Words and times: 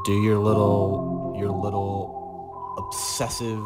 Wow. 0.00 0.02
All 0.02 0.02
right, 0.02 0.04
do 0.04 0.12
your 0.22 0.38
little, 0.38 1.34
your 1.38 1.50
little 1.50 2.74
obsessive. 2.78 3.62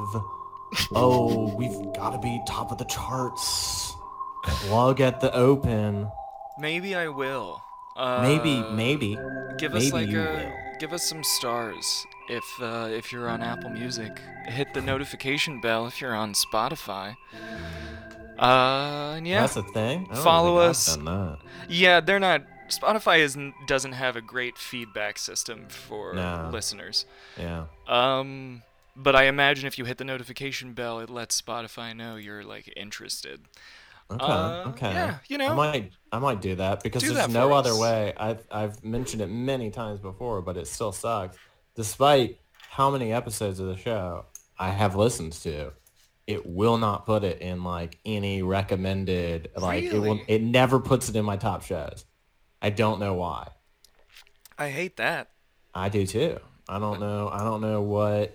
oh, 0.94 1.54
we've 1.56 1.92
got 1.94 2.10
to 2.10 2.18
be 2.18 2.40
top 2.46 2.70
of 2.72 2.78
the 2.78 2.84
charts. 2.86 3.94
Plug 4.44 5.00
at 5.00 5.20
the 5.20 5.32
open. 5.34 6.08
Maybe 6.58 6.94
I 6.94 7.08
will. 7.08 7.60
Uh, 7.96 8.20
Maybe, 8.22 8.60
maybe, 8.72 9.16
Give 9.56 9.72
us 9.74 9.92
like 9.92 10.08
a, 10.08 10.12
will. 10.12 10.52
give 10.80 10.92
us 10.92 11.04
some 11.08 11.22
stars 11.22 12.04
if 12.28 12.44
uh, 12.60 12.88
if 12.90 13.12
you're 13.12 13.28
on 13.28 13.40
Apple 13.40 13.70
Music. 13.70 14.20
Hit 14.46 14.74
the 14.74 14.80
notification 14.92 15.60
bell 15.60 15.86
if 15.86 16.00
you're 16.00 16.14
on 16.14 16.32
Spotify. 16.34 17.14
Uh, 18.36 19.14
and 19.16 19.28
yeah, 19.28 19.42
That's 19.42 19.54
a 19.56 19.62
thing. 19.62 20.06
Follow 20.06 20.56
us. 20.58 20.98
yeah, 21.68 22.00
they're 22.00 22.18
not. 22.18 22.42
Spotify 22.78 23.18
isn't 23.20 23.54
doesn't 23.66 23.92
have 23.92 24.16
a 24.16 24.20
great 24.20 24.58
feedback 24.58 25.18
system 25.18 25.66
for 25.68 26.14
No. 26.14 26.50
listeners. 26.52 27.06
Yeah. 27.38 27.66
Um, 27.86 28.62
but 28.96 29.16
I 29.16 29.24
imagine 29.24 29.66
if 29.66 29.78
you 29.78 29.84
hit 29.84 29.98
the 29.98 30.04
notification 30.04 30.72
bell, 30.72 31.00
it 31.00 31.10
lets 31.10 31.40
Spotify 31.40 31.96
know 31.96 32.16
you're 32.16 32.44
like 32.44 32.72
interested. 32.76 33.40
Okay. 34.10 34.22
Uh, 34.24 34.68
okay. 34.68 34.92
yeah, 34.92 35.16
you 35.28 35.38
know. 35.38 35.52
I 35.52 35.54
might, 35.54 35.92
I 36.12 36.18
might 36.18 36.40
do 36.42 36.54
that 36.56 36.82
because 36.82 37.02
Do 37.02 37.08
there's 37.14 37.26
that 37.26 37.32
no 37.32 37.52
other 37.54 37.70
us. 37.70 37.78
way. 37.80 38.12
I've, 38.16 38.46
I've 38.50 38.84
mentioned 38.84 39.22
it 39.22 39.28
many 39.28 39.70
times 39.70 39.98
before, 39.98 40.42
but 40.42 40.58
it 40.58 40.66
still 40.66 40.92
sucks. 40.92 41.38
Despite 41.74 42.38
how 42.68 42.90
many 42.90 43.12
episodes 43.12 43.60
of 43.60 43.66
the 43.66 43.78
show 43.78 44.26
I 44.58 44.68
have 44.70 44.94
listened 44.94 45.32
to, 45.44 45.72
it 46.26 46.44
will 46.46 46.76
not 46.76 47.06
put 47.06 47.24
it 47.24 47.40
in 47.40 47.64
like 47.64 47.98
any 48.04 48.42
recommended. 48.42 49.50
Like 49.56 49.84
it 49.84 49.98
will. 49.98 50.20
It 50.28 50.42
never 50.42 50.78
puts 50.80 51.08
it 51.08 51.16
in 51.16 51.24
my 51.24 51.36
top 51.36 51.62
shows. 51.62 52.04
I 52.64 52.70
don't 52.70 52.98
know 52.98 53.12
why. 53.12 53.48
I 54.56 54.70
hate 54.70 54.96
that. 54.96 55.28
I 55.74 55.90
do 55.90 56.06
too. 56.06 56.40
I 56.66 56.78
don't 56.78 56.98
know. 56.98 57.28
I 57.30 57.40
don't 57.40 57.60
know 57.60 57.82
what 57.82 58.34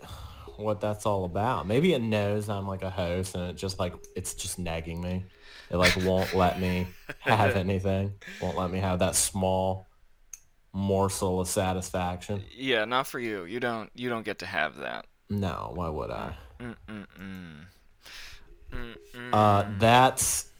what 0.55 0.79
that's 0.81 1.07
all 1.07 1.25
about. 1.25 1.65
Maybe 1.65 1.93
it 1.95 2.01
knows 2.03 2.47
I'm 2.47 2.67
like 2.67 2.83
a 2.83 2.91
host 2.91 3.33
and 3.33 3.49
it 3.49 3.55
just 3.57 3.79
like 3.79 3.95
it's 4.15 4.35
just 4.35 4.59
nagging 4.59 5.01
me. 5.01 5.25
It 5.71 5.77
like 5.77 5.95
won't 5.97 6.35
let 6.35 6.59
me 6.59 6.85
have 7.21 7.55
anything. 7.55 8.13
Won't 8.39 8.55
let 8.55 8.69
me 8.69 8.77
have 8.77 8.99
that 8.99 9.15
small 9.15 9.87
morsel 10.73 11.41
of 11.41 11.47
satisfaction. 11.47 12.43
Yeah, 12.55 12.85
not 12.85 13.07
for 13.07 13.19
you. 13.19 13.45
You 13.45 13.59
don't 13.59 13.89
you 13.95 14.09
don't 14.09 14.23
get 14.23 14.37
to 14.39 14.45
have 14.45 14.75
that. 14.75 15.07
No, 15.31 15.71
why 15.73 15.89
would 15.89 16.11
I? 16.11 16.35
Mm-mm-mm. 16.59 17.65
mm 18.71 19.33
Uh, 19.33 19.65
that's 19.79 20.51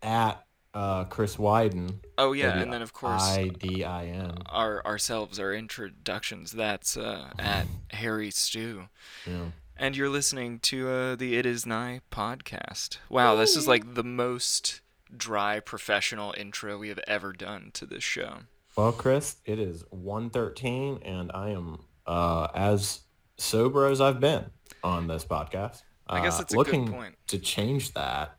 at 0.00 0.44
uh, 0.74 1.04
Chris 1.04 1.36
Wyden. 1.36 1.96
Oh 2.18 2.32
yeah, 2.32 2.58
and 2.58 2.72
then 2.72 2.82
of 2.82 2.92
course 2.92 3.22
I 3.22 3.48
D 3.48 3.84
I 3.84 4.06
N. 4.06 4.34
our 4.46 4.84
ourselves, 4.86 5.38
our 5.38 5.52
introductions. 5.52 6.52
That's 6.52 6.96
uh, 6.96 7.30
at 7.38 7.66
Harry 7.90 8.30
Stew. 8.30 8.84
Yeah. 9.26 9.46
And 9.76 9.96
you're 9.96 10.10
listening 10.10 10.60
to 10.60 10.88
uh, 10.88 11.16
the 11.16 11.36
It 11.36 11.44
Is 11.46 11.66
Nigh 11.66 12.02
podcast. 12.10 12.98
Wow, 13.08 13.34
this 13.34 13.56
is 13.56 13.66
like 13.66 13.94
the 13.94 14.04
most 14.04 14.80
dry 15.16 15.60
professional 15.60 16.34
intro 16.36 16.78
we 16.78 16.88
have 16.88 17.00
ever 17.08 17.32
done 17.32 17.70
to 17.74 17.86
this 17.86 18.04
show. 18.04 18.40
Well, 18.76 18.92
Chris, 18.92 19.36
it 19.44 19.58
is 19.58 19.82
1.13 19.84 21.00
and 21.04 21.30
I 21.34 21.50
am 21.50 21.80
uh, 22.06 22.48
as 22.54 23.00
sober 23.38 23.86
as 23.86 24.00
I've 24.00 24.20
been 24.20 24.46
on 24.84 25.08
this 25.08 25.24
podcast. 25.24 25.82
I 26.06 26.22
guess 26.22 26.38
Uh, 26.38 26.42
a 26.42 26.46
good 26.46 26.56
looking 26.56 26.88
point. 26.92 27.16
to 27.28 27.38
change 27.38 27.92
that. 27.94 28.36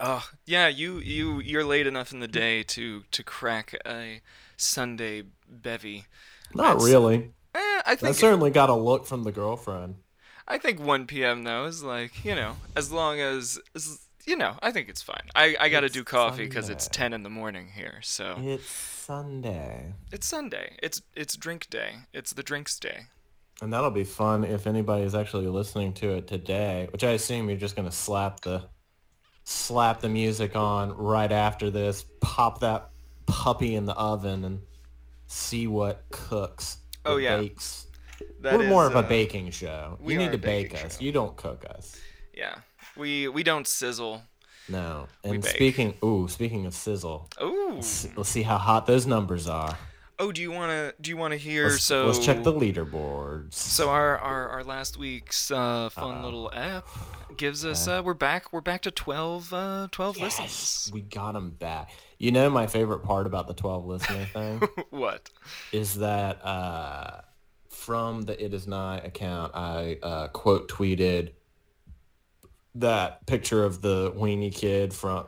Oh, 0.00 0.26
yeah, 0.44 0.68
you 0.68 0.98
you 0.98 1.40
you're 1.40 1.64
late 1.64 1.86
enough 1.86 2.12
in 2.12 2.20
the 2.20 2.28
day 2.28 2.62
to 2.64 3.04
to 3.10 3.22
crack 3.22 3.74
a 3.86 4.20
Sunday 4.56 5.22
bevy. 5.48 6.06
Not 6.54 6.74
That's- 6.78 6.84
really. 6.84 7.32
Eh, 7.54 7.58
I 7.58 7.82
I 7.86 7.94
think 7.96 8.16
certainly 8.16 8.50
got 8.50 8.70
a 8.70 8.74
look 8.74 9.06
from 9.06 9.22
the 9.24 9.30
girlfriend. 9.32 9.96
I 10.48 10.58
think 10.58 10.80
1 10.80 11.06
p.m. 11.06 11.44
though 11.44 11.64
is 11.66 11.82
like 11.82 12.24
you 12.24 12.34
know 12.34 12.56
as 12.76 12.90
long 12.92 13.20
as, 13.20 13.58
as 13.74 14.00
you 14.26 14.36
know 14.36 14.56
I 14.62 14.72
think 14.72 14.88
it's 14.88 15.00
fine. 15.02 15.22
I 15.34 15.56
I 15.60 15.68
got 15.68 15.80
to 15.80 15.86
It's 15.86 15.94
do 15.94 16.02
coffee 16.04 16.44
because 16.46 16.68
it's 16.68 16.88
10 16.88 17.12
in 17.12 17.22
the 17.22 17.30
morning 17.30 17.68
here, 17.74 18.00
so 18.02 18.36
It's 18.40 18.68
Sunday. 18.68 19.94
it's 20.12 20.26
Sunday. 20.26 20.76
It's 20.82 21.00
it's 21.14 21.36
drink 21.36 21.70
day. 21.70 21.90
It's 22.12 22.32
the 22.32 22.42
drinks 22.42 22.78
day. 22.78 23.06
And 23.62 23.72
that'll 23.72 23.90
be 23.92 24.04
fun 24.04 24.42
if 24.42 24.66
anybody 24.66 25.04
is 25.04 25.14
actually 25.14 25.46
listening 25.46 25.92
to 25.94 26.16
it 26.16 26.26
today, 26.26 26.88
which 26.92 27.04
I 27.04 27.10
assume 27.12 27.48
you're 27.48 27.56
just 27.58 27.76
going 27.76 27.88
to 27.88 27.94
slap 27.94 28.40
the 28.40 28.64
slap 29.44 30.00
the 30.00 30.08
music 30.08 30.56
on 30.56 30.92
right 30.96 31.30
after 31.30 31.70
this, 31.70 32.04
pop 32.20 32.60
that 32.60 32.90
puppy 33.26 33.74
in 33.74 33.84
the 33.84 33.94
oven 33.94 34.44
and 34.44 34.60
see 35.26 35.66
what 35.66 36.02
cooks. 36.10 36.78
Oh, 37.04 37.16
yeah. 37.16 37.36
bakes. 37.38 37.86
That 38.40 38.58
We're 38.58 38.68
more 38.68 38.86
of 38.86 38.94
a 38.94 38.98
uh, 39.00 39.02
baking 39.08 39.50
show. 39.50 39.98
we 40.00 40.12
You 40.14 40.18
need 40.18 40.32
to 40.32 40.38
bake 40.38 40.74
us. 40.74 40.98
show. 40.98 41.04
You 41.04 41.12
don't 41.12 41.36
cook 41.36 41.64
us. 41.68 41.96
Yeah, 42.32 42.56
we 42.96 43.28
we 43.28 43.42
don't 43.42 43.66
sizzle. 43.66 44.22
No. 44.68 45.08
And 45.24 45.44
speaking, 45.44 45.94
ooh, 46.02 46.26
speaking 46.28 46.64
of 46.66 46.74
sizzle, 46.74 47.28
Ooh. 47.42 47.76
s- 47.78 48.08
let's 48.16 48.28
see 48.28 48.42
how 48.42 48.56
hot 48.58 48.86
those 48.86 49.06
numbers 49.06 49.46
are. 49.48 49.76
Oh, 50.18 50.30
do 50.30 50.40
you 50.40 50.52
wanna 50.52 50.92
do 51.00 51.10
you 51.10 51.16
wanna 51.16 51.36
hear? 51.36 51.68
Let's, 51.68 51.82
so 51.82 52.06
let's 52.06 52.24
check 52.24 52.44
the 52.44 52.52
leaderboards. 52.52 53.54
So 53.54 53.90
our 53.90 54.16
our, 54.18 54.48
our 54.48 54.64
last 54.64 54.96
week's 54.96 55.50
uh, 55.50 55.88
fun 55.90 56.22
little 56.22 56.52
app 56.54 56.86
gives 57.36 57.64
us 57.64 57.88
uh, 57.88 58.00
we're 58.04 58.14
back 58.14 58.52
we're 58.52 58.60
back 58.60 58.82
to 58.82 58.92
12 58.92 59.52
uh, 59.52 59.88
12 59.90 60.18
Yes, 60.18 60.38
listens. 60.40 60.90
we 60.94 61.00
got 61.00 61.32
them 61.32 61.50
back. 61.50 61.90
You 62.18 62.30
know 62.30 62.48
my 62.48 62.68
favorite 62.68 63.00
part 63.00 63.26
about 63.26 63.48
the 63.48 63.54
12 63.54 63.86
listener 63.86 64.24
thing 64.32 64.60
what? 64.90 65.30
is 65.72 65.96
that 65.96 66.44
uh, 66.46 67.22
from 67.68 68.22
the 68.22 68.42
It 68.42 68.54
Is 68.54 68.68
Not 68.68 69.04
account, 69.04 69.52
I 69.54 69.98
uh, 70.00 70.28
quote 70.28 70.68
tweeted 70.70 71.32
that 72.76 73.26
picture 73.26 73.64
of 73.64 73.82
the 73.82 74.12
weenie 74.12 74.54
kid 74.54 74.92
from 74.94 75.26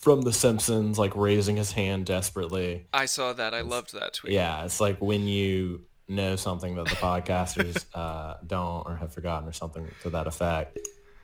from 0.00 0.22
The 0.22 0.32
Simpsons, 0.32 0.98
like 0.98 1.14
raising 1.14 1.56
his 1.56 1.72
hand 1.72 2.06
desperately. 2.06 2.86
I 2.92 3.06
saw 3.06 3.32
that. 3.34 3.54
I 3.54 3.60
loved 3.60 3.92
that 3.94 4.14
tweet. 4.14 4.32
Yeah, 4.32 4.64
it's 4.64 4.80
like 4.80 4.98
when 4.98 5.26
you 5.26 5.82
know 6.08 6.36
something 6.36 6.74
that 6.76 6.86
the 6.86 6.96
podcasters 6.96 7.84
uh, 7.94 8.34
don't 8.46 8.86
or 8.86 8.96
have 8.96 9.12
forgotten 9.12 9.48
or 9.48 9.52
something 9.52 9.88
to 10.02 10.10
that 10.10 10.26
effect. 10.26 10.78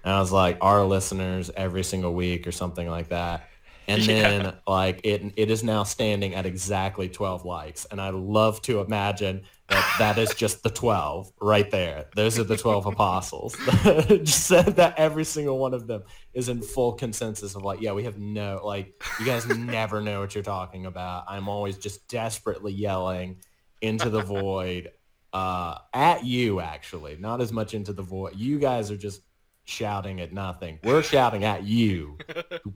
And 0.05 0.15
I 0.15 0.21
was 0.21 0.31
like, 0.31 0.59
our 0.61 0.85
listeners 0.85 1.51
every 1.57 1.83
single 1.83 2.15
week 2.15 2.47
or 2.47 2.53
something 2.53 2.89
like 2.89 3.09
that. 3.09 3.49
And 3.89 4.03
then 4.07 4.55
like 4.67 5.01
it 5.05 5.33
it 5.37 5.51
is 5.51 5.65
now 5.65 5.83
standing 5.83 6.35
at 6.35 6.47
exactly 6.47 7.09
12 7.09 7.45
likes. 7.45 7.87
And 7.91 8.01
I 8.01 8.11
love 8.11 8.63
to 8.63 8.81
imagine 8.81 9.45
that 9.69 9.97
that 9.99 10.19
is 10.19 10.35
just 10.35 10.63
the 10.63 10.71
12 10.71 11.33
right 11.41 11.71
there. 11.71 12.07
Those 12.15 12.39
are 12.39 12.45
the 12.45 12.57
12 12.57 12.87
apostles. 12.87 13.57
just 13.83 14.47
said 14.47 14.77
that 14.77 14.95
every 14.97 15.25
single 15.25 15.59
one 15.59 15.75
of 15.75 15.87
them 15.87 16.05
is 16.35 16.49
in 16.49 16.63
full 16.63 16.93
consensus 16.93 17.55
of 17.55 17.63
like, 17.63 17.81
yeah, 17.81 17.93
we 17.93 18.05
have 18.05 18.19
no, 18.19 18.61
like, 18.65 19.03
you 19.19 19.27
guys 19.27 19.47
never 19.49 20.01
know 20.01 20.21
what 20.21 20.35
you're 20.35 20.45
talking 20.45 20.87
about. 20.87 21.25
I'm 21.29 21.49
always 21.49 21.79
just 21.79 22.09
desperately 22.09 22.73
yelling 22.73 23.39
into 23.83 24.09
the 24.09 24.23
void 24.23 24.91
uh, 25.33 25.79
at 25.93 26.25
you, 26.25 26.61
actually, 26.61 27.17
not 27.17 27.41
as 27.41 27.53
much 27.53 27.75
into 27.75 27.93
the 27.93 28.03
void. 28.03 28.37
You 28.37 28.59
guys 28.59 28.91
are 28.91 28.97
just 28.97 29.23
shouting 29.65 30.21
at 30.21 30.33
nothing. 30.33 30.79
We're 30.85 31.03
shouting 31.03 31.45
at 31.45 31.65
you. 31.65 32.17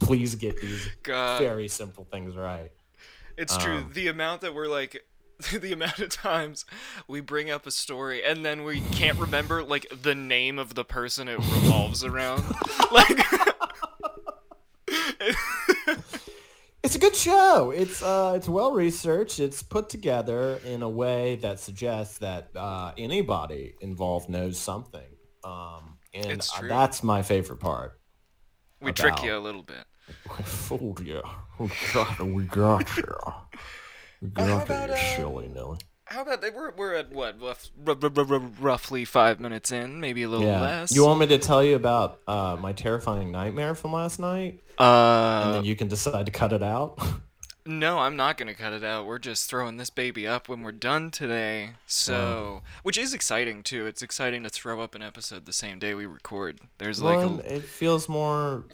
Please 0.01 0.35
get 0.35 0.61
these 0.61 0.89
God. 1.03 1.41
very 1.41 1.69
simple 1.69 2.05
things 2.11 2.37
right. 2.37 2.71
It's 3.37 3.57
true. 3.57 3.79
Um, 3.79 3.91
The 3.95 4.09
amount 4.09 4.43
that 4.43 4.55
we're 4.55 4.69
like 4.69 5.03
the 5.59 5.73
amount 5.73 5.99
of 5.99 6.11
times 6.11 6.65
we 7.09 7.21
bring 7.21 7.51
up 7.51 7.67
a 7.67 7.71
story 7.71 8.23
and 8.25 8.45
then 8.45 8.65
we 8.65 8.81
can't 8.81 9.19
remember 9.19 9.63
like 9.63 9.87
the 10.03 10.15
name 10.15 10.59
of 10.59 10.75
the 10.75 10.85
person 10.85 11.29
it 11.29 11.39
revolves 11.39 12.05
around. 12.05 12.45
like 12.93 13.19
It's 16.83 16.95
a 16.95 16.99
good 16.99 17.15
show. 17.15 17.71
It's 17.71 18.03
uh, 18.03 18.33
it's 18.37 18.49
well 18.49 18.73
researched. 18.73 19.39
It's 19.39 19.63
put 19.63 19.91
together 19.91 20.59
in 20.65 20.83
a 20.83 20.89
way 20.89 21.37
that 21.37 21.61
suggests 21.61 22.19
that 22.19 22.51
uh, 22.57 22.93
anybody 22.97 23.75
involved 23.81 24.31
knows 24.31 24.59
something. 24.59 25.07
Um, 25.45 25.99
and 26.15 26.43
that's 26.63 27.03
my 27.03 27.23
favorite 27.23 27.61
part. 27.61 28.01
we 28.81 28.93
trick 28.93 29.23
you 29.23 29.37
a 29.37 29.39
little 29.39 29.63
bit. 29.63 29.85
I 30.31 30.43
fooled 30.43 31.01
you. 31.01 31.23
We 31.59 31.71
got. 31.93 32.21
We 32.27 32.45
got 32.45 32.97
you. 32.97 33.15
We 34.21 34.31
how 34.37 34.47
got 34.59 34.65
about, 34.67 34.89
you, 34.89 34.95
uh, 34.95 35.17
silly 35.17 35.49
Nelly. 35.49 35.79
How 36.05 36.23
about 36.23 36.43
that? 36.43 36.55
We're, 36.55 36.73
we're 36.73 36.95
at 36.95 37.13
what? 37.13 37.41
Rough, 37.41 37.71
r- 37.87 37.97
r- 38.03 38.11
r- 38.17 38.39
roughly 38.61 39.05
five 39.05 39.39
minutes 39.39 39.71
in, 39.71 40.01
maybe 40.01 40.25
a 40.25 40.29
little 40.29 40.45
Yeah. 40.47 40.61
less. 40.61 40.93
You 40.95 41.05
want 41.07 41.21
me 41.21 41.27
to 41.29 41.39
tell 41.39 41.63
you 41.63 41.77
about 41.77 42.19
uh, 42.27 42.57
my 42.61 42.73
terrifying 42.73 43.31
nightmare 43.31 43.75
from 43.77 43.93
last 43.93 44.19
night, 44.19 44.61
and 44.79 44.87
uh, 44.87 45.53
then 45.53 45.65
you 45.65 45.77
can 45.77 45.87
decide 45.89 46.27
to 46.27 46.33
cut 46.33 46.53
it 46.53 46.63
out? 46.65 46.99
no, 47.67 48.01
I'm 48.01 48.17
not 48.17 48.37
gonna 48.39 48.55
cut 48.55 48.73
it 48.73 48.83
out. 48.83 49.07
We're 49.07 49.21
just 49.21 49.49
throwing 49.49 49.77
this 49.77 49.89
baby 49.91 50.27
up 50.27 50.49
when 50.49 50.63
we're 50.63 50.73
done 50.73 51.13
today. 51.13 51.71
So, 51.87 52.63
which 52.83 52.99
is 52.99 53.15
exciting 53.15 53.63
too. 53.63 53.87
It's 53.87 54.03
exciting 54.03 54.43
to 54.43 54.49
throw 54.51 54.81
up 54.81 54.97
an 54.97 55.03
episode 55.03 55.47
the 55.47 55.53
same 55.53 55.79
day 55.79 55.95
we 55.95 56.07
record. 56.07 56.59
There's 56.79 57.01
like 57.01 57.21
a, 57.21 57.55
it 57.57 57.63
feels 57.63 58.09
more 58.09 58.65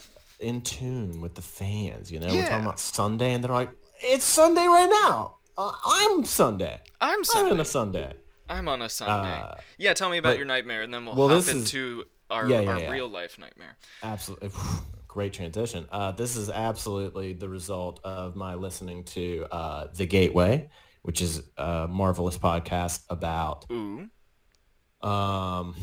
in 0.41 0.63
tune 0.63 1.21
with 1.21 1.35
the 1.35 1.43
fans. 1.43 2.11
You 2.11 2.21
know, 2.21 2.29
we're 2.29 2.47
talking 2.49 2.65
about 2.65 2.81
Sunday, 2.81 3.35
and 3.35 3.45
they're 3.45 3.53
like, 3.53 3.71
"It's 4.01 4.25
Sunday 4.25 4.67
right 4.67 4.89
now." 5.05 5.36
Uh, 5.59 5.73
I'm 5.85 6.25
Sunday. 6.25 6.81
I'm 7.01 7.19
I'm 7.19 7.25
Sunday. 7.25 7.51
in 7.53 7.61
a 7.61 7.65
Sunday. 7.65 8.13
I'm 8.49 8.69
on 8.69 8.83
a 8.83 8.89
Sunday. 8.89 9.33
Uh, 9.33 9.55
yeah, 9.79 9.93
tell 9.95 10.09
me 10.11 10.19
about 10.19 10.31
but- 10.31 10.37
your 10.39 10.47
nightmare, 10.47 10.83
and 10.83 10.93
then 10.95 11.05
we'll, 11.07 11.15
well, 11.17 11.29
hop 11.29 11.45
this 11.45 11.49
is- 11.75 12.05
our, 12.31 12.49
Yeah, 12.49 12.61
yeah, 12.61 12.71
our 12.71 12.81
yeah. 12.81 12.91
real 12.91 13.09
life 13.09 13.39
nightmare. 13.39 13.77
Absolutely. 14.03 14.51
Great 15.09 15.33
transition. 15.33 15.87
Uh, 15.91 16.13
this 16.13 16.37
is 16.37 16.51
absolutely 16.51 17.33
the 17.33 17.49
result 17.49 18.01
of 18.05 18.37
my 18.37 18.55
listening 18.55 19.05
to 19.05 19.47
uh, 19.51 19.87
The 19.95 20.07
Gateway, 20.07 20.69
which 21.03 21.23
is 21.23 21.43
a 21.57 21.87
marvelous 21.89 22.37
podcast 22.37 23.01
about 23.09 23.65
Ooh. 23.73 24.09
um, 25.09 25.75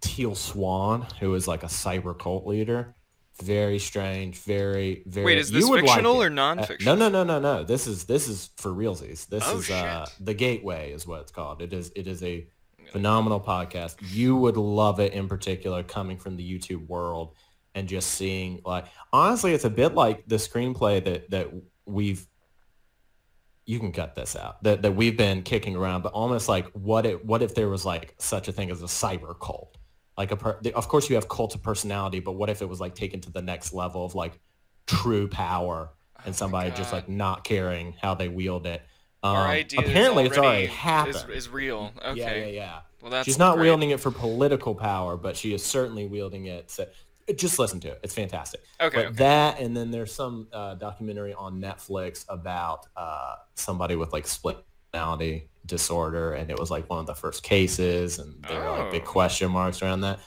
Teal 0.00 0.34
Swan, 0.34 1.06
who 1.20 1.34
is 1.34 1.46
like 1.46 1.62
a 1.62 1.66
cyber 1.66 2.18
cult 2.18 2.46
leader. 2.46 2.94
Very 3.42 3.78
strange. 3.78 4.38
Very, 4.38 5.02
very. 5.06 5.24
Wait, 5.26 5.38
is 5.38 5.50
you 5.50 5.60
this 5.60 5.68
like 5.68 5.84
fictional 5.84 6.20
it. 6.20 6.26
or 6.26 6.30
Uh, 6.30 6.34
non-fictional? 6.34 6.96
no, 6.96 7.08
no, 7.08 7.24
no, 7.24 7.38
no, 7.40 7.58
no. 7.58 7.64
This 7.64 7.86
is 7.86 8.04
this 8.04 8.28
is 8.28 8.50
for 8.56 8.70
realsies. 8.70 9.26
This 9.26 9.44
Oh, 9.46 9.58
is 9.58 9.70
uh, 9.70 10.06
the 10.20 10.34
Gateway, 10.34 10.92
is 10.92 11.06
what 11.06 11.20
it's 11.22 11.32
called. 11.32 11.62
It 11.62 11.72
is 11.72 11.90
it 11.96 12.06
is 12.06 12.22
a 12.22 12.46
phenomenal 12.92 13.40
podcast. 13.40 13.96
You 14.10 14.36
would 14.36 14.56
love 14.56 15.00
it 15.00 15.12
in 15.12 15.28
particular, 15.28 15.82
coming 15.82 16.18
from 16.18 16.36
the 16.36 16.42
YouTube 16.58 16.86
world 16.88 17.34
and 17.74 17.88
just 17.88 18.10
seeing 18.12 18.60
like 18.64 18.86
honestly, 19.12 19.52
it's 19.52 19.64
a 19.64 19.70
bit 19.70 19.94
like 19.94 20.24
the 20.26 20.36
screenplay 20.36 21.02
that 21.04 21.30
that 21.30 21.48
we've. 21.86 22.26
You 23.66 23.78
can 23.78 23.92
cut 23.92 24.16
this 24.16 24.34
out 24.34 24.60
that 24.64 24.82
that 24.82 24.96
we've 24.96 25.16
been 25.16 25.42
kicking 25.42 25.76
around, 25.76 26.02
but 26.02 26.12
almost 26.12 26.48
like 26.48 26.66
what 26.72 27.06
if 27.06 27.24
what 27.24 27.40
if 27.42 27.54
there 27.54 27.68
was 27.68 27.84
like 27.84 28.14
such 28.18 28.48
a 28.48 28.52
thing 28.52 28.70
as 28.70 28.82
a 28.82 28.86
cyber 28.86 29.38
cult? 29.38 29.76
Like 30.18 30.32
a 30.32 30.36
per, 30.36 30.58
of 30.74 30.88
course 30.88 31.08
you 31.08 31.14
have 31.14 31.28
cult 31.28 31.54
of 31.54 31.62
personality, 31.62 32.20
but 32.20 32.32
what 32.32 32.50
if 32.50 32.60
it 32.62 32.68
was 32.68 32.80
like 32.80 32.94
taken 32.94 33.20
to 33.22 33.30
the 33.30 33.42
next 33.42 33.72
level 33.72 34.04
of 34.04 34.14
like 34.14 34.38
true 34.86 35.28
power 35.28 35.90
and 36.24 36.34
somebody 36.34 36.70
just 36.72 36.92
like 36.92 37.08
not 37.08 37.44
caring 37.44 37.94
how 38.00 38.14
they 38.14 38.28
wield 38.28 38.66
it. 38.66 38.82
Um, 39.22 39.36
Our 39.36 39.48
idea 39.48 39.80
apparently, 39.80 40.24
is 40.24 40.30
it's 40.30 40.38
already 40.38 40.64
Is, 40.64 40.70
happened. 40.70 41.30
is 41.32 41.48
real. 41.48 41.92
Okay. 42.04 42.18
Yeah, 42.18 42.34
yeah, 42.34 42.46
yeah. 42.46 42.80
Well, 43.02 43.10
that's 43.10 43.26
She's 43.26 43.38
not 43.38 43.56
great. 43.56 43.64
wielding 43.64 43.90
it 43.90 44.00
for 44.00 44.10
political 44.10 44.74
power, 44.74 45.16
but 45.16 45.36
she 45.36 45.54
is 45.54 45.64
certainly 45.64 46.06
wielding 46.06 46.46
it. 46.46 46.70
So, 46.70 46.86
just 47.36 47.58
listen 47.58 47.80
to 47.80 47.88
it; 47.88 48.00
it's 48.02 48.14
fantastic. 48.14 48.62
Okay, 48.80 48.96
But 48.96 49.06
okay. 49.06 49.14
that, 49.16 49.60
and 49.60 49.76
then 49.76 49.90
there's 49.90 50.12
some 50.12 50.48
uh, 50.52 50.74
documentary 50.74 51.32
on 51.32 51.60
Netflix 51.60 52.24
about 52.28 52.86
uh, 52.96 53.36
somebody 53.54 53.94
with 53.96 54.12
like 54.12 54.26
split 54.26 54.58
personality 54.92 55.48
disorder, 55.66 56.32
and 56.34 56.50
it 56.50 56.58
was 56.58 56.70
like 56.70 56.88
one 56.88 56.98
of 56.98 57.06
the 57.06 57.14
first 57.14 57.42
cases, 57.42 58.18
and 58.18 58.42
there 58.44 58.60
were 58.60 58.70
like 58.78 58.90
big 58.90 59.02
Oh. 59.06 59.10
question 59.10 59.50
marks 59.50 59.82
around 59.82 60.00
that. 60.02 60.20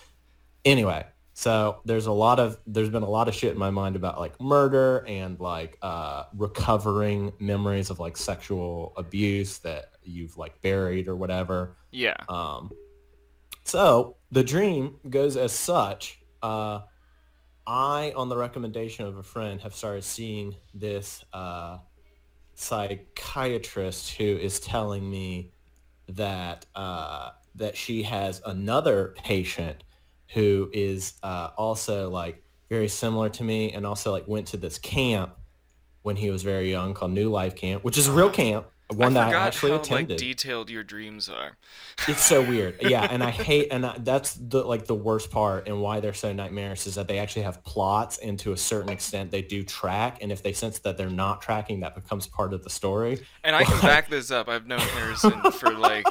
Anyway, 0.65 1.06
so 1.33 1.81
there's 1.86 2.06
a 2.06 2.12
lot 2.12 2.39
of 2.39 2.57
there's 2.68 2.89
been 2.89 3.04
a 3.04 3.10
lot 3.10 3.27
of 3.27 3.36
shit 3.36 3.51
in 3.51 3.57
my 3.57 3.69
mind 3.71 3.95
about 3.95 4.19
like 4.19 4.39
murder 4.39 5.04
and 5.07 5.39
like 5.39 5.77
uh, 5.81 6.24
recovering 6.36 7.33
memories 7.39 7.89
of 7.89 8.00
like 8.00 8.15
sexual 8.18 8.94
abuse 8.98 9.60
that 9.60 9.92
you've 10.04 10.38
like 10.38 10.62
buried 10.62 11.07
or 11.07 11.16
whatever. 11.16 11.75
Yeah. 11.92 12.16
Um, 12.30 12.71
so 13.66 14.18
the 14.31 14.44
dream 14.44 14.95
goes 15.09 15.36
as 15.38 15.51
such. 15.51 16.19
Uh, 16.42 16.81
I, 17.66 18.12
on 18.18 18.27
the 18.27 18.36
recommendation 18.36 19.06
of 19.06 19.18
a 19.18 19.24
friend, 19.24 19.62
have 19.62 19.74
started 19.74 20.04
seeing 20.04 20.56
this 20.74 21.24
uh, 21.31 21.77
psychiatrist 22.55 24.11
who 24.15 24.23
is 24.23 24.59
telling 24.59 25.09
me 25.09 25.51
that 26.09 26.65
uh, 26.75 27.31
that 27.55 27.77
she 27.77 28.03
has 28.03 28.41
another 28.45 29.13
patient 29.17 29.83
who 30.33 30.69
is 30.73 31.13
uh, 31.23 31.50
also 31.57 32.09
like 32.09 32.44
very 32.69 32.88
similar 32.88 33.29
to 33.29 33.44
me 33.44 33.71
and 33.71 33.85
also 33.85 34.11
like 34.11 34.27
went 34.27 34.47
to 34.47 34.57
this 34.57 34.77
camp 34.79 35.35
when 36.01 36.15
he 36.15 36.29
was 36.29 36.44
very 36.44 36.69
young 36.69 36.94
called 36.94 37.11
New 37.11 37.29
Life 37.29 37.55
Camp, 37.55 37.83
which 37.83 37.97
is 37.97 38.07
a 38.07 38.11
real 38.11 38.29
camp, 38.29 38.65
one 38.89 39.15
I 39.18 39.31
that 39.31 39.33
I 39.35 39.47
actually 39.47 39.71
how 39.71 39.77
attended. 39.80 40.09
like 40.12 40.18
detailed 40.19 40.69
your 40.69 40.83
dreams 40.83 41.30
are. 41.30 41.57
It's 42.07 42.24
so 42.24 42.41
weird. 42.47 42.77
Yeah, 42.81 43.07
and 43.09 43.24
I 43.24 43.30
hate 43.31 43.69
and 43.71 43.85
I, 43.85 43.97
that's 44.00 44.33
the 44.35 44.63
like 44.63 44.85
the 44.85 44.95
worst 44.95 45.31
part 45.31 45.68
and 45.68 45.81
why 45.81 46.00
they're 46.00 46.13
so 46.13 46.31
nightmarish 46.33 46.85
is 46.85 46.95
that 46.95 47.07
they 47.07 47.18
actually 47.19 47.44
have 47.44 47.63
plots 47.63 48.18
and 48.18 48.38
to 48.39 48.51
a 48.51 48.57
certain 48.57 48.89
extent 48.89 49.31
they 49.31 49.41
do 49.41 49.63
track 49.63 50.19
and 50.21 50.31
if 50.31 50.44
they 50.44 50.53
sense 50.53 50.80
that 50.80 50.97
they're 50.97 51.09
not 51.09 51.41
tracking 51.41 51.80
that 51.80 51.95
becomes 51.95 52.27
part 52.27 52.53
of 52.53 52.63
the 52.63 52.69
story. 52.69 53.21
And 53.44 53.56
I 53.56 53.63
can 53.63 53.74
Like- 53.75 53.81
back 53.83 54.09
this 54.09 54.31
up. 54.31 54.50
I've 54.50 54.68
known 54.68 54.80
Harrison 54.80 55.39
for 55.53 55.71
like 55.71 56.06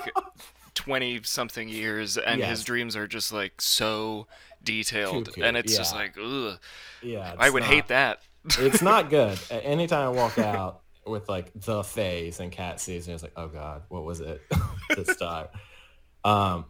20 0.75 1.21
something 1.25 1.69
years 1.69 2.17
and 2.19 2.43
his 2.43 2.65
dreams 2.65 2.97
are 2.97 3.07
just 3.07 3.33
like 3.33 3.61
so 3.61 4.27
detailed 4.65 5.27
Cuckoo, 5.27 5.43
and 5.43 5.57
it's 5.57 5.77
just 5.77 5.95
like 5.95 6.17
ugh. 6.23 6.59
Yeah. 7.03 7.35
I 7.39 7.51
would 7.51 7.63
not- 7.63 7.71
hate 7.71 7.89
that. 7.89 8.23
it's 8.59 8.83
not 8.83 9.11
good. 9.11 9.39
Anytime 9.51 10.07
I 10.07 10.11
walk 10.11 10.39
out 10.39 10.82
with 11.07 11.29
like 11.29 11.51
the 11.55 11.83
phase 11.83 12.41
and 12.41 12.51
cat 12.53 12.81
season, 12.81 13.15
it's 13.15 13.23
like, 13.23 13.33
oh 13.37 13.49
god, 13.49 13.83
what 13.89 14.05
was 14.05 14.21
it 14.21 14.41
this 14.97 15.17
time? 15.17 15.47
Um, 16.25 16.67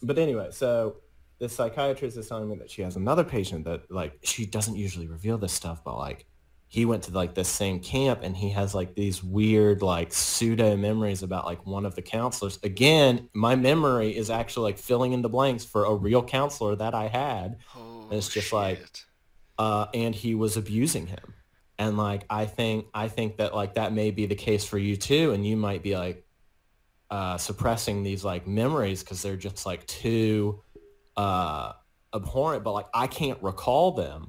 but 0.00 0.16
anyway, 0.16 0.48
so 0.52 0.98
the 1.40 1.48
psychiatrist 1.48 2.16
is 2.16 2.28
telling 2.28 2.48
me 2.48 2.54
that 2.58 2.70
she 2.70 2.82
has 2.82 2.94
another 2.94 3.24
patient 3.24 3.64
that 3.64 3.90
like 3.90 4.16
she 4.22 4.46
doesn't 4.46 4.76
usually 4.76 5.08
reveal 5.08 5.38
this 5.38 5.52
stuff, 5.52 5.82
but 5.84 5.96
like 5.98 6.24
he 6.68 6.84
went 6.84 7.02
to 7.02 7.10
like 7.12 7.34
this 7.34 7.48
same 7.48 7.80
camp 7.80 8.20
and 8.22 8.36
he 8.36 8.50
has 8.50 8.76
like 8.76 8.94
these 8.94 9.24
weird 9.24 9.82
like 9.82 10.12
pseudo 10.12 10.76
memories 10.76 11.24
about 11.24 11.44
like 11.44 11.66
one 11.66 11.84
of 11.84 11.96
the 11.96 12.02
counselors. 12.02 12.60
Again, 12.62 13.28
my 13.34 13.56
memory 13.56 14.16
is 14.16 14.30
actually 14.30 14.70
like 14.70 14.78
filling 14.78 15.12
in 15.14 15.20
the 15.22 15.28
blanks 15.28 15.64
for 15.64 15.84
a 15.84 15.92
real 15.94 16.22
counselor 16.22 16.76
that 16.76 16.94
I 16.94 17.08
had 17.08 17.56
Oh, 17.76 18.06
it's 18.12 18.28
just 18.28 18.52
like- 18.52 18.86
uh, 19.58 19.86
and 19.92 20.14
he 20.14 20.36
was 20.36 20.56
abusing 20.56 21.08
him. 21.08 21.34
And 21.82 21.96
like 21.96 22.24
I 22.30 22.44
think 22.46 22.86
I 22.94 23.08
think 23.08 23.38
that 23.38 23.56
like 23.56 23.74
that 23.74 23.92
may 23.92 24.12
be 24.12 24.26
the 24.26 24.36
case 24.36 24.64
for 24.64 24.78
you 24.78 24.96
too, 24.96 25.32
and 25.32 25.44
you 25.44 25.56
might 25.56 25.82
be 25.82 25.96
like 25.96 26.24
uh, 27.10 27.36
suppressing 27.38 28.04
these 28.04 28.24
like 28.24 28.46
memories 28.46 29.02
because 29.02 29.20
they're 29.20 29.36
just 29.36 29.66
like 29.66 29.84
too 29.88 30.62
uh, 31.16 31.72
abhorrent. 32.14 32.62
But 32.62 32.72
like 32.72 32.86
I 32.94 33.08
can't 33.08 33.42
recall 33.42 33.90
them. 33.90 34.28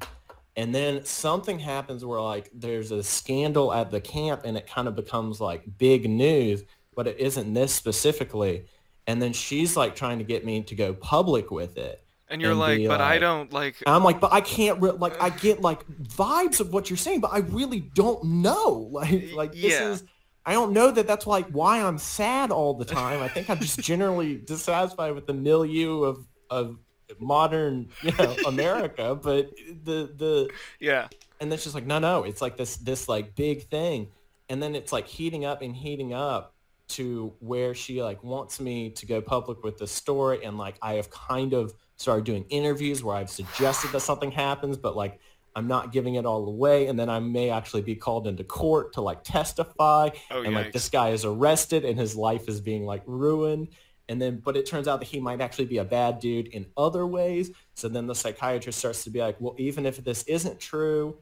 And 0.55 0.73
then 0.73 1.05
something 1.05 1.59
happens 1.59 2.03
where 2.03 2.19
like 2.19 2.49
there's 2.55 2.89
a 2.89 3.03
scandal 3.03 3.71
at 3.71 3.91
the 3.91 4.01
camp, 4.01 4.41
and 4.45 4.57
it 4.57 4.65
kind 4.65 4.87
of 4.87 4.95
becomes 4.95 5.39
like 5.39 5.77
big 5.77 6.09
news, 6.09 6.63
but 6.95 7.05
it 7.05 7.19
isn't 7.19 7.53
this 7.53 7.71
specifically. 7.71 8.65
And 9.05 9.21
then 9.21 9.31
she's 9.31 9.77
like 9.77 9.95
trying 9.95 10.17
to 10.17 10.23
get 10.23 10.43
me 10.43 10.63
to 10.63 10.73
go 10.73 10.95
public 10.95 11.51
with 11.51 11.77
it. 11.77 12.02
And 12.33 12.41
you're 12.41 12.51
and 12.51 12.59
like, 12.59 12.77
be 12.79 12.87
but 12.87 12.99
I 12.99 13.17
uh, 13.17 13.19
don't 13.19 13.53
like 13.53 13.75
I'm 13.85 14.03
like, 14.03 14.19
but 14.19 14.33
I 14.33 14.41
can't 14.41 14.81
re- 14.81 14.91
like 14.91 15.21
I 15.21 15.29
get 15.29 15.61
like 15.61 15.87
vibes 15.87 16.59
of 16.59 16.73
what 16.73 16.89
you're 16.89 16.97
saying, 16.97 17.21
but 17.21 17.31
I 17.31 17.39
really 17.39 17.79
don't 17.79 18.23
know. 18.23 18.89
Like 18.91 19.31
like 19.33 19.51
this 19.53 19.79
Yeah. 19.79 19.89
is 19.91 20.03
I 20.45 20.53
don't 20.53 20.73
know 20.73 20.91
that 20.91 21.07
that's 21.07 21.25
like 21.27 21.47
why 21.49 21.81
I'm 21.81 21.97
sad 21.97 22.51
all 22.51 22.73
the 22.73 22.85
time. 22.85 23.21
I 23.21 23.29
think 23.29 23.49
I'm 23.49 23.59
just 23.59 23.79
generally 23.91 24.35
dissatisfied 24.37 25.15
with 25.15 25.27
the 25.27 25.33
milieu 25.33 26.03
of 26.03 26.27
of 26.49 26.77
modern, 27.19 27.89
you 28.01 28.11
know, 28.17 28.35
America, 28.47 29.15
but 29.15 29.51
the 29.83 30.11
the 30.17 30.49
yeah. 30.79 31.07
and 31.39 31.53
it's 31.53 31.63
just 31.63 31.75
like 31.75 31.85
no 31.85 31.99
no 31.99 32.23
it's 32.23 32.41
like 32.41 32.57
this 32.57 32.77
this 32.77 33.07
like 33.07 33.35
big 33.35 33.69
thing 33.69 34.09
and 34.49 34.61
then 34.61 34.75
it's 34.75 34.91
like 34.91 35.07
heating 35.07 35.45
up 35.45 35.61
and 35.61 35.75
heating 35.75 36.13
up 36.13 36.53
to 36.89 37.33
where 37.39 37.73
she 37.73 38.03
like 38.03 38.23
wants 38.23 38.59
me 38.59 38.89
to 38.91 39.05
go 39.05 39.21
public 39.21 39.63
with 39.63 39.77
the 39.77 39.87
story 39.87 40.43
and 40.43 40.57
like 40.57 40.75
i 40.81 40.93
have 40.95 41.09
kind 41.09 41.53
of 41.53 41.73
started 42.03 42.25
doing 42.25 42.45
interviews 42.49 43.03
where 43.03 43.15
i've 43.15 43.29
suggested 43.29 43.91
that 43.91 44.01
something 44.01 44.31
happens 44.31 44.77
but 44.77 44.95
like 44.95 45.19
i'm 45.55 45.67
not 45.67 45.91
giving 45.91 46.15
it 46.15 46.25
all 46.25 46.47
away 46.47 46.87
and 46.87 46.99
then 46.99 47.09
i 47.09 47.19
may 47.19 47.49
actually 47.49 47.81
be 47.81 47.95
called 47.95 48.27
into 48.27 48.43
court 48.43 48.93
to 48.93 49.01
like 49.01 49.23
testify 49.23 50.09
Oh, 50.29 50.43
and 50.43 50.53
like 50.53 50.71
this 50.73 50.89
guy 50.89 51.09
is 51.09 51.25
arrested 51.25 51.85
and 51.85 51.97
his 51.97 52.15
life 52.15 52.47
is 52.49 52.61
being 52.61 52.85
like 52.85 53.03
ruined. 53.05 53.69
And 54.09 54.21
then 54.21 54.41
but 54.43 54.57
it 54.57 54.65
turns 54.65 54.87
out 54.87 54.99
that 54.99 55.05
he 55.05 55.19
might 55.19 55.39
actually 55.41 55.65
be 55.65 55.77
a 55.77 55.85
bad 55.85 56.19
dude 56.19 56.47
in 56.47 56.65
other 56.75 57.07
ways. 57.07 57.51
So 57.73 57.87
then 57.87 58.05
the 58.05 58.15
psychiatrist 58.15 58.79
starts 58.79 59.03
to 59.05 59.09
be 59.09 59.19
like 59.21 59.39
well 59.39 59.55
even 59.57 59.85
if 59.85 60.03
this 60.03 60.23
isn't 60.23 60.59
true 60.59 61.17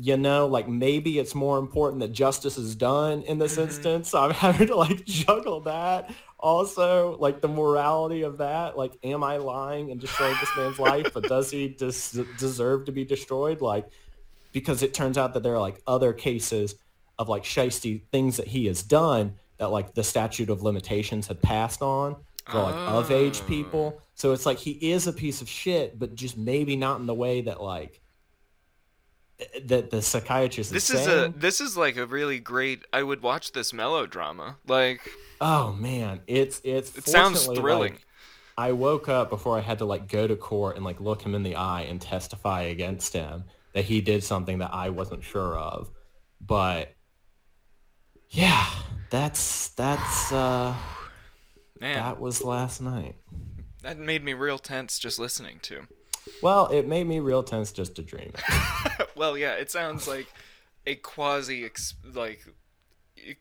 you 0.00 0.16
know 0.16 0.46
like 0.46 0.68
maybe 0.68 1.18
it's 1.18 1.34
more 1.34 1.58
important 1.58 2.00
that 2.00 2.12
justice 2.12 2.56
is 2.56 2.74
done 2.76 3.22
in 3.22 3.38
this 3.38 3.56
Mhm. 3.56 3.62
instance 3.64 4.08
so 4.12 4.22
i'm 4.22 4.30
having 4.30 4.68
to 4.68 4.76
like 4.76 5.04
juggle 5.04 5.60
that 5.62 6.10
also 6.38 7.16
like 7.18 7.40
the 7.40 7.48
morality 7.48 8.22
of 8.22 8.38
that 8.38 8.78
like 8.78 8.92
am 9.02 9.24
i 9.24 9.36
lying 9.38 9.90
and 9.90 10.00
destroying 10.00 10.36
this 10.40 10.50
man's 10.56 10.78
life 10.90 11.12
but 11.12 11.24
does 11.24 11.50
he 11.50 11.68
des- 11.68 12.24
deserve 12.38 12.84
to 12.84 12.92
be 12.92 13.04
destroyed 13.04 13.60
like 13.60 13.86
because 14.52 14.82
it 14.82 14.94
turns 14.94 15.18
out 15.18 15.34
that 15.34 15.42
there 15.42 15.54
are 15.54 15.60
like 15.60 15.82
other 15.86 16.12
cases 16.12 16.76
of 17.18 17.28
like 17.28 17.42
shisty 17.42 18.02
things 18.12 18.36
that 18.36 18.46
he 18.46 18.66
has 18.66 18.82
done 18.84 19.34
that 19.58 19.70
like 19.72 19.94
the 19.94 20.04
statute 20.04 20.48
of 20.48 20.62
limitations 20.62 21.26
had 21.26 21.42
passed 21.42 21.82
on 21.82 22.14
for 22.48 22.62
like 22.62 22.74
of 22.74 23.10
age 23.10 23.40
Oh. 23.42 23.46
people. 23.48 24.00
So 24.14 24.32
it's 24.32 24.46
like 24.46 24.56
he 24.58 24.70
is 24.92 25.06
a 25.06 25.12
piece 25.12 25.42
of 25.42 25.48
shit, 25.48 25.98
but 25.98 26.14
just 26.14 26.38
maybe 26.38 26.76
not 26.76 26.98
in 26.98 27.06
the 27.06 27.14
way 27.14 27.42
that 27.42 27.60
like 27.60 28.00
that 29.64 29.90
the 29.90 30.02
psychiatrist 30.02 30.72
This 30.72 30.90
is 30.90 31.00
is 31.00 31.06
saying. 31.06 31.34
a 31.34 31.38
this 31.38 31.60
is 31.60 31.76
like 31.76 31.96
a 31.96 32.06
really 32.06 32.40
great 32.40 32.84
I 32.92 33.02
would 33.02 33.22
watch 33.22 33.52
this 33.52 33.72
melodrama. 33.72 34.56
Like 34.66 35.00
Oh 35.40 35.72
man, 35.72 36.20
it's 36.26 36.60
it's 36.64 36.96
it 36.98 37.06
sounds 37.06 37.46
thrilling. 37.46 37.92
like, 37.92 38.04
I 38.56 38.72
woke 38.72 39.08
up 39.08 39.30
before 39.30 39.56
I 39.56 39.60
had 39.60 39.78
to 39.78 39.84
like 39.84 40.08
go 40.08 40.26
to 40.26 40.34
court 40.34 40.74
and 40.76 40.84
like 40.84 41.00
look 41.00 41.22
him 41.22 41.34
in 41.36 41.44
the 41.44 41.54
eye 41.54 41.82
and 41.82 42.00
testify 42.00 42.62
against 42.62 43.12
him 43.12 43.44
that 43.74 43.84
he 43.84 44.00
did 44.00 44.24
something 44.24 44.58
that 44.58 44.74
I 44.74 44.90
wasn't 44.90 45.22
sure 45.22 45.56
of. 45.56 45.90
But 46.40 46.94
Yeah, 48.30 48.66
that's 49.10 49.68
that's 49.70 50.32
uh 50.32 50.74
Man, 51.80 51.94
that 51.94 52.18
was 52.20 52.42
last 52.42 52.80
night. 52.82 53.14
that 53.82 53.96
made 53.98 54.24
me 54.24 54.34
real 54.34 54.58
tense 54.58 54.98
just 54.98 55.20
listening 55.20 55.60
to. 55.62 55.86
Well, 56.42 56.66
it 56.68 56.86
made 56.86 57.06
me 57.06 57.20
real 57.20 57.42
tense 57.42 57.72
just 57.72 57.94
to 57.96 58.02
dream. 58.02 58.32
well, 59.16 59.36
yeah, 59.36 59.52
it 59.54 59.70
sounds 59.70 60.06
like 60.08 60.26
a 60.86 60.94
quasi 60.96 61.64
ex- 61.64 61.94
like 62.14 62.44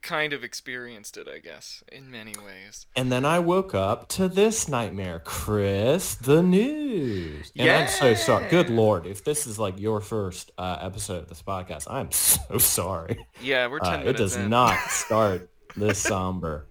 kind 0.02 0.34
of 0.34 0.44
experienced 0.44 1.18
it, 1.18 1.28
I 1.34 1.40
guess, 1.40 1.84
in 1.92 2.10
many 2.12 2.34
ways. 2.46 2.88
And 2.96 3.12
then 3.12 3.24
I 3.26 3.40
woke 3.40 3.74
up 3.76 4.08
to 4.10 4.28
this 4.28 4.68
nightmare, 4.68 5.22
Chris, 5.24 6.16
the 6.16 6.42
news. 6.44 7.52
And 7.56 7.70
I'm 7.70 7.88
so 7.88 8.14
sorry. 8.16 8.50
Good 8.50 8.70
lord, 8.70 9.06
if 9.06 9.24
this 9.24 9.48
is 9.48 9.58
like 9.60 9.80
your 9.80 10.02
first 10.02 10.52
uh, 10.58 10.78
episode 10.82 11.24
of 11.24 11.30
this 11.30 11.42
podcast, 11.42 11.86
I'm 11.90 12.12
so 12.12 12.58
sorry. 12.58 13.26
Yeah, 13.42 13.68
we're 13.68 13.80
10 13.80 13.94
Uh, 14.00 14.04
it 14.10 14.18
does 14.18 14.36
in. 14.36 14.50
not 14.50 14.78
start 14.90 15.50
this 15.76 16.00
somber 16.00 16.68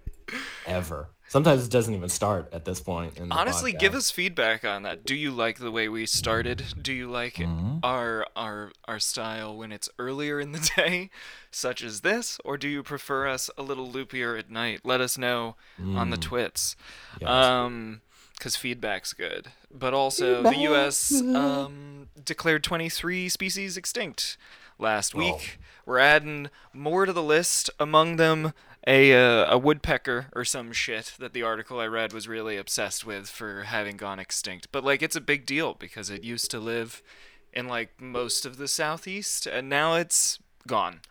ever. 0.65 1.09
Sometimes 1.29 1.65
it 1.65 1.71
doesn't 1.71 1.93
even 1.93 2.07
start 2.09 2.47
at 2.53 2.63
this 2.65 2.79
point. 2.79 3.17
In 3.17 3.27
the 3.29 3.35
Honestly, 3.35 3.73
give 3.73 3.93
us 3.93 4.09
feedback 4.11 4.63
on 4.63 4.83
that. 4.83 5.05
Do 5.05 5.13
you 5.13 5.31
like 5.31 5.59
the 5.59 5.71
way 5.71 5.89
we 5.89 6.05
started? 6.05 6.63
Do 6.81 6.93
you 6.93 7.09
like 7.09 7.35
Mm-hmm. 7.35 7.79
our 7.83 8.25
our 8.35 8.71
our 8.85 8.99
style 8.99 9.55
when 9.57 9.71
it's 9.71 9.89
earlier 9.99 10.39
in 10.39 10.53
the 10.53 10.71
day, 10.77 11.09
such 11.51 11.83
as 11.83 12.01
this, 12.01 12.39
or 12.45 12.57
do 12.57 12.67
you 12.69 12.81
prefer 12.81 13.27
us 13.27 13.49
a 13.57 13.61
little 13.63 13.91
loopier 13.91 14.39
at 14.39 14.49
night? 14.49 14.81
Let 14.83 15.01
us 15.01 15.17
know 15.17 15.55
on 15.83 16.09
the 16.11 16.17
twits. 16.17 16.75
Mm. 17.15 17.21
Yes. 17.21 17.29
Um, 17.29 18.01
because 18.33 18.55
feedback's 18.55 19.13
good. 19.13 19.47
But 19.73 19.93
also, 19.95 20.43
the 20.43 20.55
U.S. 20.57 21.11
um 21.21 22.07
declared 22.23 22.63
23 22.63 23.29
species 23.29 23.77
extinct 23.77 24.37
last 24.79 25.15
Oh. 25.15 25.17
week. 25.17 25.59
We're 25.87 25.97
adding 25.99 26.49
more 26.73 27.05
to 27.05 27.13
the 27.13 27.23
list. 27.23 27.69
Among 27.79 28.17
them, 28.17 28.53
a 28.87 29.13
uh, 29.13 29.53
a 29.53 29.57
woodpecker 29.57 30.27
or 30.33 30.45
some 30.45 30.71
shit 30.71 31.13
that 31.19 31.33
the 31.33 31.43
article 31.43 31.79
I 31.79 31.87
read 31.87 32.13
was 32.13 32.27
really 32.27 32.55
obsessed 32.55 33.05
with 33.05 33.27
for 33.27 33.63
having 33.63 33.97
gone 33.97 34.17
extinct. 34.17 34.69
But 34.71 34.85
like, 34.85 35.03
it's 35.03 35.15
a 35.15 35.21
big 35.21 35.45
deal 35.45 35.73
because 35.73 36.09
it 36.09 36.23
used 36.23 36.49
to 36.51 36.59
live 36.59 37.03
in 37.51 37.67
like 37.67 38.01
most 38.01 38.45
of 38.45 38.57
the 38.57 38.67
southeast, 38.67 39.45
and 39.45 39.67
now 39.67 39.95
it's 39.95 40.39
gone. 40.65 41.01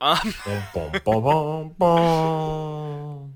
Um, 0.00 0.18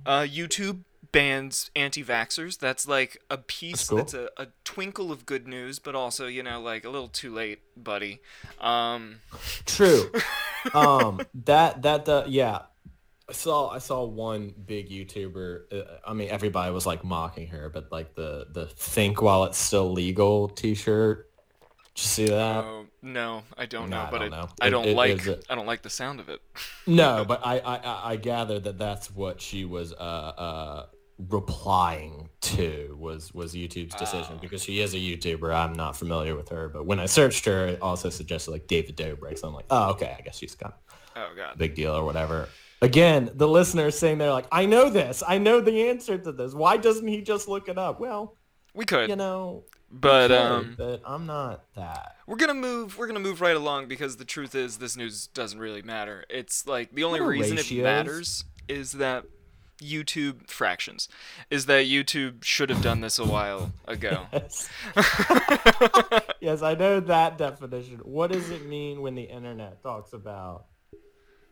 uh, 0.06 0.22
YouTube 0.22 0.80
bans 1.12 1.70
anti-vaxxers. 1.76 2.58
That's 2.58 2.88
like 2.88 3.20
a 3.28 3.36
piece 3.36 3.72
That's 3.72 3.88
cool. 3.88 3.98
that's, 3.98 4.14
a, 4.14 4.30
a 4.36 4.46
twinkle 4.64 5.12
of 5.12 5.26
good 5.26 5.46
news, 5.46 5.78
but 5.78 5.94
also 5.94 6.26
you 6.26 6.42
know 6.42 6.60
like 6.60 6.84
a 6.84 6.90
little 6.90 7.08
too 7.08 7.32
late, 7.32 7.60
buddy. 7.76 8.20
Um, 8.60 9.16
True. 9.66 10.10
um, 10.74 11.20
that 11.34 11.82
that 11.82 12.08
uh, 12.08 12.24
yeah. 12.26 12.62
I 13.30 13.32
saw 13.32 13.70
I 13.70 13.78
saw 13.78 14.04
one 14.04 14.52
big 14.66 14.90
YouTuber. 14.90 15.72
Uh, 15.72 15.82
I 16.06 16.12
mean, 16.12 16.28
everybody 16.30 16.72
was 16.72 16.84
like 16.84 17.04
mocking 17.04 17.46
her, 17.48 17.68
but 17.70 17.90
like 17.90 18.14
the 18.14 18.46
the 18.50 18.66
think 18.66 19.22
while 19.22 19.44
it's 19.44 19.58
still 19.58 19.90
legal 19.92 20.48
T-shirt. 20.48 21.26
Did 21.94 22.02
you 22.02 22.08
see 22.08 22.26
that? 22.26 22.64
oh 22.64 22.86
no, 23.02 23.42
I 23.56 23.66
don't 23.66 23.88
No, 23.90 23.96
know, 23.96 24.02
I 24.02 24.10
but 24.10 24.18
don't 24.18 24.26
it, 24.26 24.30
know. 24.30 24.48
I 24.60 24.66
It- 24.66 24.70
don't 24.70 24.84
it 24.88 24.96
like 24.96 25.26
a- 25.26 25.40
I 25.48 25.54
don't 25.54 25.66
like 25.66 25.82
the 25.82 25.90
sound 25.90 26.20
of 26.20 26.28
it. 26.28 26.40
No, 26.86 27.24
but 27.28 27.40
I 27.44 27.58
I 27.60 27.76
I- 27.76 28.10
I 28.12 28.16
gather 28.16 28.58
that 28.60 28.78
that's 28.78 29.10
what 29.10 29.40
she 29.40 29.64
was 29.64 29.92
uh 29.92 29.96
uh 29.96 30.86
replying 31.40 32.28
to 32.40 32.96
was 32.98 33.32
was 33.34 33.54
YouTube's 33.54 33.94
decision 33.94 34.36
Oh. 34.36 34.40
because 34.40 34.62
she 34.62 34.80
is 34.80 34.94
a 34.94 34.98
YouTuber. 34.98 35.54
I'm 35.54 35.72
not 35.74 35.96
familiar 35.96 36.34
with 36.34 36.48
her, 36.50 36.68
but 36.68 36.86
when 36.86 36.98
I 37.00 37.06
searched 37.06 37.44
her, 37.46 37.66
it 37.66 37.82
also 37.82 38.08
suggested 38.10 38.50
like 38.52 38.66
David 38.66 38.96
Dobrik. 38.96 39.38
So 39.38 39.48
I'm 39.48 39.54
like, 39.54 39.66
oh 39.70 39.90
okay, 39.90 40.14
I 40.18 40.22
guess 40.22 40.38
she's 40.38 40.54
kind 40.54 40.72
of 40.74 40.94
Oh 41.16 41.28
god. 41.36 41.58
big 41.58 41.74
deal 41.74 41.92
or 41.94 42.04
whatever. 42.04 42.48
Again, 42.82 43.30
the 43.34 43.46
listeners 43.46 43.98
saying 43.98 44.18
they're 44.18 44.32
like, 44.32 44.46
I 44.50 44.64
know 44.66 44.88
this. 44.88 45.22
I 45.26 45.38
know 45.38 45.60
the 45.60 45.88
answer 45.88 46.16
to 46.16 46.32
this. 46.32 46.54
Why 46.54 46.76
doesn't 46.76 47.06
he 47.06 47.20
just 47.20 47.46
look 47.46 47.68
it 47.68 47.76
up? 47.76 48.00
Well, 48.00 48.36
We 48.74 48.84
could, 48.86 49.10
you 49.10 49.16
know, 49.16 49.64
but 49.90 50.30
um, 50.30 50.76
but 50.78 51.02
I'm 51.04 51.26
not 51.26 51.64
that. 51.74 52.16
we're 52.26 52.36
gonna 52.36 52.54
move. 52.54 52.96
We're 52.96 53.06
gonna 53.08 53.20
move 53.20 53.40
right 53.40 53.56
along 53.56 53.88
because 53.88 54.16
the 54.16 54.24
truth 54.24 54.54
is, 54.54 54.78
this 54.78 54.96
news 54.96 55.26
doesn't 55.26 55.58
really 55.58 55.82
matter. 55.82 56.24
It's 56.30 56.66
like 56.66 56.92
the 56.94 57.04
only 57.04 57.20
reason 57.20 57.56
ratios? 57.56 57.78
it 57.78 57.82
matters 57.82 58.44
is 58.68 58.92
that 58.92 59.24
YouTube 59.82 60.48
fractions 60.48 61.08
is 61.50 61.66
that 61.66 61.86
YouTube 61.86 62.44
should 62.44 62.70
have 62.70 62.82
done 62.82 63.00
this 63.00 63.18
a 63.18 63.24
while 63.24 63.72
ago. 63.86 64.26
Yes. 64.32 64.68
yes, 66.40 66.62
I 66.62 66.74
know 66.74 67.00
that 67.00 67.38
definition. 67.38 67.98
What 67.98 68.30
does 68.30 68.50
it 68.50 68.66
mean 68.66 69.00
when 69.02 69.14
the 69.14 69.22
internet 69.22 69.82
talks 69.82 70.12
about 70.12 70.66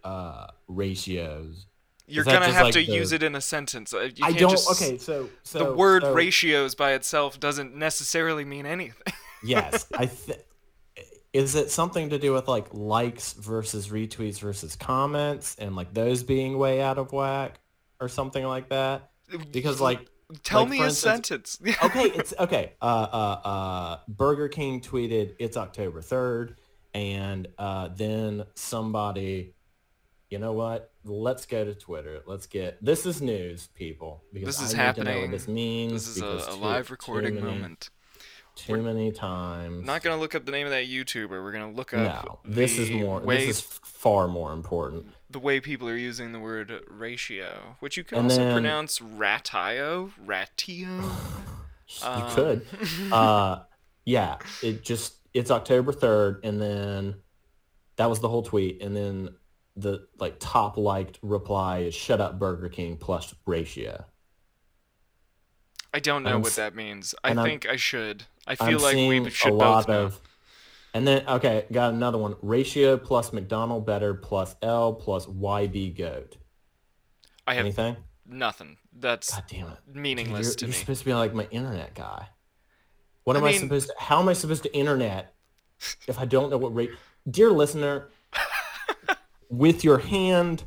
uh, 0.09 0.47
ratios? 0.69 1.67
You're 2.07 2.25
gonna 2.25 2.51
have 2.51 2.65
like 2.67 2.73
to 2.75 2.79
the- 2.85 2.93
use 2.93 3.13
it 3.13 3.23
in 3.23 3.35
a 3.35 3.41
sentence. 3.41 3.93
Uh, 3.93 4.09
You 4.15 4.25
I 4.25 4.33
don't. 4.33 4.51
just- 4.51 4.71
okay, 4.71 4.97
so 4.99 5.29
so 5.43 5.59
the 5.59 5.75
word 5.75 6.03
so, 6.03 6.13
ratios 6.15 6.75
by 6.75 6.93
itself 6.95 7.39
doesn't 7.39 7.75
necessarily 7.77 8.45
mean 8.45 8.67
anything. 8.67 8.95
Yes, 9.45 9.87
I 9.97 10.07
think. 10.07 10.41
Is 11.33 11.55
it 11.55 11.71
something 11.71 12.11
to 12.11 12.19
do 12.19 12.33
with 12.33 12.49
like 12.49 12.67
likes 12.73 13.35
versus 13.35 13.89
retweets 13.89 14.41
versus 14.41 14.75
comments 14.75 15.55
and 15.61 15.77
like 15.77 15.95
those 15.95 16.25
being 16.25 16.59
way 16.59 16.81
out 16.83 16.99
of 16.99 17.13
whack 17.13 17.61
or 18.01 18.09
something 18.09 18.45
like 18.45 18.71
that? 18.71 19.11
Because 19.53 19.81
like 19.81 20.09
Tell 20.43 20.63
like, 20.63 20.71
me 20.71 20.81
a 20.81 20.85
instance- 20.87 21.57
sentence. 21.59 21.79
okay, 21.85 22.05
it's 22.05 22.35
okay. 22.39 22.73
Uh, 22.83 22.85
uh, 23.13 23.49
uh, 23.49 23.99
Burger 24.09 24.49
King 24.49 24.81
tweeted 24.81 25.37
it's 25.39 25.57
October 25.57 26.01
third, 26.03 26.57
and 26.93 27.47
uh, 27.59 27.89
then 27.95 28.45
somebody, 28.57 29.55
you 30.31 30.39
know 30.39 30.53
what? 30.53 30.93
Let's 31.05 31.47
go 31.47 31.65
to 31.65 31.75
Twitter. 31.75 32.21
Let's 32.27 32.47
get 32.47 32.83
this 32.85 33.07
is 33.07 33.21
news, 33.23 33.69
people. 33.75 34.23
Because 34.33 34.59
This 34.59 34.71
is 34.71 34.75
I 34.75 34.87
need 34.89 34.95
to 34.97 35.05
know 35.05 35.11
happening. 35.11 35.31
this 35.31 35.49
means. 35.49 35.93
this 35.93 36.17
is 36.17 36.23
a, 36.23 36.27
a 36.27 36.53
too- 36.55 36.61
live 36.61 36.87
too 36.89 36.93
recording 36.93 37.35
many- 37.37 37.47
moment. 37.47 37.91
Too 38.57 38.83
many 38.83 39.13
times. 39.13 39.87
Not 39.87 40.03
gonna 40.03 40.21
look 40.21 40.35
up 40.35 40.45
the 40.45 40.51
name 40.51 40.67
of 40.67 40.73
that 40.73 40.87
YouTuber. 40.89 41.29
We're 41.31 41.53
gonna 41.53 41.71
look 41.71 41.95
up 41.95 42.25
no, 42.25 42.39
this 42.45 42.77
is 42.77 42.91
more. 42.91 43.21
way 43.21 43.47
This 43.47 43.59
is 43.59 43.61
far 43.85 44.27
more 44.27 44.53
important. 44.53 45.07
the 45.31 45.39
way 45.39 45.61
people 45.61 45.89
are 45.89 45.97
using 45.97 46.33
the 46.33 46.41
word 46.41 46.73
ratio, 46.91 47.77
which 47.79 47.97
you 47.97 48.03
can 48.03 48.19
And 48.19 48.25
also 48.27 48.39
then- 48.39 48.53
pronounce 48.55 49.01
ratio, 49.01 50.11
ratio. 50.19 50.89
You 52.03 52.07
Um, 52.07 52.31
could. 52.35 52.67
uh, 53.13 53.61
yeah, 54.05 54.39
it 54.63 54.83
just 54.83 55.15
it's 55.33 55.51
October 55.53 55.93
third, 55.93 56.41
and 56.45 56.61
then 56.61 57.15
that 57.97 58.11
was 58.11 58.19
the 58.21 58.29
whole 58.29 58.43
tweet, 58.43 58.83
and 58.83 58.95
then 58.97 59.31
the 59.79 60.07
like 60.19 60.37
top 60.39 60.77
liked 60.77 61.19
reply 61.23 61.79
is 61.81 61.95
"Shut 61.95 62.21
up, 62.21 62.39
Burger 62.39 62.69
King" 62.69 62.97
plus 62.97 63.35
ratio. 63.47 64.05
I 65.93 66.01
don't 66.01 66.23
know 66.23 66.35
I'm 66.37 66.43
what 66.43 66.53
that 66.57 66.75
means. 66.75 67.15
I 67.25 67.31
and 67.31 67.41
I'm- 67.41 67.49
think 67.49 67.67
I 67.67 67.77
should. 67.77 68.25
I 68.47 68.57
I'm 68.61 68.69
feel 68.69 68.79
like 68.81 68.95
we 68.97 69.31
should 69.31 69.49
a 69.49 69.51
both 69.53 69.61
lot 69.61 69.89
know. 69.89 70.05
of, 70.07 70.21
and 70.95 71.07
then 71.07 71.27
okay, 71.29 71.67
got 71.73 71.93
another 71.95 72.19
one: 72.19 72.37
ratio 72.43 72.97
plus 72.97 73.33
McDonald 73.33 73.87
better 73.87 74.15
plus 74.15 74.57
L 74.63 74.95
plus 74.95 75.27
YB 75.27 75.97
goat. 75.97 76.37
I 77.47 77.55
have 77.55 77.65
Anything? 77.65 77.97
nothing. 78.27 78.77
That's 78.93 79.33
God 79.35 79.45
damn 79.49 79.69
it! 79.69 79.79
Dude, 79.87 79.97
meaningless 79.97 80.47
you're, 80.49 80.55
to 80.57 80.65
you're 80.67 80.73
me. 80.73 80.79
supposed 80.79 81.01
to 81.01 81.05
be 81.07 81.15
like 81.15 81.35
my 81.35 81.47
internet 81.51 81.95
guy. 81.95 82.29
What 83.25 83.37
am 83.37 83.45
I 83.45 83.49
I, 83.49 83.53
supposed 83.59 83.89
to? 83.89 83.95
How 83.99 84.21
am 84.21 84.29
I 84.29 84.33
supposed 84.33 84.63
to 84.65 84.75
internet 84.75 85.35
if 86.07 86.19
I 86.19 86.25
don't 86.25 86.51
know 86.51 86.59
what 86.59 86.75
rate? 86.75 86.91
Dear 87.31 87.51
listener, 87.51 88.09
with 89.49 89.85
your 89.85 89.99
hand 89.99 90.65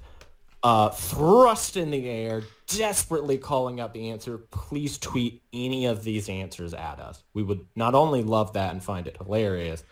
uh, 0.64 0.90
thrust 0.90 1.78
in 1.78 1.92
the 1.92 2.08
air, 2.08 2.44
desperately 2.68 3.38
calling 3.38 3.80
out 3.80 3.94
the 3.94 4.10
answer, 4.10 4.38
please 4.38 4.98
tweet 4.98 5.42
any 5.54 5.86
of 5.86 6.04
these 6.04 6.30
answers 6.30 6.74
at 6.74 7.00
us. 7.00 7.24
We 7.34 7.44
would 7.44 7.66
not 7.76 7.96
only 7.96 8.24
love 8.24 8.54
that 8.54 8.72
and 8.72 8.84
find 8.84 9.08
it 9.08 9.18
hilarious, 9.18 9.84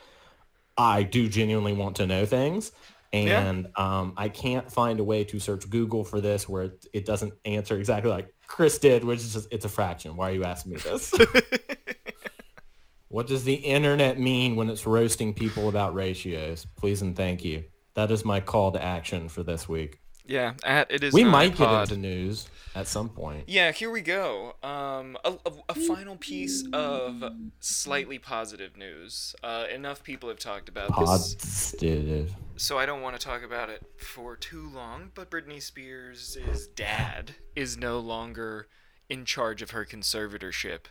I 0.77 1.03
do 1.03 1.27
genuinely 1.27 1.74
want 1.74 1.98
to 1.98 2.08
know 2.08 2.25
things. 2.25 2.72
And 3.12 3.67
um, 3.75 4.13
I 4.17 4.29
can't 4.29 4.72
find 4.72 5.00
a 5.00 5.03
way 5.03 5.24
to 5.25 5.39
search 5.39 5.67
Google 5.67 6.03
for 6.03 6.22
this 6.22 6.48
where 6.48 6.63
it, 6.63 6.86
it 6.93 7.05
doesn't 7.05 7.34
answer 7.43 7.75
exactly 7.75 8.12
like 8.12 8.34
Chris 8.46 8.77
did, 8.77 9.03
which 9.03 9.19
is 9.19 9.34
just, 9.34 9.48
it's 9.51 9.65
a 9.65 9.69
fraction. 9.69 10.15
Why 10.15 10.29
are 10.29 10.34
you 10.34 10.43
asking 10.43 10.74
me 10.74 10.77
this? 10.77 11.12
what 13.08 13.25
does 13.25 13.43
the 13.43 13.55
internet 13.55 14.19
mean 14.19 14.55
when 14.55 14.69
it's 14.69 14.86
roasting 14.86 15.34
people 15.34 15.69
about 15.69 15.96
ratios? 15.96 16.67
Please 16.75 17.01
and 17.01 17.15
thank 17.15 17.43
you. 17.43 17.63
That 17.96 18.12
is 18.12 18.24
my 18.25 18.39
call 18.39 18.72
to 18.72 18.81
action 18.84 19.29
for 19.29 19.43
this 19.43 19.67
week. 19.67 20.00
yeah, 20.25 20.53
at 20.63 20.91
it 20.91 21.03
is. 21.03 21.13
We 21.13 21.24
might 21.24 21.55
get 21.55 21.69
into 21.81 21.98
news 21.98 22.48
at 22.75 22.88
some 22.88 23.10
point. 23.10 23.46
Yeah, 23.48 23.72
here 23.72 23.89
we 23.89 24.01
go. 24.01 24.53
Um, 24.62 25.17
a, 25.25 25.34
a, 25.46 25.51
a 25.69 25.74
final 25.74 26.15
piece 26.15 26.63
of 26.72 27.24
slightly 27.60 28.19
positive 28.19 28.77
news. 28.77 29.36
Uh, 29.43 29.65
enough 29.74 30.03
people 30.03 30.29
have 30.29 30.39
talked 30.39 30.69
about 30.69 30.89
this, 31.00 31.36
Positive. 31.36 32.36
so 32.58 32.77
I 32.77 32.86
don't 32.86 33.01
want 33.01 33.19
to 33.19 33.25
talk 33.25 33.41
about 33.43 33.69
it 33.69 33.84
for 33.98 34.36
too 34.36 34.69
long. 34.69 35.12
But 35.15 35.31
Britney 35.31 35.62
Spears' 35.62 36.38
dad 36.75 37.36
is 37.55 37.75
no 37.75 38.00
longer 38.00 38.67
in 39.10 39.25
charge 39.25 39.62
of 39.63 39.72
her 39.72 39.84
conservatorship. 39.86 40.81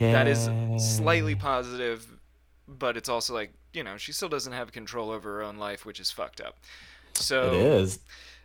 That 0.00 0.26
is 0.26 0.48
slightly 0.78 1.34
positive, 1.34 2.15
but 2.68 2.96
it's 2.96 3.08
also 3.08 3.34
like 3.34 3.52
you 3.72 3.82
know 3.82 3.96
she 3.96 4.12
still 4.12 4.28
doesn't 4.28 4.52
have 4.52 4.72
control 4.72 5.10
over 5.10 5.34
her 5.34 5.42
own 5.42 5.56
life, 5.56 5.84
which 5.84 6.00
is 6.00 6.10
fucked 6.10 6.40
up. 6.40 6.58
So 7.14 7.52
It 7.52 7.54
is. 7.54 7.98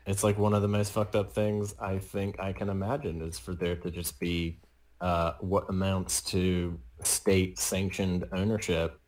It's 0.07 0.23
like 0.23 0.37
one 0.37 0.53
of 0.53 0.61
the 0.61 0.67
most 0.67 0.91
fucked 0.91 1.15
up 1.15 1.31
things 1.31 1.75
I 1.79 1.99
think 1.99 2.39
I 2.39 2.53
can 2.53 2.69
imagine 2.69 3.21
is 3.21 3.37
for 3.37 3.53
there 3.53 3.75
to 3.75 3.91
just 3.91 4.19
be 4.19 4.57
uh, 4.99 5.33
what 5.39 5.69
amounts 5.69 6.21
to 6.21 6.79
state 7.03 7.59
sanctioned 7.59 8.27
ownership 8.31 8.99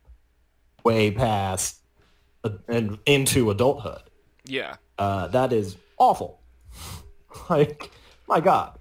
way 0.84 1.10
past 1.10 1.80
uh, 2.44 2.50
and 2.68 2.98
into 3.06 3.50
adulthood. 3.50 4.02
Yeah. 4.44 4.76
Uh, 4.98 5.28
that 5.28 5.52
is 5.52 5.76
awful. 5.98 6.40
like, 7.50 7.90
my 8.28 8.40
God. 8.40 8.78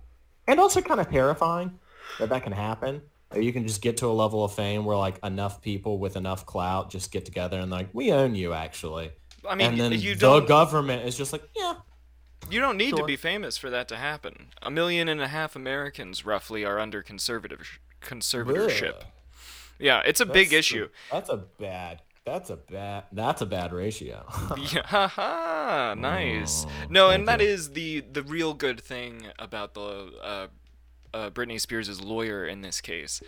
And 0.48 0.60
also 0.60 0.82
kind 0.82 1.00
of 1.00 1.10
terrifying 1.10 1.80
that 2.20 2.30
that 2.30 2.44
can 2.44 2.52
happen. 2.52 3.02
That 3.34 3.44
you 3.44 3.54
can 3.54 3.68
just 3.68 3.82
get 3.82 3.98
to 3.98 4.08
a 4.08 4.13
level 4.13 4.44
of 4.44 4.54
fame 4.54 4.86
where 4.86 4.98
like 4.98 5.20
enough 5.24 5.62
people 5.62 5.98
with 5.98 6.16
enough 6.16 6.46
clout 6.46 6.90
just 6.90 7.12
get 7.12 7.25
together 7.25 7.60
and 7.60 7.72
like, 7.72 7.90
we 7.94 8.12
own 8.12 8.36
you 8.36 8.54
actually. 8.54 9.12
I 9.48 9.56
mean, 9.56 9.72
and 9.72 9.80
then 9.80 9.92
you 9.94 10.16
the 10.16 10.40
government 10.42 11.06
is 11.06 11.18
just 11.18 11.34
like, 11.34 11.44
yeah, 11.56 11.75
you 12.50 12.60
don't 12.60 12.78
need 12.78 12.96
to 12.96 13.04
be 13.04 13.16
famous 13.16 13.58
for 13.58 13.70
that 13.70 13.88
to 13.90 13.98
happen. 13.98 14.48
A 14.62 14.72
million 14.72 15.10
and 15.10 15.22
a 15.22 15.28
half 15.28 15.56
Americans 15.56 16.25
roughly 16.25 16.63
are 16.63 16.80
under 16.80 17.02
conservative 17.02 17.80
conservatorship. 18.02 18.96
Ugh. 19.00 19.06
Yeah, 19.80 20.02
it's 20.06 20.22
a 20.22 20.25
big 20.25 20.48
That's 20.48 20.54
a- 20.54 20.58
issue. 20.60 20.90
That's 21.12 21.30
a 21.30 21.38
bad. 21.38 22.02
That's 22.25 22.50
a 22.50 22.56
bad. 22.56 23.04
That's 23.12 23.42
a 23.42 23.46
bad 23.46 23.74
ratio. 23.74 24.25
Yeah, 24.74 24.84
haha, 24.86 25.94
nice. 25.96 26.66
Oh, 26.66 26.70
No, 26.90 27.10
and 27.10 27.28
that 27.28 27.42
you. 27.42 27.48
is 27.48 27.72
the 27.72 28.00
the 28.00 28.24
real 28.24 28.54
good 28.54 28.80
thing 28.80 29.28
about 29.38 29.74
the 29.74 30.12
uh, 30.24 30.48
uh, 31.13 31.29
Britney 31.29 31.60
Spears' 31.60 32.01
lawyer 32.01 32.46
in 32.46 32.62
this 32.62 32.82
case 32.82 33.22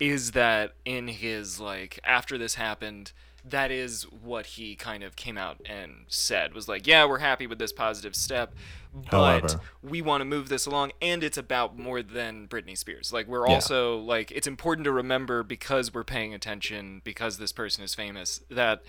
is 0.00 0.30
that 0.32 0.74
in 0.84 1.08
his 1.08 1.58
like 1.60 1.98
after 2.04 2.38
this 2.38 2.54
happened, 2.54 3.12
that 3.44 3.70
is 3.70 4.02
what 4.04 4.46
he 4.46 4.74
kind 4.76 5.02
of 5.02 5.16
came 5.16 5.38
out 5.38 5.60
and 5.66 6.04
said 6.08 6.52
was 6.54 6.68
like, 6.68 6.86
yeah, 6.86 7.04
we're 7.04 7.18
happy 7.18 7.46
with 7.46 7.58
this 7.58 7.72
positive 7.72 8.14
step, 8.14 8.52
but 9.10 9.10
However. 9.50 9.60
we 9.82 10.02
want 10.02 10.20
to 10.20 10.24
move 10.24 10.48
this 10.48 10.66
along, 10.66 10.92
and 11.00 11.22
it's 11.24 11.38
about 11.38 11.78
more 11.78 12.02
than 12.02 12.46
Britney 12.48 12.76
Spears. 12.76 13.12
Like 13.12 13.26
we're 13.26 13.46
Yeah. 13.48 13.54
also 13.54 13.98
like 13.98 14.30
it's 14.32 14.46
important 14.46 14.84
to 14.84 14.92
remember 14.92 15.42
because 15.42 15.92
we're 15.94 16.04
paying 16.04 16.34
attention 16.34 17.00
because 17.04 17.38
this 17.38 17.52
person 17.52 17.82
is 17.84 17.94
famous 17.94 18.40
that 18.50 18.82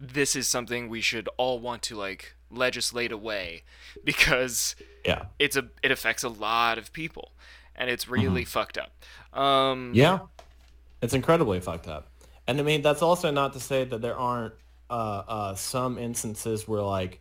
this 0.00 0.34
is 0.36 0.48
something 0.48 0.88
we 0.88 1.00
should 1.00 1.28
all 1.36 1.58
want 1.60 1.82
to 1.82 1.96
like 1.96 2.34
legislate 2.50 3.12
away 3.12 3.62
because 4.04 4.74
yeah. 5.04 5.24
it's 5.38 5.56
a 5.56 5.68
it 5.82 5.90
affects 5.90 6.22
a 6.22 6.28
lot 6.28 6.76
of 6.78 6.92
people 6.92 7.32
and 7.76 7.88
it's 7.90 8.08
really 8.08 8.44
fucked 8.44 8.78
up. 8.78 8.92
Um 9.32 9.88
Mm-hmm. 9.88 9.94
Yeah. 9.94 10.18
It's 11.00 11.14
incredibly 11.14 11.60
fucked 11.60 11.88
up. 11.88 12.08
And 12.46 12.58
I 12.60 12.62
mean, 12.62 12.82
that's 12.82 13.02
also 13.02 13.30
not 13.30 13.52
to 13.54 13.60
say 13.60 13.84
that 13.84 14.00
there 14.02 14.16
aren't 14.16 14.54
uh, 14.90 15.22
uh, 15.26 15.54
some 15.54 15.98
instances 15.98 16.68
where 16.68 16.82
like 16.82 17.20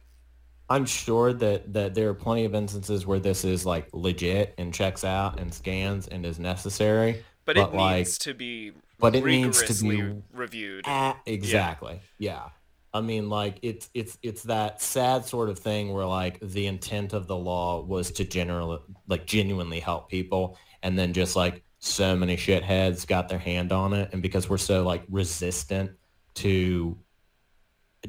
I'm 0.70 0.86
sure 0.86 1.34
that 1.34 1.74
that 1.74 1.96
there 1.96 2.10
are 2.10 2.14
plenty 2.14 2.46
of 2.46 2.54
instances 2.56 3.06
where 3.06 3.20
this 3.20 3.44
is 3.46 3.66
like 3.66 3.88
legit 3.94 4.54
and 4.58 4.74
checks 4.74 5.04
out 5.04 5.40
and 5.40 5.54
scans 5.54 6.08
and 6.08 6.26
is 6.26 6.38
necessary. 6.40 7.24
but 7.46 7.58
it 7.58 7.74
like 7.74 7.98
needs 8.00 8.18
to 8.20 8.34
be 8.34 8.72
but 9.00 9.16
it 9.16 9.26
needs 9.26 9.64
to 9.64 9.74
be- 9.84 10.22
reviewed. 10.34 10.86
Ah, 10.88 11.20
exactly. 11.26 12.00
Yeah. 12.20 12.50
I 12.94 13.02
mean, 13.02 13.30
like 13.30 13.60
it's 13.62 13.90
it's 13.94 14.18
it's 14.22 14.44
that 14.44 14.82
sad 14.82 15.26
sort 15.26 15.50
of 15.50 15.58
thing 15.60 15.94
where 15.94 16.06
like 16.06 16.40
the 16.42 16.68
intent 16.68 17.14
of 17.14 17.28
the 17.28 17.38
law 17.38 17.82
was 17.82 18.12
to 18.12 18.26
generally 18.26 18.80
like 19.08 19.26
genuinely 19.26 19.80
help 19.80 20.10
people, 20.10 20.58
and 20.84 20.98
then 21.00 21.14
just 21.14 21.36
like 21.36 21.64
so 21.80 22.16
many 22.16 22.36
shitheads 22.38 23.08
got 23.08 23.30
their 23.30 23.40
hand 23.40 23.72
on 23.72 23.94
it, 23.94 24.10
and 24.14 24.22
because 24.22 24.50
we're 24.50 24.58
so 24.58 24.84
like 24.84 25.04
resistant 25.10 25.92
to 26.36 26.98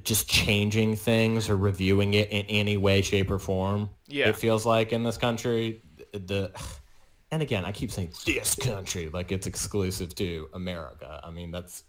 just 0.02 0.28
changing 0.28 0.96
things 0.96 1.48
or 1.50 1.56
reviewing 1.56 2.14
it 2.14 2.30
in 2.30 2.44
any 2.46 2.76
way, 2.76 3.02
shape, 3.02 3.30
or 3.30 3.38
form, 3.38 3.90
Yeah. 4.08 4.28
it 4.30 4.36
feels 4.36 4.64
like 4.66 4.92
in 4.92 5.02
this 5.04 5.18
country 5.18 5.82
the. 6.12 6.50
And 7.30 7.40
again, 7.40 7.64
I 7.64 7.72
keep 7.72 7.90
saying 7.90 8.12
this 8.26 8.54
country 8.56 9.08
like 9.10 9.32
it's 9.32 9.46
exclusive 9.46 10.14
to 10.16 10.48
America. 10.52 11.18
I 11.24 11.30
mean, 11.30 11.50
that's 11.50 11.84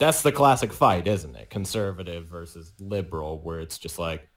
that's 0.00 0.22
the 0.22 0.32
classic 0.32 0.72
fight, 0.72 1.06
isn't 1.06 1.36
it? 1.36 1.50
Conservative 1.50 2.26
versus 2.26 2.72
liberal, 2.80 3.40
where 3.42 3.60
it's 3.60 3.78
just 3.78 3.98
like 4.00 4.28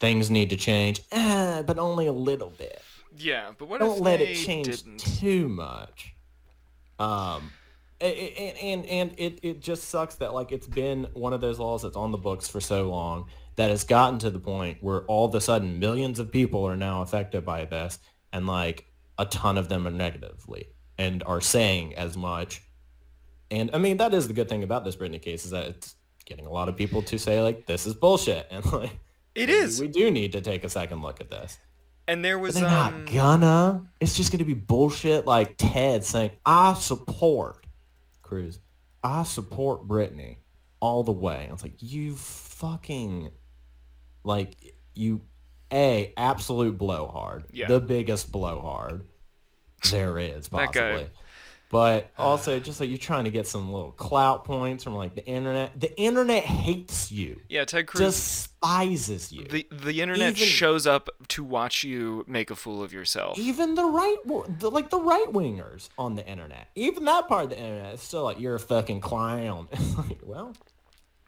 things 0.00 0.30
need 0.30 0.50
to 0.50 0.56
change, 0.56 1.02
eh, 1.12 1.62
but 1.62 1.78
only 1.78 2.06
a 2.06 2.12
little 2.12 2.50
bit. 2.50 2.82
yeah, 3.16 3.52
but 3.58 3.68
what 3.68 3.80
Don't 3.80 3.96
if 3.96 4.00
let 4.00 4.20
it 4.20 4.34
change 4.36 4.82
didn't? 4.84 4.98
too 4.98 5.48
much. 5.48 6.14
Um, 6.98 7.54
and 8.00 8.14
and 8.14 8.86
and 8.86 9.14
it 9.18 9.40
it 9.42 9.60
just 9.60 9.84
sucks 9.88 10.16
that 10.16 10.34
like 10.34 10.52
it's 10.52 10.66
been 10.66 11.04
one 11.14 11.32
of 11.32 11.40
those 11.40 11.58
laws 11.58 11.82
that's 11.82 11.96
on 11.96 12.12
the 12.12 12.18
books 12.18 12.48
for 12.48 12.60
so 12.60 12.90
long 12.90 13.26
that 13.56 13.70
has 13.70 13.84
gotten 13.84 14.18
to 14.18 14.30
the 14.30 14.38
point 14.38 14.78
where 14.82 15.04
all 15.06 15.26
of 15.26 15.34
a 15.34 15.40
sudden 15.40 15.78
millions 15.78 16.18
of 16.18 16.30
people 16.30 16.64
are 16.66 16.76
now 16.76 17.02
affected 17.02 17.44
by 17.44 17.64
this, 17.64 17.98
and 18.32 18.46
like 18.46 18.86
a 19.18 19.24
ton 19.26 19.56
of 19.58 19.68
them 19.70 19.86
are 19.86 19.90
negatively 19.90 20.66
and 20.98 21.22
are 21.24 21.40
saying 21.40 21.94
as 21.94 22.16
much. 22.16 22.62
And 23.50 23.70
I 23.72 23.78
mean 23.78 23.98
that 23.98 24.12
is 24.14 24.28
the 24.28 24.34
good 24.34 24.48
thing 24.48 24.62
about 24.62 24.84
this 24.84 24.96
Britney 24.96 25.20
case 25.20 25.44
is 25.44 25.50
that 25.52 25.66
it's 25.68 25.94
getting 26.24 26.46
a 26.46 26.50
lot 26.50 26.68
of 26.68 26.76
people 26.76 27.02
to 27.02 27.18
say 27.18 27.40
like 27.40 27.66
this 27.66 27.86
is 27.86 27.94
bullshit 27.94 28.46
and 28.50 28.64
like 28.72 28.98
it 29.34 29.48
is. 29.50 29.80
we 29.80 29.88
do 29.88 30.10
need 30.10 30.32
to 30.32 30.40
take 30.40 30.64
a 30.64 30.68
second 30.68 31.02
look 31.02 31.20
at 31.20 31.30
this. 31.30 31.58
And 32.08 32.24
there 32.24 32.38
But 32.38 32.42
was 32.42 32.54
they're 32.54 32.66
um 32.66 33.04
not 33.04 33.12
gonna. 33.12 33.86
It's 34.00 34.16
just 34.16 34.30
gonna 34.32 34.44
be 34.44 34.54
bullshit 34.54 35.26
like 35.26 35.54
Ted 35.58 36.04
saying, 36.04 36.30
I 36.44 36.74
support 36.74 37.66
Cruz. 38.22 38.58
I 39.02 39.22
support 39.24 39.86
Britney 39.86 40.36
all 40.80 41.02
the 41.02 41.12
way. 41.12 41.46
I 41.48 41.52
was 41.52 41.62
like, 41.62 41.74
you 41.80 42.14
fucking 42.16 43.30
like 44.24 44.74
you 44.94 45.20
a 45.72 46.12
absolute 46.16 46.78
blowhard. 46.78 47.44
Yeah. 47.52 47.66
The 47.68 47.80
biggest 47.80 48.30
blowhard 48.30 49.06
there 49.90 50.18
is 50.18 50.48
possibly. 50.48 51.08
But 51.76 52.10
also 52.18 52.58
just 52.58 52.80
like 52.80 52.88
you're 52.88 52.96
trying 52.96 53.24
to 53.24 53.30
get 53.30 53.46
some 53.46 53.70
little 53.70 53.92
clout 53.92 54.46
points 54.46 54.82
from 54.82 54.94
like 54.94 55.14
the 55.14 55.26
internet. 55.26 55.78
The 55.78 55.94
internet 56.00 56.42
hates 56.44 57.12
you. 57.12 57.38
yeah, 57.50 57.66
Ted 57.66 57.86
Cruz 57.86 58.00
Despises 58.00 59.30
you. 59.30 59.44
the 59.44 59.66
the 59.70 60.00
internet 60.00 60.36
even- 60.36 60.48
shows 60.48 60.86
up 60.86 61.10
to 61.28 61.44
watch 61.44 61.84
you 61.84 62.24
make 62.26 62.50
a 62.50 62.56
fool 62.56 62.82
of 62.82 62.92
yourself. 62.94 63.38
even 63.38 63.74
the 63.74 63.84
right 63.84 64.16
the, 64.58 64.70
like 64.70 64.88
the 64.88 64.98
right 65.00 65.26
wingers 65.30 65.90
on 65.98 66.14
the 66.14 66.26
internet 66.26 66.68
even 66.74 67.04
that 67.04 67.28
part 67.28 67.44
of 67.44 67.50
the 67.50 67.58
internet 67.58 67.94
is 67.94 68.00
still 68.00 68.24
like 68.24 68.40
you're 68.40 68.54
a 68.54 68.60
fucking 68.60 69.00
clown 69.00 69.68
It's 69.72 69.96
like, 69.98 70.18
well 70.24 70.54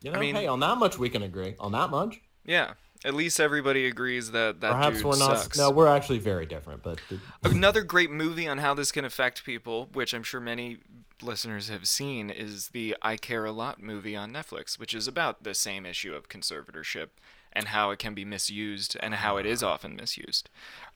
you 0.03 0.11
know 0.11 0.17
I 0.17 0.21
mean, 0.21 0.35
hey 0.35 0.47
on 0.47 0.61
that 0.61 0.79
much 0.79 0.99
we 0.99 1.11
can 1.11 1.23
agree 1.23 1.55
on 1.61 1.73
that 1.73 1.91
much 1.91 2.21
Yeah. 2.49 2.73
At 3.05 3.15
least 3.15 3.39
everybody 3.39 3.87
agrees 3.87 4.33
that 4.33 4.61
that 4.61 4.73
perhaps 4.73 4.97
dude 4.97 5.05
we're 5.05 5.19
not 5.19 5.39
sucks. 5.39 5.57
no 5.57 5.71
we're 5.71 5.87
actually 5.87 6.19
very 6.19 6.47
different 6.47 6.83
but 6.83 6.99
Another 7.45 7.83
great 7.83 8.11
movie 8.11 8.49
on 8.49 8.59
how 8.59 8.75
this 8.75 8.91
can 8.91 9.05
affect 9.05 9.45
people, 9.45 9.89
which 9.93 10.13
I'm 10.13 10.25
sure 10.25 10.41
many 10.41 10.79
listeners 11.23 11.69
have 11.69 11.87
seen, 11.87 12.29
is 12.29 12.69
the 12.69 12.97
I 13.01 13.17
Care 13.17 13.45
a 13.45 13.53
Lot 13.53 13.81
movie 13.81 14.17
on 14.17 14.33
Netflix, 14.33 14.81
which 14.81 14.95
is 14.95 15.07
about 15.07 15.45
the 15.45 15.55
same 15.55 15.87
issue 15.87 16.13
of 16.13 16.29
conservatorship 16.29 17.09
and 17.53 17.69
how 17.69 17.91
it 17.91 18.01
can 18.01 18.15
be 18.15 18.25
misused 18.25 18.97
and 19.01 19.15
how 19.15 19.37
it 19.37 19.47
is 19.47 19.63
often 19.63 19.95
misused. 19.95 20.51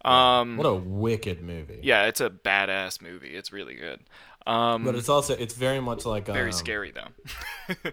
Um, 0.04 0.56
what 0.56 0.66
a 0.66 0.74
wicked 0.74 1.40
movie 1.40 1.80
yeah, 1.82 2.06
it's 2.06 2.20
a 2.20 2.30
badass 2.30 3.00
movie. 3.00 3.36
It's 3.36 3.52
really 3.52 3.74
good. 3.74 4.00
Um, 4.44 4.84
but 4.84 4.96
it's 4.96 5.08
also 5.08 5.34
it's 5.34 5.54
very 5.54 5.80
much 5.80 6.04
like 6.04 6.26
very 6.26 6.46
um, 6.46 6.52
scary 6.52 6.92
though. 6.92 7.92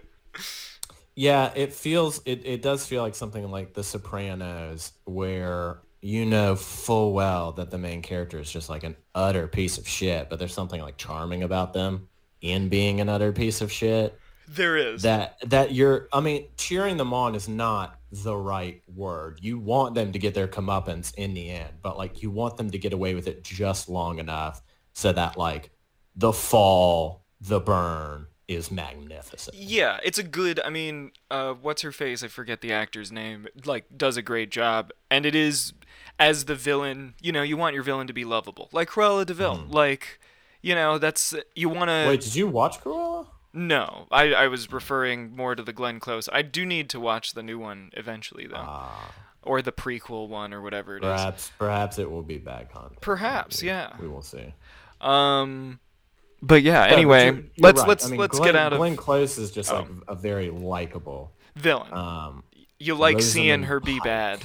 Yeah, 1.20 1.52
it 1.54 1.74
feels 1.74 2.22
it, 2.24 2.46
it 2.46 2.62
does 2.62 2.86
feel 2.86 3.02
like 3.02 3.14
something 3.14 3.50
like 3.50 3.74
The 3.74 3.84
Sopranos 3.84 4.92
where 5.04 5.82
you 6.00 6.24
know 6.24 6.56
full 6.56 7.12
well 7.12 7.52
that 7.52 7.70
the 7.70 7.76
main 7.76 8.00
character 8.00 8.38
is 8.38 8.50
just 8.50 8.70
like 8.70 8.84
an 8.84 8.96
utter 9.14 9.46
piece 9.46 9.76
of 9.76 9.86
shit, 9.86 10.30
but 10.30 10.38
there's 10.38 10.54
something 10.54 10.80
like 10.80 10.96
charming 10.96 11.42
about 11.42 11.74
them 11.74 12.08
in 12.40 12.70
being 12.70 13.02
an 13.02 13.10
utter 13.10 13.32
piece 13.32 13.60
of 13.60 13.70
shit. 13.70 14.18
there 14.48 14.78
is. 14.78 15.02
That 15.02 15.36
that 15.50 15.74
you're 15.74 16.08
I 16.10 16.20
mean, 16.20 16.46
cheering 16.56 16.96
them 16.96 17.12
on 17.12 17.34
is 17.34 17.50
not 17.50 17.98
the 18.10 18.34
right 18.34 18.82
word. 18.88 19.40
You 19.42 19.58
want 19.58 19.94
them 19.94 20.12
to 20.12 20.18
get 20.18 20.32
their 20.32 20.48
comeuppance 20.48 21.14
in 21.16 21.34
the 21.34 21.50
end, 21.50 21.74
but 21.82 21.98
like 21.98 22.22
you 22.22 22.30
want 22.30 22.56
them 22.56 22.70
to 22.70 22.78
get 22.78 22.94
away 22.94 23.14
with 23.14 23.28
it 23.28 23.44
just 23.44 23.90
long 23.90 24.20
enough 24.20 24.62
so 24.94 25.12
that 25.12 25.36
like 25.36 25.68
the 26.16 26.32
fall, 26.32 27.26
the 27.42 27.60
burn 27.60 28.26
is 28.50 28.70
magnificent. 28.70 29.56
Yeah, 29.56 29.98
it's 30.02 30.18
a 30.18 30.22
good. 30.22 30.60
I 30.64 30.70
mean, 30.70 31.12
uh, 31.30 31.54
what's 31.54 31.82
her 31.82 31.92
face? 31.92 32.22
I 32.22 32.28
forget 32.28 32.60
the 32.60 32.72
actor's 32.72 33.10
name. 33.12 33.46
Like, 33.64 33.86
does 33.96 34.16
a 34.16 34.22
great 34.22 34.50
job, 34.50 34.90
and 35.10 35.24
it 35.24 35.34
is 35.34 35.72
as 36.18 36.44
the 36.46 36.54
villain. 36.54 37.14
You 37.22 37.32
know, 37.32 37.42
you 37.42 37.56
want 37.56 37.74
your 37.74 37.84
villain 37.84 38.06
to 38.08 38.12
be 38.12 38.24
lovable, 38.24 38.68
like 38.72 38.90
Cruella 38.90 39.24
de 39.24 39.34
Vil. 39.34 39.64
Like, 39.68 40.20
you 40.62 40.74
know, 40.74 40.98
that's 40.98 41.34
you 41.54 41.68
want 41.68 41.88
to. 41.90 42.06
Wait, 42.08 42.20
did 42.20 42.34
you 42.34 42.48
watch 42.48 42.80
Cruella? 42.80 43.26
No, 43.52 44.06
I 44.10 44.32
I 44.34 44.46
was 44.48 44.70
referring 44.72 45.34
more 45.34 45.54
to 45.54 45.62
the 45.62 45.72
Glenn 45.72 45.98
Close. 46.00 46.28
I 46.32 46.42
do 46.42 46.64
need 46.66 46.88
to 46.90 47.00
watch 47.00 47.34
the 47.34 47.42
new 47.42 47.58
one 47.58 47.90
eventually, 47.94 48.46
though, 48.46 48.54
Ah. 48.56 49.12
or 49.42 49.60
the 49.62 49.72
prequel 49.72 50.28
one, 50.28 50.52
or 50.52 50.60
whatever 50.62 50.96
it 50.96 51.04
is. 51.04 51.08
Perhaps, 51.08 51.52
perhaps 51.58 51.98
it 51.98 52.10
will 52.10 52.22
be 52.22 52.38
bad 52.38 52.70
content. 52.72 53.00
Perhaps, 53.00 53.62
yeah. 53.62 53.96
We 54.00 54.06
will 54.08 54.22
see. 54.22 54.54
Um, 55.00 55.80
but 56.42 56.62
yeah. 56.62 56.72
Yeah, 56.84 56.88
but 56.88 56.92
Anyway, 56.92 57.24
you're- 57.26 57.36
you're 57.36 57.50
let's 57.58 57.78
right. 57.80 57.88
let's 57.88 58.06
I 58.06 58.10
mean, 58.10 58.20
let's 58.20 58.36
Glenn, 58.38 58.48
get 58.52 58.56
out 58.56 58.72
of 58.72 58.78
Glenn 58.78 58.96
Close 58.96 59.38
is 59.38 59.50
just 59.50 59.72
like 59.72 59.86
Oh. 59.88 60.02
a 60.08 60.14
very 60.14 60.50
likable. 60.50 61.32
villain. 61.56 61.92
Um, 61.92 62.44
you 62.78 62.94
like 62.94 63.16
Rosamund 63.16 63.32
seeing 63.32 63.62
her 63.64 63.80
be 63.80 63.94
Pike. 63.98 64.04
bad. 64.04 64.40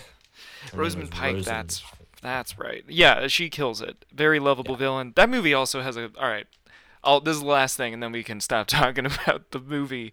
Her 0.74 0.78
Rosamund 0.80 1.12
Pike. 1.12 1.36
Rosamund 1.36 1.46
That's 1.46 1.84
that's 2.22 2.58
right. 2.60 2.84
Yeah, 2.88 3.28
she 3.28 3.50
kills 3.50 3.82
it. 3.82 4.04
Very 4.14 4.40
lovable 4.40 4.76
villain. 4.76 5.14
That 5.16 5.30
movie 5.30 5.54
also 5.54 5.82
has 5.82 5.96
a. 5.96 6.10
All 6.20 6.28
right. 6.28 6.48
I'll, 7.04 7.20
this 7.22 7.36
is 7.36 7.42
the 7.44 7.48
last 7.48 7.78
thing, 7.78 7.94
and 7.94 8.02
then 8.02 8.12
we 8.12 8.24
can 8.24 8.42
stop 8.42 8.66
talking 8.68 9.06
about 9.06 9.52
the 9.52 9.60
movie 9.60 10.12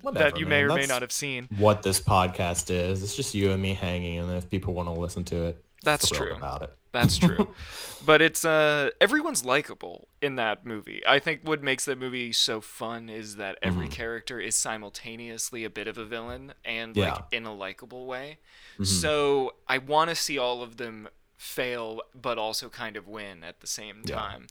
Whatever, 0.00 0.30
that 0.30 0.40
you 0.40 0.46
man. 0.46 0.66
may 0.68 0.72
or 0.72 0.76
may 0.76 0.86
not 0.86 1.02
have 1.02 1.12
seen. 1.12 1.48
what 1.58 1.82
this 1.82 2.00
podcast 2.00 2.70
is. 2.70 3.02
It's 3.02 3.14
just 3.14 3.34
you 3.34 3.50
and 3.52 3.60
me 3.60 3.74
hanging, 3.74 4.18
and 4.18 4.32
if 4.32 4.48
people 4.48 4.72
want 4.72 4.88
to 4.88 4.94
listen 4.94 5.22
to 5.24 5.44
it, 5.44 5.62
That's 5.84 6.08
true. 6.08 6.34
About 6.34 6.62
it. 6.62 6.72
That's 6.92 7.16
true. 7.18 7.48
but 8.04 8.20
it's 8.20 8.44
uh 8.44 8.90
everyone's 9.00 9.44
likable 9.44 10.08
in 10.20 10.36
that 10.36 10.66
movie. 10.66 11.02
I 11.06 11.18
think 11.20 11.42
what 11.44 11.62
makes 11.62 11.84
that 11.84 11.98
movie 11.98 12.32
so 12.32 12.60
fun 12.60 13.08
is 13.08 13.36
that 13.36 13.58
every 13.62 13.86
Mm-hmm. 13.86 13.92
character 13.92 14.40
is 14.40 14.56
simultaneously 14.56 15.64
a 15.64 15.70
bit 15.70 15.86
of 15.86 15.96
a 15.98 16.04
villain 16.04 16.54
and 16.64 16.96
Yeah. 16.96 17.04
Mm-hmm. 17.04 17.14
like 17.14 17.24
in 17.32 17.46
a 17.46 17.54
likable 17.54 18.06
way. 18.06 18.38
So 18.82 19.54
I 19.68 19.78
want 19.78 20.08
to 20.10 20.16
see 20.16 20.38
all 20.38 20.62
of 20.62 20.78
them 20.78 21.08
fail 21.36 22.00
but 22.20 22.38
also 22.38 22.68
kind 22.68 22.96
of 22.96 23.06
win 23.06 23.44
at 23.44 23.60
the 23.60 23.66
same 23.66 24.02
Yeah. 24.04 24.16
time. 24.16 24.46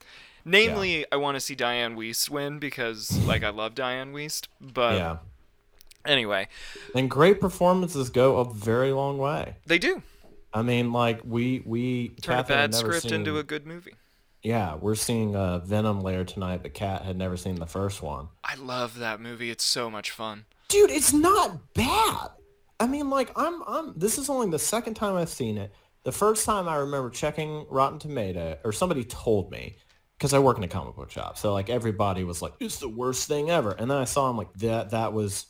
Namely, 0.46 1.06
I 1.12 1.18
want 1.18 1.36
to 1.36 1.40
see 1.42 1.56
Dianne 1.56 1.96
Wiest 1.96 2.30
win 2.30 2.60
because 2.60 3.18
like 3.26 3.44
I 3.44 3.50
love 3.50 3.76
Dianne 3.76 4.14
Wiest, 4.14 4.48
but 4.62 4.96
yeah, 4.96 5.18
anyway, 6.06 6.48
and 6.96 7.10
great 7.10 7.40
performances 7.42 8.10
go 8.10 8.38
a 8.38 8.46
very 8.46 8.92
long 8.92 9.18
way. 9.18 9.56
they 9.66 9.78
do. 9.80 10.02
I 10.54 10.62
mean, 10.62 10.92
like 10.92 11.22
we 11.24 11.62
we 11.66 12.10
Turn 12.22 12.38
Catherine 12.38 12.60
a 12.60 12.62
bad 12.64 12.76
script 12.76 13.12
into 13.12 13.38
a 13.38 13.44
good 13.44 13.66
movie. 13.66 13.94
Yeah, 14.42 14.76
we're 14.76 14.96
seeing 14.96 15.36
uh, 15.36 15.60
Venom 15.60 16.00
later 16.00 16.24
tonight, 16.24 16.62
but 16.64 16.74
Kat 16.74 17.04
had 17.04 17.18
never 17.18 17.36
seen 17.36 17.56
the 17.56 17.66
first 17.66 18.02
one. 18.02 18.30
I 18.44 18.56
love 18.56 18.98
that 19.00 19.20
movie. 19.20 19.50
It's 19.50 19.66
so 19.66 19.90
much 19.90 20.12
fun. 20.12 20.46
Dude, 20.70 20.92
it's 20.92 21.12
not 21.12 21.74
bad. 21.74 22.30
I 22.80 22.88
mean, 22.88 23.10
like 23.10 23.32
I'm 23.36 23.62
I'm 23.68 23.94
this 23.98 24.18
is 24.18 24.30
only 24.30 24.50
the 24.50 24.60
second 24.60 24.94
time 24.94 25.16
I've 25.16 25.30
seen 25.30 25.58
it. 25.58 25.74
The 26.04 26.12
first 26.12 26.46
time 26.46 26.70
I 26.70 26.78
remember 26.78 27.10
checking 27.10 27.66
Rotten 27.70 28.00
Tomato, 28.00 28.58
or 28.64 28.72
somebody 28.72 29.04
told 29.04 29.52
me, 29.52 29.76
because 30.18 30.34
I 30.34 30.40
work 30.40 30.58
in 30.58 30.64
a 30.64 30.68
comic 30.68 30.96
book 30.96 31.12
shop, 31.12 31.38
so 31.38 31.54
like 31.54 31.70
everybody 31.70 32.24
was 32.24 32.42
like, 32.42 32.54
"It's 32.60 32.80
the 32.80 32.88
worst 32.88 33.28
thing 33.28 33.50
ever," 33.50 33.72
and 33.72 33.92
then 33.92 33.98
I 33.98 34.06
saw 34.06 34.30
him 34.30 34.38
like 34.38 34.54
that. 34.56 34.92
That 34.92 35.12
was 35.12 35.48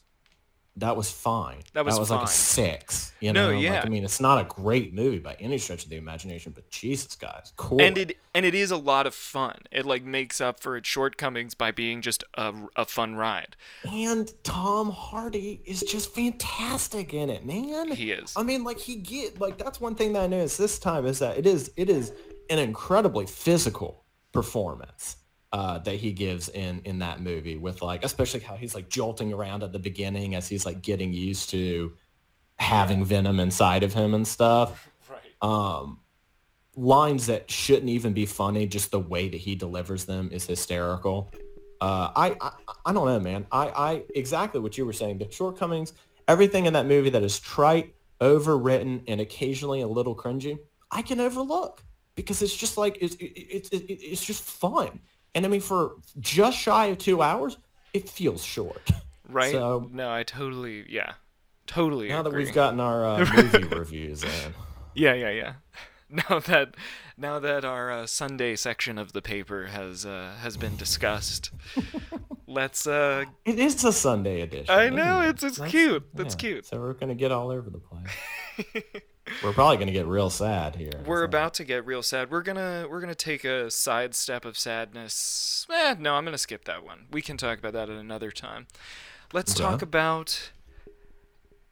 that 0.77 0.95
was 0.95 1.11
fine. 1.11 1.61
That 1.73 1.83
was 1.85 1.95
that 1.95 1.99
was 1.99 2.09
like 2.09 2.23
a 2.23 2.27
six. 2.27 3.11
You 3.19 3.33
No, 3.33 3.49
know, 3.49 3.55
Like, 3.55 3.63
yeah. 3.63 3.81
I 3.85 3.89
mean, 3.89 4.03
it's 4.05 4.21
not 4.21 4.39
a 4.39 4.45
great 4.45 4.93
movie 4.93 5.19
by 5.19 5.35
any 5.39 5.57
stretch 5.57 5.83
of 5.83 5.89
the 5.89 5.97
imagination, 5.97 6.53
but 6.53 6.69
Jesus, 6.69 7.15
guys, 7.15 7.51
cool. 7.57 7.81
and 7.81 7.97
it 7.97 8.17
and 8.33 8.45
it 8.45 8.55
is 8.55 8.71
a 8.71 8.77
lot 8.77 9.05
of 9.05 9.13
fun. 9.13 9.57
It 9.71 9.85
like 9.85 10.03
makes 10.03 10.39
up 10.39 10.61
for 10.61 10.77
its 10.77 10.87
shortcomings 10.87 11.53
by 11.55 11.71
being 11.71 12.01
just 12.01 12.23
a, 12.35 12.53
a 12.75 12.85
fun 12.85 13.15
ride. 13.15 13.57
And 13.91 14.31
Tom 14.43 14.91
Hardy 14.91 15.61
is 15.65 15.81
just 15.81 16.13
fantastic 16.15 17.13
in 17.13 17.29
it, 17.29 17.45
man. 17.45 17.91
He 17.91 18.11
is. 18.11 18.33
I 18.37 18.43
mean, 18.43 18.63
like 18.63 18.79
he 18.79 18.95
get 18.95 19.39
like 19.39 19.57
that's 19.57 19.81
one 19.81 19.95
thing 19.95 20.13
that 20.13 20.23
I 20.23 20.27
noticed 20.27 20.57
this 20.57 20.79
time 20.79 21.05
is 21.05 21.19
that 21.19 21.37
it 21.37 21.45
is 21.45 21.71
it 21.75 21.89
is 21.89 22.13
an 22.49 22.59
incredibly 22.59 23.25
physical 23.25 24.05
performance 24.31 25.17
uh, 25.51 25.79
that 25.79 25.95
he 25.95 26.11
gives 26.11 26.49
in 26.49 26.81
in 26.85 26.99
that 26.99 27.21
movie 27.21 27.57
with 27.57 27.81
like 27.81 28.03
especially 28.03 28.39
how 28.39 28.55
he's 28.55 28.75
like 28.75 28.89
jolting 28.89 29.33
around 29.33 29.63
at 29.63 29.71
the 29.71 29.79
beginning 29.79 30.35
as 30.35 30.47
he's 30.47 30.65
like 30.65 30.81
getting 30.81 31.11
used 31.11 31.49
to 31.49 31.91
having 32.57 33.03
venom 33.03 33.39
inside 33.39 33.83
of 33.83 33.93
him 33.93 34.13
and 34.13 34.27
stuff. 34.27 34.87
Right. 35.41 35.95
Lines 36.75 37.25
that 37.25 37.49
shouldn't 37.51 37.89
even 37.89 38.13
be 38.13 38.25
funny, 38.25 38.67
just 38.67 38.91
the 38.91 38.99
way 38.99 39.27
that 39.27 39.37
he 39.37 39.55
delivers 39.55 40.05
them 40.05 40.29
is 40.31 40.45
hysterical. 40.45 41.31
Uh, 41.81 42.11
I, 42.15 42.37
I 42.39 42.51
I 42.85 42.93
don't 42.93 43.05
know, 43.05 43.19
man. 43.19 43.47
I, 43.51 43.67
I 43.69 44.03
exactly 44.15 44.61
what 44.61 44.77
you 44.77 44.85
were 44.85 44.93
saying. 44.93 45.17
The 45.17 45.29
shortcomings, 45.31 45.93
everything 46.27 46.67
in 46.67 46.73
that 46.73 46.85
movie 46.85 47.09
that 47.09 47.23
is 47.23 47.39
trite, 47.39 47.95
overwritten, 48.21 49.01
and 49.07 49.19
occasionally 49.19 49.81
a 49.81 49.87
little 49.87 50.15
cringy, 50.15 50.59
I 50.91 51.01
can 51.01 51.19
overlook 51.19 51.83
because 52.15 52.41
it's 52.41 52.55
just 52.55 52.77
like 52.77 52.97
it's 53.01 53.15
it, 53.15 53.25
it, 53.25 53.73
it, 53.73 54.01
it's 54.01 54.23
just 54.23 54.43
fun. 54.43 54.99
And 55.35 55.45
I 55.45 55.49
mean, 55.49 55.61
for 55.61 55.95
just 56.19 56.57
shy 56.57 56.87
of 56.87 56.97
two 56.97 57.21
hours, 57.21 57.57
it 57.93 58.09
feels 58.09 58.43
short. 58.43 58.89
Right. 59.27 59.51
So 59.51 59.87
no, 59.91 60.11
I 60.11 60.23
totally 60.23 60.85
yeah, 60.89 61.13
totally. 61.67 62.09
now 62.09 62.23
that 62.23 62.33
we've 62.33 62.53
gotten 62.53 62.79
our 62.79 63.05
uh, 63.05 63.19
movie 63.35 63.63
reviews 63.63 64.23
in, 64.23 64.53
yeah, 64.95 65.13
yeah, 65.13 65.29
yeah. 65.29 65.53
Now 66.11 66.39
that 66.39 66.73
now 67.17 67.37
that 67.37 67.63
our 67.63 67.91
uh, 67.91 68.07
Sunday 68.07 68.55
section 68.55 68.97
of 68.97 69.13
the 69.13 69.21
paper 69.21 69.67
has 69.67 70.07
uh, 70.07 70.31
has 70.41 70.57
been 70.57 70.75
discussed, 70.75 71.51
let's. 72.47 72.87
uh 72.87 73.25
it 73.45 73.59
is 73.59 73.83
a 73.83 73.93
Sunday 73.93 74.41
edition. 74.41 74.73
I 74.73 74.89
know 74.89 75.21
it? 75.21 75.29
it's 75.29 75.43
it's 75.43 75.57
That's- 75.57 75.71
cute. 75.71 76.03
That's 76.15 76.33
yeah, 76.33 76.39
cute. 76.39 76.65
So 76.65 76.79
we're 76.79 76.93
gonna 76.93 77.13
get 77.13 77.31
all 77.31 77.51
over 77.51 77.69
the 77.69 77.77
place. 77.77 79.03
We're 79.43 79.53
probably 79.53 79.77
gonna 79.77 79.91
get 79.91 80.05
real 80.07 80.29
sad 80.29 80.75
here. 80.75 80.91
We're 81.05 81.21
so- 81.21 81.25
about 81.25 81.53
to 81.55 81.63
get 81.63 81.85
real 81.85 82.03
sad. 82.03 82.31
We're 82.31 82.41
gonna 82.41 82.87
we're 82.89 83.01
gonna 83.01 83.15
take 83.15 83.43
a 83.43 83.69
sidestep 83.71 84.45
of 84.45 84.57
sadness. 84.57 85.65
Eh, 85.71 85.95
no, 85.99 86.15
I'm 86.15 86.25
gonna 86.25 86.37
skip 86.37 86.65
that 86.65 86.83
one. 86.83 87.05
We 87.11 87.21
can 87.21 87.37
talk 87.37 87.59
about 87.59 87.73
that 87.73 87.89
at 87.89 87.95
another 87.97 88.31
time. 88.31 88.67
Let's 89.33 89.53
Okay. 89.53 89.63
talk 89.63 89.81
about 89.81 90.51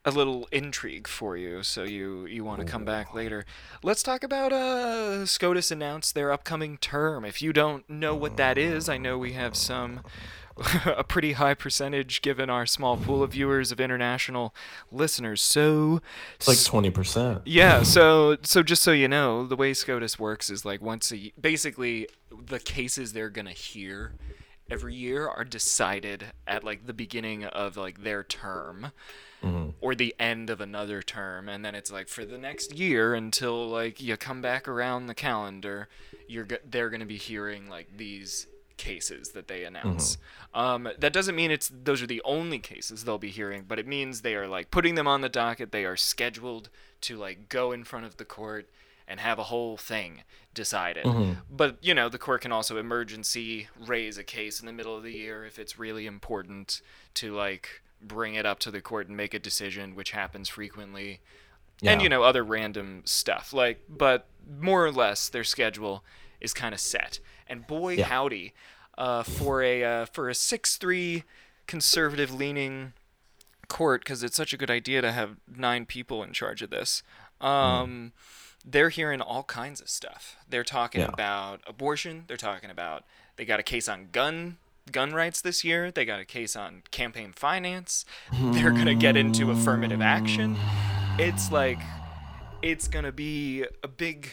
a 0.05 0.11
little 0.11 0.47
intrigue 0.53 1.05
for 1.07 1.35
you, 1.35 1.63
so 1.63 1.83
you 1.83 2.25
you 2.27 2.43
want 2.45 2.61
to 2.61 2.65
come 2.65 2.85
back 2.85 3.13
later. 3.13 3.45
Let's 3.83 4.01
talk 4.03 4.23
about 4.23 4.53
uh 4.53 5.25
SCOTUS 5.25 5.69
announced 5.71 6.15
their 6.15 6.31
upcoming 6.31 6.77
term. 6.77 7.25
If 7.25 7.41
you 7.41 7.51
don't 7.51 7.89
know 7.89 8.15
what 8.15 8.37
that 8.37 8.57
is, 8.57 8.87
I 8.87 8.97
know 8.97 9.17
we 9.17 9.33
have 9.33 9.55
some 9.57 10.01
a 10.85 11.03
pretty 11.03 11.33
high 11.33 11.53
percentage 11.53 12.21
given 12.21 12.49
our 12.49 12.65
small 12.65 12.97
pool 12.97 13.23
of 13.23 13.31
viewers 13.31 13.71
of 13.71 13.79
international 13.79 14.53
listeners. 14.91 15.41
So 15.41 16.01
It's 16.35 16.47
like 16.47 16.63
twenty 16.63 16.89
percent. 16.89 17.41
yeah, 17.45 17.83
so 17.83 18.37
so 18.43 18.63
just 18.63 18.83
so 18.83 18.91
you 18.91 19.07
know, 19.07 19.45
the 19.45 19.55
way 19.55 19.73
SCOTUS 19.73 20.19
works 20.19 20.49
is 20.49 20.65
like 20.65 20.81
once 20.81 21.11
a 21.11 21.31
basically 21.39 22.07
the 22.31 22.59
cases 22.59 23.13
they're 23.13 23.29
gonna 23.29 23.51
hear 23.51 24.13
every 24.69 24.93
year 24.93 25.27
are 25.27 25.43
decided 25.43 26.25
at 26.45 26.63
like 26.63 26.85
the 26.85 26.93
beginning 26.93 27.45
of 27.45 27.77
like 27.77 28.03
their 28.03 28.23
term 28.23 28.91
mm-hmm. 29.43 29.69
or 29.81 29.95
the 29.95 30.13
end 30.19 30.49
of 30.49 30.61
another 30.61 31.01
term 31.01 31.47
and 31.47 31.63
then 31.63 31.75
it's 31.75 31.91
like 31.91 32.07
for 32.07 32.25
the 32.25 32.37
next 32.37 32.77
year 32.77 33.13
until 33.13 33.67
like 33.67 34.01
you 34.01 34.17
come 34.17 34.41
back 34.41 34.67
around 34.67 35.07
the 35.07 35.15
calendar 35.15 35.87
you're 36.27 36.47
they're 36.65 36.89
going 36.89 36.99
to 36.99 37.05
be 37.05 37.17
hearing 37.17 37.69
like 37.69 37.87
these 37.95 38.47
cases 38.77 39.29
that 39.29 39.47
they 39.47 39.63
announce 39.63 40.17
um, 40.53 40.87
that 40.99 41.11
doesn't 41.11 41.35
mean 41.35 41.51
it's 41.51 41.71
those 41.83 42.01
are 42.01 42.07
the 42.07 42.21
only 42.23 42.59
cases 42.59 43.03
they'll 43.03 43.17
be 43.17 43.29
hearing 43.31 43.65
but 43.67 43.79
it 43.79 43.87
means 43.87 44.21
they 44.21 44.35
are 44.35 44.47
like 44.47 44.71
putting 44.71 44.95
them 44.95 45.07
on 45.07 45.21
the 45.21 45.29
docket 45.29 45.71
they 45.71 45.83
are 45.83 45.97
scheduled 45.97 46.69
to 47.01 47.17
like 47.17 47.49
go 47.49 47.71
in 47.71 47.83
front 47.83 48.05
of 48.05 48.17
the 48.17 48.25
court 48.25 48.69
and 49.07 49.19
have 49.19 49.39
a 49.39 49.43
whole 49.43 49.77
thing 49.77 50.23
decided. 50.53 51.05
But 51.49 51.77
you 51.81 51.93
know, 51.93 52.09
the 52.09 52.17
court 52.17 52.41
can 52.41 52.51
also 52.51 52.77
emergency 52.77 53.69
raise 53.79 54.17
a 54.17 54.23
case 54.23 54.59
in 54.59 54.65
the 54.65 54.73
middle 54.73 54.97
of 54.97 55.03
the 55.03 55.13
year 55.13 55.45
if 55.45 55.57
it's 55.57 55.79
really 55.79 56.05
important 56.05 56.81
to 57.15 57.33
like 57.33 57.81
bring 58.01 58.35
it 58.35 58.45
up 58.45 58.59
to 58.59 58.71
the 58.71 58.81
court 58.81 59.07
and 59.07 59.15
make 59.15 59.33
a 59.33 59.39
decision, 59.39 59.95
which 59.95 60.11
happens 60.11 60.49
frequently. 60.49 61.21
And 61.83 62.01
you 62.01 62.09
know, 62.09 62.23
other 62.23 62.43
random 62.43 63.03
stuff. 63.05 63.53
Like 63.53 63.81
but 63.87 64.27
more 64.59 64.85
or 64.85 64.91
less 64.91 65.29
their 65.29 65.43
schedule 65.43 66.03
is 66.41 66.53
kind 66.53 66.73
of 66.73 66.79
set. 66.81 67.19
And 67.49 67.65
boy 67.67 67.93
Yeah. 67.95 68.05
howdy, 68.07 68.53
uh, 68.97 69.23
for 69.23 69.61
a 69.61 69.83
uh, 69.83 70.05
for 70.05 70.29
a 70.29 70.33
6-3 70.33 71.23
conservative 71.67 72.33
leaning 72.33 72.93
court 73.67 74.01
because 74.01 74.23
it's 74.23 74.35
such 74.37 74.53
a 74.53 74.57
good 74.57 74.71
idea 74.71 75.01
to 75.01 75.11
have 75.11 75.35
nine 75.47 75.85
people 75.85 76.23
in 76.23 76.31
charge 76.33 76.61
of 76.61 76.69
this. 76.69 77.03
Um, 77.41 78.13
They're 78.65 78.89
hearing 78.89 79.21
all 79.21 79.43
kinds 79.43 79.79
of 79.81 79.89
stuff. 79.89 80.35
They're 80.49 80.63
talking 80.63 81.01
Yeah. 81.01 81.07
about 81.13 81.61
abortion. 81.67 82.23
They're 82.27 82.35
talking 82.37 82.69
about 82.69 83.05
they 83.37 83.45
got 83.45 83.59
a 83.59 83.63
case 83.63 83.87
on 83.87 84.09
gun 84.11 84.57
gun 84.91 85.13
rights 85.13 85.41
this 85.41 85.63
year. 85.65 85.91
They 85.91 86.05
got 86.05 86.19
a 86.21 86.25
case 86.25 86.55
on 86.55 86.81
campaign 86.91 87.33
finance. 87.33 88.05
They're 88.31 88.71
gonna 88.71 88.95
get 88.95 89.15
into 89.17 89.51
affirmative 89.51 90.01
action. 90.01 90.57
It's 91.19 91.51
like 91.51 91.79
it's 92.61 92.87
gonna 92.87 93.11
be 93.11 93.65
a 93.83 93.87
big 93.87 94.29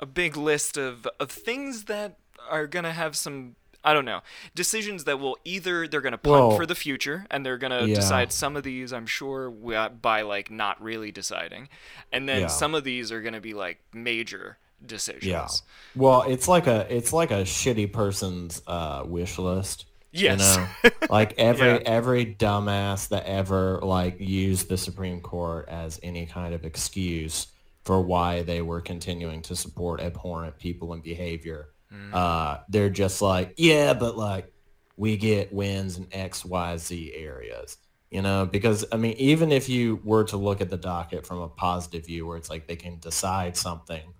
a 0.00 0.06
big 0.06 0.36
list 0.36 0.76
of, 0.76 1.06
of 1.20 1.30
things 1.30 1.84
that 1.84 2.18
are 2.50 2.66
gonna 2.66 2.92
have 2.92 3.16
some 3.16 3.56
I 3.84 3.94
don't 3.94 4.04
know 4.04 4.20
decisions 4.54 5.04
that 5.04 5.18
will 5.18 5.36
either 5.44 5.88
they're 5.88 6.00
gonna 6.00 6.18
punt 6.18 6.32
Well, 6.32 6.56
for 6.56 6.66
the 6.66 6.74
future 6.74 7.26
and 7.30 7.44
they're 7.44 7.58
gonna 7.58 7.86
yeah. 7.86 7.94
decide 7.96 8.32
some 8.32 8.56
of 8.56 8.62
these 8.62 8.92
I'm 8.92 9.06
sure 9.06 9.50
by 9.50 10.22
like 10.22 10.50
not 10.50 10.80
really 10.82 11.10
deciding, 11.10 11.68
and 12.12 12.28
then 12.28 12.42
Yeah. 12.42 12.46
some 12.46 12.74
of 12.74 12.84
these 12.84 13.10
are 13.10 13.20
gonna 13.22 13.40
be 13.40 13.54
like 13.54 13.78
major 13.92 14.58
decisions. 14.84 15.24
Yeah. 15.24 15.48
Well, 15.96 16.22
it's 16.22 16.46
like 16.48 16.66
a 16.66 16.86
it's 16.94 17.12
like 17.12 17.30
a 17.30 17.42
shitty 17.42 17.92
person's 17.92 18.62
uh, 18.66 19.02
wish 19.06 19.38
list. 19.38 19.86
Yes. 20.12 20.56
You 20.56 20.90
know? 20.90 20.96
like 21.10 21.34
every 21.38 21.66
Yeah. 21.68 21.78
every 21.86 22.26
dumbass 22.26 23.08
that 23.08 23.24
ever 23.26 23.80
like 23.82 24.20
used 24.20 24.68
the 24.68 24.76
Supreme 24.76 25.20
Court 25.20 25.68
as 25.68 25.98
any 26.02 26.26
kind 26.26 26.54
of 26.54 26.64
excuse 26.64 27.46
for 27.84 28.00
why 28.00 28.42
they 28.42 28.62
were 28.62 28.80
continuing 28.80 29.42
to 29.42 29.56
support 29.56 30.00
abhorrent 30.00 30.58
people 30.58 30.92
and 30.92 31.02
behavior. 31.02 31.68
Mm. 31.92 32.14
Uh, 32.14 32.58
they're 32.68 32.90
just 32.90 33.22
like, 33.22 33.54
yeah, 33.56 33.94
but 33.94 34.16
like 34.16 34.52
we 34.96 35.16
get 35.16 35.52
wins 35.52 35.98
in 35.98 36.06
X, 36.12 36.44
Y, 36.44 36.76
Z 36.76 37.12
areas. 37.14 37.76
You 38.10 38.20
know, 38.20 38.44
because 38.44 38.84
I 38.92 38.96
mean, 38.96 39.14
even 39.16 39.52
if 39.52 39.68
you 39.68 40.00
were 40.04 40.24
to 40.24 40.36
look 40.36 40.60
at 40.60 40.68
the 40.68 40.76
docket 40.76 41.26
from 41.26 41.40
a 41.40 41.48
positive 41.48 42.06
view, 42.06 42.26
where 42.26 42.36
it's 42.36 42.50
like 42.50 42.66
they 42.66 42.76
can 42.76 42.98
decide 42.98 43.56
something 43.56 44.12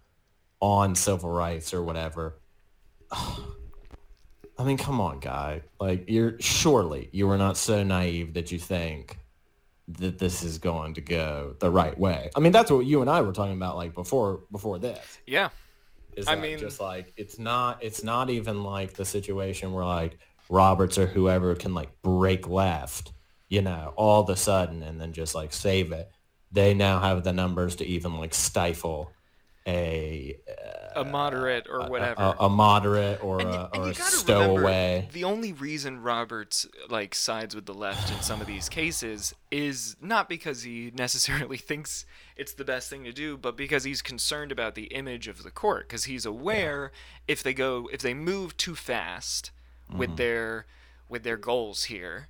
on 0.60 0.94
civil 0.94 1.28
rights 1.28 1.74
or 1.74 1.82
whatever. 1.82 2.38
I 4.58 4.64
mean, 4.64 4.76
come 4.78 5.00
on, 5.00 5.18
guy. 5.18 5.62
Like, 5.80 6.04
you're 6.08 6.36
surely 6.40 7.08
you 7.12 7.28
are 7.30 7.38
not 7.38 7.56
so 7.56 7.82
naive 7.82 8.34
that 8.34 8.52
you 8.52 8.58
think 8.58 9.18
that 9.88 10.18
this 10.18 10.42
is 10.42 10.58
going 10.58 10.94
to 10.94 11.00
go 11.00 11.56
the 11.58 11.70
right 11.70 11.98
way. 11.98 12.30
I 12.36 12.40
mean, 12.40 12.52
that's 12.52 12.70
what 12.70 12.86
you 12.86 13.00
and 13.00 13.10
I 13.10 13.20
were 13.22 13.32
talking 13.32 13.56
about, 13.56 13.76
like 13.76 13.94
before 13.94 14.40
before 14.50 14.78
this. 14.78 15.18
Yeah. 15.26 15.50
Is 16.16 16.28
I 16.28 16.36
mean- 16.36 16.58
just 16.58 16.80
like 16.80 17.12
it's 17.16 17.38
not 17.38 17.82
it's 17.82 18.02
not 18.04 18.30
even 18.30 18.62
like 18.62 18.94
the 18.94 19.04
situation 19.04 19.72
where 19.72 19.84
like 19.84 20.18
Roberts 20.48 20.98
or 20.98 21.06
whoever 21.06 21.54
can 21.54 21.74
like 21.74 21.90
break 22.02 22.48
left, 22.48 23.12
you 23.48 23.62
know, 23.62 23.92
all 23.96 24.22
of 24.22 24.28
a 24.28 24.36
sudden 24.36 24.82
and 24.82 25.00
then 25.00 25.12
just 25.12 25.34
like 25.34 25.52
save 25.52 25.92
it. 25.92 26.10
They 26.50 26.74
now 26.74 27.00
have 27.00 27.24
the 27.24 27.32
numbers 27.32 27.76
to 27.76 27.86
even 27.86 28.18
like 28.18 28.34
stifle 28.34 29.10
a 29.66 30.36
A 30.96 31.04
moderate 31.04 31.66
or 31.70 31.88
whatever. 31.88 32.20
a, 32.22 32.44
a 32.44 32.48
moderate 32.48 33.22
or 33.22 33.40
And 33.40 33.48
a, 33.48 33.52
y- 33.52 33.68
and 33.74 33.82
or 33.82 33.86
you 33.86 33.90
a 33.92 33.94
stowaway. 33.94 34.94
remember, 34.96 35.12
the 35.12 35.24
only 35.24 35.52
reason 35.52 36.02
Roberts 36.02 36.66
like 36.88 37.14
sides 37.14 37.54
with 37.54 37.66
the 37.66 37.74
left 37.74 38.12
in 38.12 38.20
some 38.22 38.40
of 38.40 38.46
these 38.46 38.68
cases 38.68 39.34
is 39.50 39.96
not 40.00 40.28
because 40.28 40.62
he 40.62 40.92
necessarily 40.94 41.56
thinks 41.58 42.04
it's 42.36 42.54
the 42.54 42.64
best 42.64 42.88
thing 42.90 43.04
to 43.04 43.12
do, 43.12 43.36
but 43.36 43.56
because 43.56 43.84
he's 43.84 44.02
concerned 44.02 44.50
about 44.52 44.74
the 44.74 44.84
image 44.86 45.28
of 45.28 45.42
the 45.42 45.50
court. 45.50 45.88
Because 45.88 46.04
he's 46.04 46.24
aware 46.26 46.92
if 47.28 47.42
they 47.42 47.54
go, 47.54 47.88
if 47.92 48.00
they 48.00 48.14
move 48.14 48.56
too 48.56 48.74
fast 48.74 49.50
Mm-hmm. 49.88 49.98
with 49.98 50.16
their 50.16 50.66
with 51.08 51.24
their 51.24 51.36
goals 51.36 51.84
here, 51.84 52.28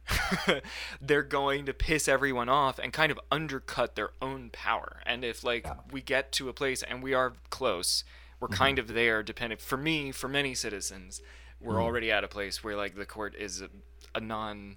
they're 1.00 1.22
going 1.22 1.66
to 1.66 1.72
piss 1.72 2.08
everyone 2.08 2.48
off 2.48 2.78
and 2.80 2.92
kind 2.92 3.12
of 3.12 3.20
undercut 3.30 3.94
their 3.94 4.10
own 4.20 4.50
power. 4.52 5.00
And 5.06 5.24
if 5.24 5.44
like 5.44 5.66
we 5.92 6.00
get 6.02 6.32
to 6.32 6.48
a 6.48 6.52
place 6.52 6.82
and 6.82 7.02
we 7.02 7.14
are 7.14 7.34
close, 7.50 8.02
we're 8.42 8.48
Mm-hmm. 8.48 8.64
kind 8.64 8.78
of 8.80 8.88
there 8.88 9.22
dependent 9.22 9.60
for 9.60 9.76
me, 9.76 10.10
for 10.12 10.28
many 10.28 10.52
citizens, 10.54 11.22
we're 11.60 11.74
Mm-hmm. 11.74 11.82
already 11.82 12.10
at 12.10 12.24
a 12.24 12.28
place 12.28 12.62
where 12.64 12.76
like 12.76 12.96
the 12.96 13.06
court 13.06 13.34
is 13.36 13.62
a, 13.62 13.68
a 14.14 14.20
non 14.20 14.76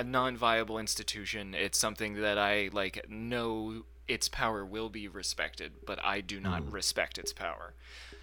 a 0.00 0.04
non-viable 0.04 0.78
institution. 0.78 1.54
It's 1.54 1.78
something 1.78 2.14
that 2.20 2.38
I 2.38 2.70
like 2.72 3.06
know 3.08 3.84
its 4.06 4.28
power 4.28 4.64
will 4.64 4.88
be 4.88 5.06
respected, 5.08 5.72
but 5.86 5.98
I 6.04 6.20
do 6.20 6.40
not 6.40 6.62
Mm-hmm. 6.62 6.70
respect 6.74 7.18
its 7.18 7.32
power. 7.32 7.74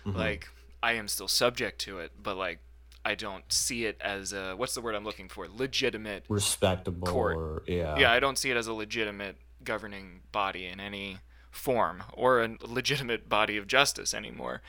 Like 0.03 0.49
I 0.83 0.93
am 0.93 1.07
still 1.07 1.27
subject 1.27 1.79
to 1.81 1.99
it, 1.99 2.11
but 2.21 2.35
like 2.37 2.59
I 3.03 3.15
don't 3.15 3.51
see 3.51 3.85
it 3.85 3.97
as 4.01 4.33
a 4.33 4.55
what's 4.55 4.73
the 4.75 4.81
word 4.81 4.93
I'm 4.95 5.03
looking 5.05 5.29
for? 5.29 5.47
Legitimate. 5.47 6.25
respectable 6.27 7.07
court. 7.07 7.37
or 7.37 7.63
yeah. 7.65 7.97
Yeah, 7.97 8.11
I 8.11 8.19
don't 8.19 8.37
see 8.37 8.51
it 8.51 8.57
as 8.57 8.67
a 8.67 8.73
legitimate 8.73 9.37
governing 9.63 10.21
body 10.31 10.65
in 10.67 10.79
any 10.79 11.17
form 11.55 12.03
or 12.13 12.41
a 12.43 12.57
legitimate 12.61 13.27
body 13.29 13.57
of 13.57 13.67
justice 13.67 14.13
anymore. 14.13 14.61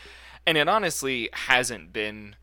And 0.46 0.56
it 0.56 0.68
honestly 0.68 1.28
hasn't 1.32 1.92
been 1.92 2.36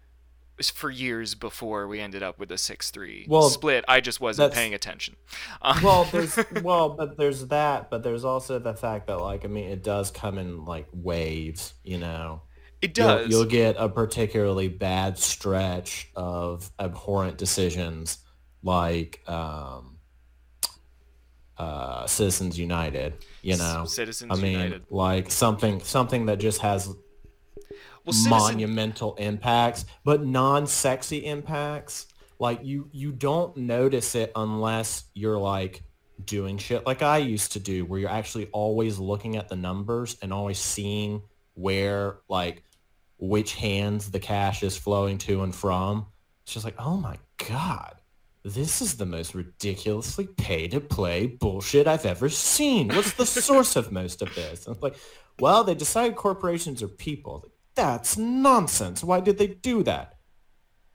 for 0.76 0.92
years 0.92 1.34
before 1.34 1.88
we 1.88 2.00
ended 2.00 2.22
up 2.22 2.38
with 2.38 2.52
a 2.52 2.56
6-3 2.56 3.28
Well, 3.28 3.50
split. 3.50 3.84
I 3.88 4.02
just 4.02 4.22
wasn't 4.22 4.54
paying 4.54 4.74
attention. 4.74 5.16
Well, 5.82 6.04
there's 6.12 6.38
well, 6.62 6.90
but 6.90 7.18
there's 7.18 7.48
that, 7.48 7.90
but 7.90 8.04
there's 8.04 8.24
also 8.26 8.60
the 8.60 8.74
fact 8.76 9.08
that 9.08 9.20
like 9.20 9.46
I 9.46 9.48
mean, 9.48 9.70
it 9.70 9.84
does 9.84 10.12
come 10.12 10.38
in 10.38 10.66
like 10.66 10.88
waves, 10.94 11.74
you 11.84 11.98
know. 11.98 12.42
it 12.82 12.96
You'll- 12.98 13.08
does. 13.08 13.30
You'll, 13.30 13.46
get 13.46 13.76
a 13.80 13.90
particularly 13.90 14.68
bad 14.68 15.18
stretch 15.18 16.10
of 16.16 16.70
abhorrent 16.80 17.38
decisions 17.38 18.20
like 18.62 19.28
um, 19.28 19.98
uh, 21.58 22.06
Citizens 22.08 22.60
United. 22.60 23.14
You 23.44 23.58
know, 23.58 23.84
Citizens 23.86 24.32
I 24.32 24.42
mean, 24.42 24.54
United. 24.54 24.86
like 24.90 25.30
something 25.30 25.82
something 25.82 26.28
that 26.28 26.40
just 26.40 26.62
has 26.62 26.88
well, 26.88 26.98
Citizen- 28.14 28.30
monumental 28.30 29.16
impacts, 29.16 29.86
but 30.04 30.26
non-sexy 30.26 31.26
impacts. 31.26 32.08
Like 32.40 32.64
you, 32.64 32.90
you 32.92 33.12
don't 33.12 33.56
notice 33.56 34.16
it 34.16 34.32
unless 34.36 35.06
you're 35.14 35.38
like 35.38 35.84
doing 36.26 36.58
shit 36.58 36.86
like 36.86 37.02
I 37.02 37.18
used 37.18 37.54
to 37.54 37.60
do, 37.60 37.86
where 37.86 38.00
you're 38.00 38.10
actually 38.10 38.48
always 38.52 38.98
looking 38.98 39.36
at 39.36 39.50
the 39.50 39.56
numbers 39.56 40.18
and 40.22 40.34
always 40.34 40.58
seeing 40.60 41.22
where 41.54 42.20
like 42.30 42.64
which 43.18 43.56
hands 43.56 44.10
the 44.12 44.20
cash 44.20 44.64
is 44.64 44.76
flowing 44.76 45.18
to 45.20 45.44
and 45.44 45.54
from. 45.54 46.08
It's 46.44 46.54
just 46.54 46.66
like, 46.66 46.76
oh 46.80 46.98
my 46.98 47.18
god, 47.48 47.96
this 48.44 48.82
is 48.82 48.98
the 48.98 49.06
most 49.06 49.34
ridiculously 49.34 50.28
pay-to-play 50.28 51.28
bullshit 51.28 51.88
I've 51.88 52.06
ever 52.06 52.28
seen. 52.30 52.90
What's 52.90 53.14
the 53.14 53.26
source 53.26 53.76
of 53.76 53.92
most 53.92 54.22
of 54.22 54.36
this? 54.36 54.66
And 54.66 54.76
it's 54.76 54.84
like, 54.84 54.98
well, 55.40 55.64
they 55.64 55.76
decided 55.76 56.18
corporations 56.18 56.84
are 56.84 56.90
people. 56.90 57.46
That's 57.76 58.18
nonsense. 58.18 59.04
Why 59.04 59.22
did 59.22 59.38
they 59.38 59.48
do 59.48 59.84
that? 59.84 60.16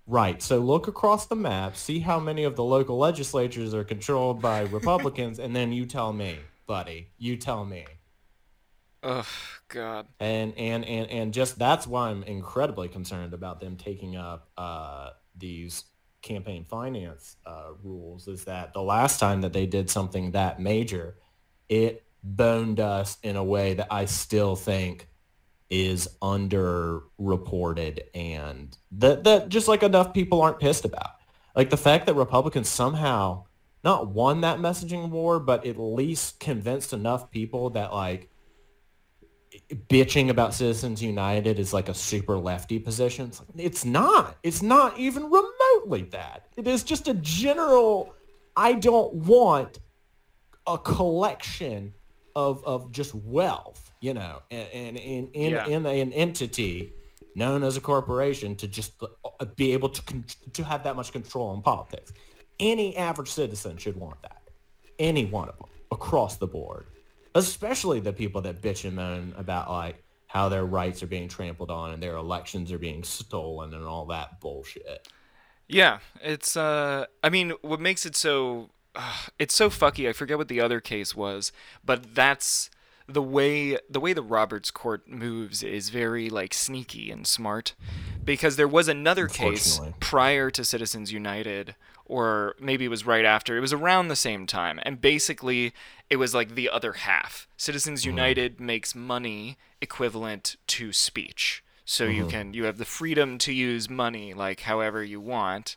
Right. 0.06 0.42
So 0.42 0.58
look 0.58 0.88
across 0.88 1.26
the 1.26 1.36
map, 1.36 1.76
see 1.76 2.00
how 2.00 2.20
many 2.20 2.44
of 2.44 2.56
the 2.56 2.64
local 2.64 2.98
legislatures 2.98 3.74
are 3.74 3.84
controlled 3.84 4.40
by 4.40 4.60
Republicans, 4.70 5.38
and 5.38 5.56
then 5.56 5.72
you 5.72 5.86
tell 5.86 6.12
me, 6.12 6.38
buddy. 6.66 7.08
You 7.18 7.36
tell 7.36 7.64
me. 7.64 7.86
Ugh, 9.02 9.26
God. 9.68 10.06
And 10.18 10.54
and 10.56 10.84
and 10.84 11.10
and 11.10 11.34
just 11.34 11.58
that's 11.58 11.86
why 11.86 12.08
I'm 12.08 12.22
incredibly 12.24 12.88
concerned 12.88 13.32
about 13.32 13.60
them 13.60 13.76
taking 13.76 14.16
up 14.16 14.50
uh, 14.56 15.10
these 15.36 15.84
campaign 16.22 16.64
finance 16.64 17.36
uh, 17.46 17.70
rules. 17.82 18.28
Is 18.28 18.44
that 18.44 18.72
the 18.72 18.82
last 18.82 19.20
time 19.20 19.40
that 19.42 19.52
they 19.52 19.66
did 19.66 19.90
something 19.90 20.32
that 20.32 20.60
major, 20.60 21.16
it 21.68 22.04
boned 22.22 22.80
us 22.80 23.18
in 23.22 23.36
a 23.36 23.44
way 23.44 23.74
that 23.74 23.88
I 23.90 24.04
still 24.06 24.56
think 24.56 25.08
is 25.70 26.08
underreported 26.22 28.00
and 28.14 28.76
that 28.90 29.24
that 29.24 29.48
just 29.50 29.68
like 29.68 29.82
enough 29.82 30.14
people 30.14 30.40
aren't 30.40 30.60
pissed 30.60 30.84
about. 30.84 31.10
Like 31.54 31.70
the 31.70 31.76
fact 31.76 32.06
that 32.06 32.14
Republicans 32.14 32.68
somehow 32.68 33.44
not 33.84 34.08
won 34.08 34.40
that 34.40 34.58
messaging 34.58 35.10
war, 35.10 35.38
but 35.38 35.66
at 35.66 35.78
least 35.78 36.40
convinced 36.40 36.92
enough 36.92 37.30
people 37.30 37.70
that 37.70 37.92
like 37.92 38.30
bitching 39.70 40.30
about 40.30 40.54
Citizens 40.54 41.02
United 41.02 41.58
is 41.58 41.72
like 41.72 41.88
a 41.88 41.94
super 41.94 42.38
lefty 42.38 42.78
position. 42.78 43.26
It's, 43.28 43.40
like, 43.40 43.48
it's 43.56 43.84
not. 43.84 44.36
It's 44.42 44.62
not 44.62 44.98
even 44.98 45.24
remotely 45.30 46.02
that. 46.10 46.46
It 46.56 46.66
is 46.66 46.82
just 46.82 47.08
a 47.08 47.14
general. 47.14 48.14
I 48.56 48.72
don't 48.74 49.12
want 49.14 49.78
a 50.66 50.78
collection 50.78 51.94
of 52.34 52.64
of 52.64 52.90
just 52.92 53.14
wealth, 53.14 53.90
you 54.00 54.14
know, 54.14 54.42
and 54.50 54.68
in 54.72 54.96
in 54.96 55.28
in, 55.32 55.50
Yeah. 55.52 55.66
in 55.66 55.86
an 55.86 56.12
entity 56.12 56.92
known 57.34 57.62
as 57.62 57.76
a 57.76 57.80
corporation 57.80 58.56
to 58.56 58.66
just 58.68 58.92
uh, 59.02 59.44
be 59.56 59.72
able 59.72 59.88
to 59.88 60.02
con- 60.02 60.24
to 60.52 60.64
have 60.64 60.82
that 60.84 60.96
much 60.96 61.12
control 61.12 61.54
in 61.54 61.62
politics. 61.62 62.12
Any 62.58 62.96
average 62.96 63.30
citizen 63.30 63.76
should 63.76 63.96
want 63.96 64.20
that. 64.22 64.42
Any 64.98 65.26
one 65.26 65.48
of 65.48 65.56
them 65.58 65.68
across 65.92 66.36
the 66.36 66.46
board 66.46 66.86
especially 67.38 68.00
the 68.00 68.12
people 68.12 68.40
that 68.42 68.60
bitch 68.60 68.84
and 68.84 68.96
moan 68.96 69.34
about 69.36 69.70
like 69.70 70.02
how 70.26 70.48
their 70.48 70.64
rights 70.64 71.02
are 71.02 71.06
being 71.06 71.28
trampled 71.28 71.70
on 71.70 71.92
and 71.92 72.02
their 72.02 72.16
elections 72.16 72.70
are 72.70 72.78
being 72.78 73.02
stolen 73.02 73.72
and 73.74 73.84
all 73.84 74.06
that 74.06 74.40
bullshit. 74.40 75.08
Yeah, 75.66 75.98
it's 76.22 76.56
uh 76.56 77.06
I 77.22 77.28
mean, 77.28 77.52
what 77.62 77.80
makes 77.80 78.06
it 78.06 78.16
so 78.16 78.70
uh, 78.94 79.16
it's 79.38 79.54
so 79.54 79.70
fucky. 79.70 80.08
I 80.08 80.12
forget 80.12 80.38
what 80.38 80.48
the 80.48 80.60
other 80.60 80.80
case 80.80 81.14
was, 81.14 81.52
but 81.84 82.14
that's 82.14 82.70
the 83.08 83.22
way 83.22 83.78
the 83.88 84.00
way 84.00 84.12
the 84.12 84.22
Roberts 84.22 84.70
court 84.70 85.08
moves 85.08 85.62
is 85.62 85.88
very 85.88 86.28
like 86.28 86.52
sneaky 86.52 87.10
and 87.10 87.26
smart 87.26 87.74
because 88.22 88.56
there 88.56 88.68
was 88.68 88.86
another 88.86 89.26
case 89.28 89.80
prior 89.98 90.50
to 90.50 90.62
Citizens 90.62 91.10
United 91.10 91.74
or 92.08 92.54
maybe 92.58 92.84
it 92.86 92.88
was 92.88 93.06
right 93.06 93.24
after. 93.24 93.56
It 93.56 93.60
was 93.60 93.72
around 93.72 94.08
the 94.08 94.16
same 94.16 94.46
time 94.46 94.80
and 94.82 95.00
basically 95.00 95.72
it 96.10 96.16
was 96.16 96.34
like 96.34 96.54
the 96.54 96.68
other 96.70 96.94
half. 96.94 97.46
Citizens 97.56 98.04
United 98.04 98.58
makes 98.60 98.94
money 98.94 99.58
equivalent 99.80 100.56
to 100.68 100.92
speech. 100.92 101.62
So 101.84 102.04
you 102.04 102.26
can 102.26 102.52
you 102.54 102.64
have 102.64 102.78
the 102.78 102.84
freedom 102.84 103.38
to 103.38 103.52
use 103.52 103.88
money 103.88 104.34
like 104.34 104.60
however 104.60 105.02
you 105.04 105.20
want 105.20 105.76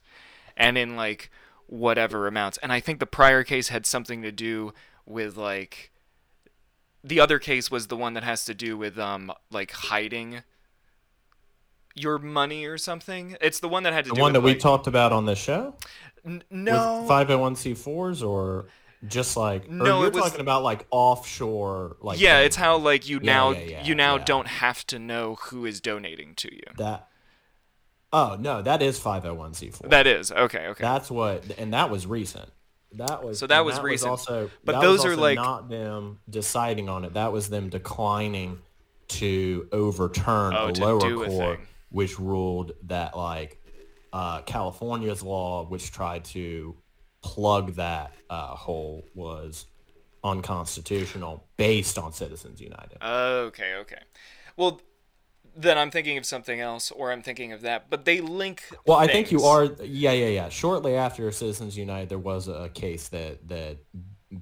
and 0.57 0.77
in 0.77 0.95
like 0.95 1.29
whatever 1.67 2.27
amounts. 2.27 2.57
And 2.57 2.71
I 2.73 2.79
think 2.81 2.99
the 2.99 3.05
prior 3.05 3.43
case 3.45 3.69
had 3.69 3.85
something 3.85 4.21
to 4.23 4.31
do 4.31 4.73
with 5.05 5.37
like 5.37 5.91
the 7.03 7.19
other 7.19 7.39
case 7.39 7.71
was 7.71 7.87
the 7.87 7.95
one 7.97 8.13
that 8.13 8.23
has 8.23 8.43
to 8.45 8.53
do 8.53 8.77
with 8.77 8.97
um 8.99 9.31
like 9.51 9.71
hiding 9.71 10.43
your 11.95 12.17
money 12.17 12.65
or 12.65 12.77
something. 12.77 13.35
It's 13.41 13.59
the 13.59 13.67
one 13.67 13.83
that 13.83 13.93
had 13.93 14.05
to 14.05 14.09
The 14.09 14.15
do 14.15 14.21
one 14.21 14.33
that 14.33 14.41
we 14.41 14.51
like- 14.51 14.59
talked 14.59 14.87
about 14.87 15.11
on 15.11 15.25
this 15.25 15.39
show 15.39 15.75
N- 16.25 16.43
no. 16.49 17.01
with 17.01 17.09
501c4s 17.09 18.25
or 18.27 18.65
just 19.07 19.35
like 19.35 19.65
or 19.67 19.71
No, 19.71 20.01
you're 20.01 20.11
was- 20.11 20.23
talking 20.23 20.41
about 20.41 20.63
like 20.63 20.85
offshore 20.91 21.97
like 22.01 22.19
yeah, 22.19 22.39
it's 22.39 22.55
how 22.55 22.77
like 22.77 23.09
you 23.09 23.17
Yeah, 23.21 23.33
now 23.33 23.51
yeah, 23.51 23.59
yeah, 23.61 23.83
you 23.85 23.95
now 23.95 24.17
don't 24.17 24.47
have 24.47 24.85
to 24.87 24.99
know 24.99 25.35
who 25.35 25.65
is 25.65 25.81
donating 25.81 26.35
to 26.35 26.53
you. 26.53 26.61
that 26.77 27.07
Oh, 28.13 28.35
no, 28.37 28.61
that 28.61 28.81
is 28.81 28.99
501c4. 28.99 29.89
That 29.89 30.05
is 30.05 30.33
okay. 30.33 30.67
Okay. 30.67 30.81
That's 30.83 31.09
what 31.09 31.45
and 31.57 31.73
that 31.73 31.89
was 31.89 32.05
recent. 32.05 32.49
That 32.95 33.23
was 33.23 33.39
So 33.39 33.47
that 33.47 33.63
was 33.63 33.79
recent. 33.79 34.09
also, 34.11 34.51
But 34.65 34.81
those 34.81 34.99
was 35.05 35.13
are, 35.13 35.15
like- 35.15 35.35
not 35.37 35.69
them 35.69 36.19
deciding 36.29 36.89
on 36.89 37.05
it. 37.05 37.13
That 37.13 37.31
was 37.31 37.49
them 37.49 37.69
declining 37.69 38.59
to 39.07 39.67
overturn 39.71 40.53
Oh, 40.55 40.67
a 40.67 40.71
to 40.73 40.81
lower 40.81 40.99
do 40.99 41.23
a 41.23 41.27
court, 41.27 41.59
which 41.89 42.19
ruled 42.19 42.73
that 42.83 43.15
like 43.15 43.60
uh, 44.13 44.41
California's 44.41 45.23
law, 45.23 45.65
which 45.65 45.91
tried 45.91 46.25
to 46.25 46.75
plug 47.21 47.75
that 47.75 48.13
uh, 48.29 48.47
hole, 48.55 49.05
was 49.15 49.65
unconstitutional 50.23 51.43
based 51.57 51.97
on 51.97 52.13
Citizens 52.13 52.61
United. 52.61 52.97
Okay, 53.03 53.75
okay. 53.75 54.01
Well, 54.57 54.81
then 55.55 55.77
I'm 55.77 55.91
thinking 55.91 56.17
of 56.17 56.25
something 56.25 56.59
else, 56.59 56.91
or 56.91 57.11
I'm 57.11 57.21
thinking 57.21 57.51
of 57.51 57.61
that. 57.61 57.89
But 57.89 58.05
they 58.05 58.21
link. 58.21 58.63
Well, 58.85 58.97
I 58.97 59.07
think 59.07 59.31
you 59.31 59.43
are. 59.43 59.65
Yeah, 59.83 60.11
yeah, 60.11 60.27
yeah. 60.27 60.49
Shortly 60.49 60.95
after 60.95 61.31
Citizens 61.31 61.77
United, 61.77 62.09
there 62.09 62.19
was 62.19 62.47
a 62.47 62.69
case 62.73 63.09
that 63.09 63.47
that 63.49 63.77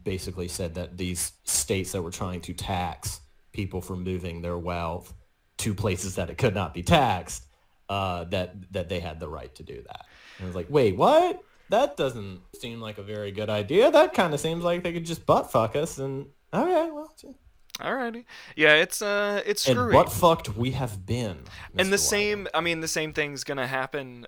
basically 0.04 0.48
said 0.48 0.76
that 0.76 0.98
these 0.98 1.34
states 1.46 1.92
that 1.94 2.02
were 2.02 2.12
trying 2.12 2.42
to 2.42 2.54
tax 2.54 3.22
people 3.52 3.82
for 3.82 3.96
moving 3.96 4.42
their 4.42 4.58
wealth 4.58 5.14
to 5.58 5.74
places 5.74 6.16
that 6.16 6.30
it 6.30 6.38
could 6.38 6.54
not 6.54 6.74
be 6.74 6.84
taxed, 6.84 7.44
uh, 7.90 8.24
that 8.26 8.72
that 8.72 8.88
they 8.90 9.00
had 9.00 9.20
the 9.20 9.28
right 9.28 9.54
to 9.56 9.64
do 9.64 9.82
that. 9.88 10.06
And 10.38 10.46
I 10.46 10.48
was 10.48 10.56
like, 10.56 10.68
wait, 10.70 10.96
what? 10.96 11.42
That 11.70 11.98
doesn't 11.98 12.42
seem 12.56 12.82
like 12.82 12.98
a 12.98 13.04
very 13.04 13.32
good 13.32 13.50
idea. 13.50 13.92
That 13.92 14.14
kind 14.14 14.34
of 14.34 14.40
seems 14.40 14.64
like 14.64 14.84
they 14.84 14.94
could 14.94 15.06
just 15.06 15.26
butt 15.26 15.52
fuck 15.52 15.76
us. 15.76 16.00
And 16.00 16.28
okay, 16.54 16.90
well, 16.92 17.14
gee. 17.20 17.36
Alrighty. 17.80 18.26
Yeah, 18.56 18.76
it's 18.76 19.02
uh, 19.02 19.42
it's 19.46 19.64
screwy. 19.64 19.84
and 19.84 19.92
butt 19.94 20.12
fucked 20.12 20.56
we 20.58 20.72
have 20.72 21.06
been. 21.06 21.40
and 21.78 21.94
the 21.94 21.98
same 21.98 22.48
i 22.54 22.60
mean 22.62 22.82
the 22.82 22.88
same 22.90 23.14
thing's 23.14 23.44
gonna 23.44 23.68
happen 23.68 24.26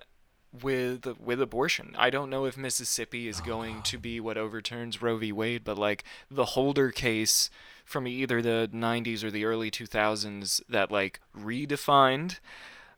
with 0.62 1.06
with 1.18 1.40
abortion 1.40 1.94
i 1.98 2.10
don't 2.10 2.28
know 2.28 2.44
if 2.44 2.56
mississippi 2.58 3.26
is 3.26 3.40
going 3.40 3.80
to 3.82 3.96
be 3.98 4.20
what 4.20 4.36
overturns 4.36 5.00
roe 5.00 5.16
v 5.16 5.32
wade 5.32 5.64
but 5.64 5.78
like 5.78 6.04
the 6.30 6.44
holder 6.44 6.90
case 6.90 7.48
from 7.86 8.06
either 8.06 8.42
the 8.42 8.68
90s 8.72 9.24
or 9.24 9.30
the 9.30 9.46
early 9.46 9.70
2000s 9.70 10.60
that 10.68 10.90
like 10.90 11.20
redefined 11.34 12.38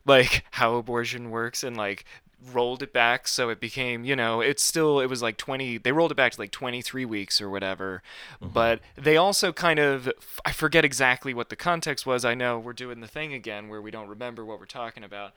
like 0.05 0.45
how 0.53 0.75
abortion 0.77 1.31
works 1.31 1.62
and 1.62 1.77
like 1.77 2.05
rolled 2.53 2.83
it 2.83 2.93
back 2.93 3.27
so 3.27 3.49
it 3.49 3.59
became 3.59 4.05
you 4.05 4.14
know 4.14 4.43
it's 4.43 4.62
still 4.62 5.01
it 5.01 5.07
was 5.07 5.23
like 5.23 5.38
20 5.38 5.79
they 5.79 5.93
rolled 5.93 6.12
it 6.12 6.14
back 6.17 6.33
to 6.33 6.40
like 6.40 6.51
23 6.51 7.05
weeks 7.05 7.40
or 7.40 7.49
whatever. 7.49 8.03
But 8.40 8.81
they 8.97 9.17
also 9.17 9.53
kind 9.53 9.79
of 9.79 10.11
i 10.45 10.53
forget 10.53 10.85
exactly 10.85 11.33
what 11.35 11.49
the 11.49 11.57
context 11.57 12.07
was. 12.07 12.25
I 12.25 12.35
know 12.35 12.59
we're 12.59 12.73
doing 12.73 13.01
the 13.01 13.09
thing 13.09 13.33
again 13.33 13.69
where 13.69 13.81
we 13.81 13.90
don't 13.90 14.09
remember 14.09 14.45
what 14.45 14.61
we're 14.61 14.67
talking 14.67 15.05
about. 15.05 15.33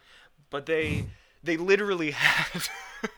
But 0.49 0.65
they 0.65 1.05
they 1.43 1.57
literally 1.57 2.11
have 2.11 2.69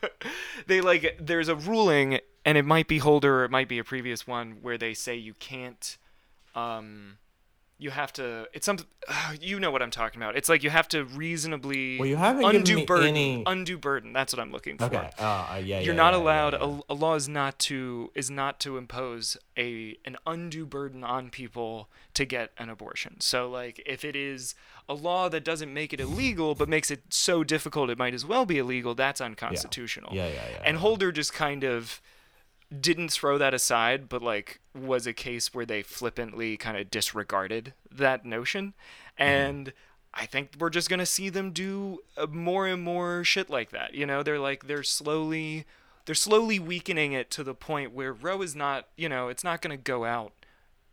they 0.66 0.80
like 0.80 1.16
there's 1.20 1.48
a 1.48 1.56
ruling 1.56 2.20
and 2.44 2.56
it 2.56 2.64
might 2.64 2.88
be 2.88 2.98
holder 2.98 3.40
or 3.40 3.44
it 3.44 3.50
might 3.50 3.68
be 3.68 3.78
a 3.78 3.84
previous 3.84 4.26
one 4.26 4.58
where 4.62 4.78
they 4.78 4.94
say 4.94 5.16
you 5.16 5.34
can't 5.34 5.96
um 6.54 7.18
you 7.80 7.90
have 7.90 8.12
to 8.12 8.46
it's 8.52 8.66
some 8.66 8.76
you 9.40 9.58
know 9.58 9.70
what 9.70 9.82
i'm 9.82 9.90
talking 9.90 10.20
about. 10.20 10.36
It's 10.36 10.48
like 10.48 10.62
you 10.62 10.70
have 10.70 10.86
to 10.88 11.04
reasonably 11.04 11.98
Well, 11.98 12.06
you 12.06 12.16
haven't 12.16 12.44
undue 12.44 12.84
burden 12.84 13.08
any- 13.08 13.42
undue 13.46 13.78
burden. 13.78 14.12
That's 14.12 14.32
what 14.32 14.40
i'm 14.40 14.52
looking 14.52 14.76
for. 14.78 14.84
Okay. 14.84 15.10
Uh, 15.18 15.22
uh, 15.22 15.60
yeah, 15.64 15.80
you're 15.80 15.94
yeah, 15.94 16.02
not 16.02 16.12
yeah, 16.12 16.20
allowed 16.20 16.52
yeah. 16.52 16.80
A, 16.88 16.92
a 16.92 16.94
law 16.94 17.14
is 17.14 17.28
not 17.28 17.58
to 17.60 18.10
is 18.14 18.30
not 18.30 18.60
to 18.60 18.76
impose 18.76 19.36
a 19.56 19.96
an 20.04 20.16
undue 20.26 20.66
burden 20.66 21.02
on 21.02 21.30
people 21.30 21.88
to 22.14 22.24
get 22.24 22.52
an 22.58 22.68
abortion. 22.68 23.16
So 23.20 23.48
like 23.50 23.82
if 23.86 24.04
it 24.04 24.14
is 24.14 24.54
a 24.88 24.94
law 24.94 25.28
that 25.30 25.44
doesn't 25.44 25.72
make 25.72 25.92
it 25.92 26.00
illegal 26.00 26.54
but 26.54 26.68
makes 26.68 26.90
it 26.90 27.02
so 27.08 27.42
difficult 27.42 27.88
it 27.90 27.98
might 27.98 28.14
as 28.14 28.26
well 28.26 28.44
be 28.44 28.58
illegal 28.58 28.94
that's 28.94 29.20
unconstitutional. 29.20 30.10
Yeah, 30.14 30.26
yeah, 30.28 30.34
yeah, 30.34 30.62
and 30.64 30.76
holder 30.76 31.10
just 31.12 31.32
kind 31.32 31.64
of 31.64 32.00
didn't 32.78 33.08
throw 33.10 33.36
that 33.38 33.54
aside 33.54 34.08
but 34.08 34.22
like 34.22 34.60
was 34.74 35.06
a 35.06 35.12
case 35.12 35.52
where 35.52 35.66
they 35.66 35.82
flippantly 35.82 36.56
kind 36.56 36.76
of 36.76 36.90
disregarded 36.90 37.72
that 37.90 38.24
notion 38.24 38.74
Mm-hmm. 39.18 39.22
and 39.22 39.72
I 40.14 40.26
think 40.26 40.52
we're 40.58 40.70
just 40.70 40.88
gonna 40.88 41.06
see 41.06 41.28
them 41.28 41.52
do 41.52 41.98
uh, 42.16 42.26
more 42.26 42.66
and 42.66 42.82
more 42.82 43.22
shit 43.22 43.48
like 43.50 43.70
that. 43.70 43.94
You 43.94 44.06
know, 44.06 44.22
they're 44.22 44.38
like 44.40 44.66
they're 44.66 44.82
slowly, 44.82 45.66
they're 46.06 46.14
slowly 46.14 46.58
weakening 46.58 47.12
it 47.12 47.30
to 47.32 47.44
the 47.44 47.54
point 47.54 47.92
where 47.92 48.12
Roe 48.12 48.42
is 48.42 48.56
not, 48.56 48.88
you 48.96 49.08
know, 49.08 49.28
it's 49.28 49.44
not 49.44 49.60
gonna 49.62 49.76
go 49.76 50.04
out 50.04 50.32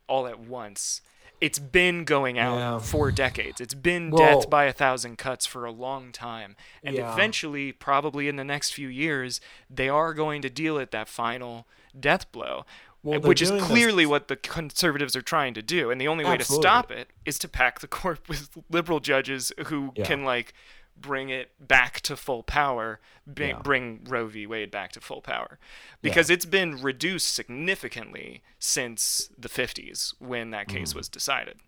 all 0.08 0.28
at 0.28 0.40
once. 0.40 1.02
It's 1.39 1.60
been 1.60 2.04
going 2.04 2.39
out 2.39 2.58
Yeah. 2.58 2.80
for 2.80 3.12
decades. 3.12 3.62
It's 3.62 3.73
been 3.76 4.10
Well- 4.10 4.39
death 4.41 4.50
by 4.50 4.65
a 4.65 4.73
thousand 4.73 5.17
cuts 5.17 5.45
for 5.45 5.65
a 5.65 5.71
long 5.71 6.12
time, 6.12 6.56
and 6.84 6.95
Yeah. 6.95 7.13
eventually, 7.13 7.71
probably 7.71 8.28
in 8.28 8.38
the 8.38 8.43
next 8.43 8.71
few 8.71 8.88
years, 8.88 9.39
they 9.69 9.88
are 9.89 10.13
going 10.13 10.41
to 10.41 10.50
deal 10.50 10.80
at 10.80 10.91
that 10.91 11.08
final 11.08 11.67
death 12.00 12.32
blow. 12.32 12.65
Well, 13.04 13.19
which 13.21 13.41
is 13.41 13.50
doing 13.50 13.62
this- 13.62 13.69
clearly 13.69 14.06
what 14.06 14.28
the 14.28 14.36
conservatives 14.36 15.15
are 15.15 15.21
trying 15.21 15.54
to 15.54 15.62
do, 15.62 15.91
and 15.91 16.02
the 16.02 16.08
only 16.08 16.26
way 16.26 16.34
Absolutely. 16.34 16.63
to 16.63 16.67
stop 16.67 16.91
it 16.91 17.10
is 17.23 17.38
to 17.39 17.47
pack 17.47 17.80
the 17.80 17.88
court 18.00 18.19
with 18.28 18.50
liberal 18.69 19.00
judges 19.00 19.52
who 19.67 19.93
Yeah. 19.95 20.06
can 20.06 20.23
like 20.26 20.54
bring 21.00 21.30
it 21.30 21.52
back 21.66 22.02
to 22.02 22.16
full 22.16 22.44
power, 22.44 23.00
b- 23.32 23.48
Yeah. 23.48 23.60
bring 23.62 24.04
Roe 24.06 24.28
v. 24.28 24.48
Wade 24.48 24.72
back 24.72 24.92
to 24.94 25.02
full 25.02 25.22
power, 25.22 25.60
because 26.02 26.30
it's 26.30 26.46
been 26.46 26.82
reduced 26.82 27.34
significantly 27.34 28.42
since 28.60 29.30
the 29.38 29.50
50s 29.50 30.14
when 30.20 30.50
that 30.52 30.68
case 30.68 30.96
was 30.96 31.08
decided, 31.10 31.58
Mm. 31.58 31.62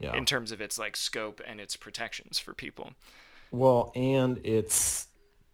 Yeah. 0.00 0.16
in 0.16 0.24
terms 0.24 0.52
of 0.52 0.60
its 0.60 0.78
like 0.78 0.96
scope 0.96 1.40
and 1.46 1.60
its 1.60 1.76
protections 1.76 2.38
for 2.38 2.54
people. 2.54 2.92
Well, 3.50 3.92
and 3.96 4.38
it's 4.44 5.06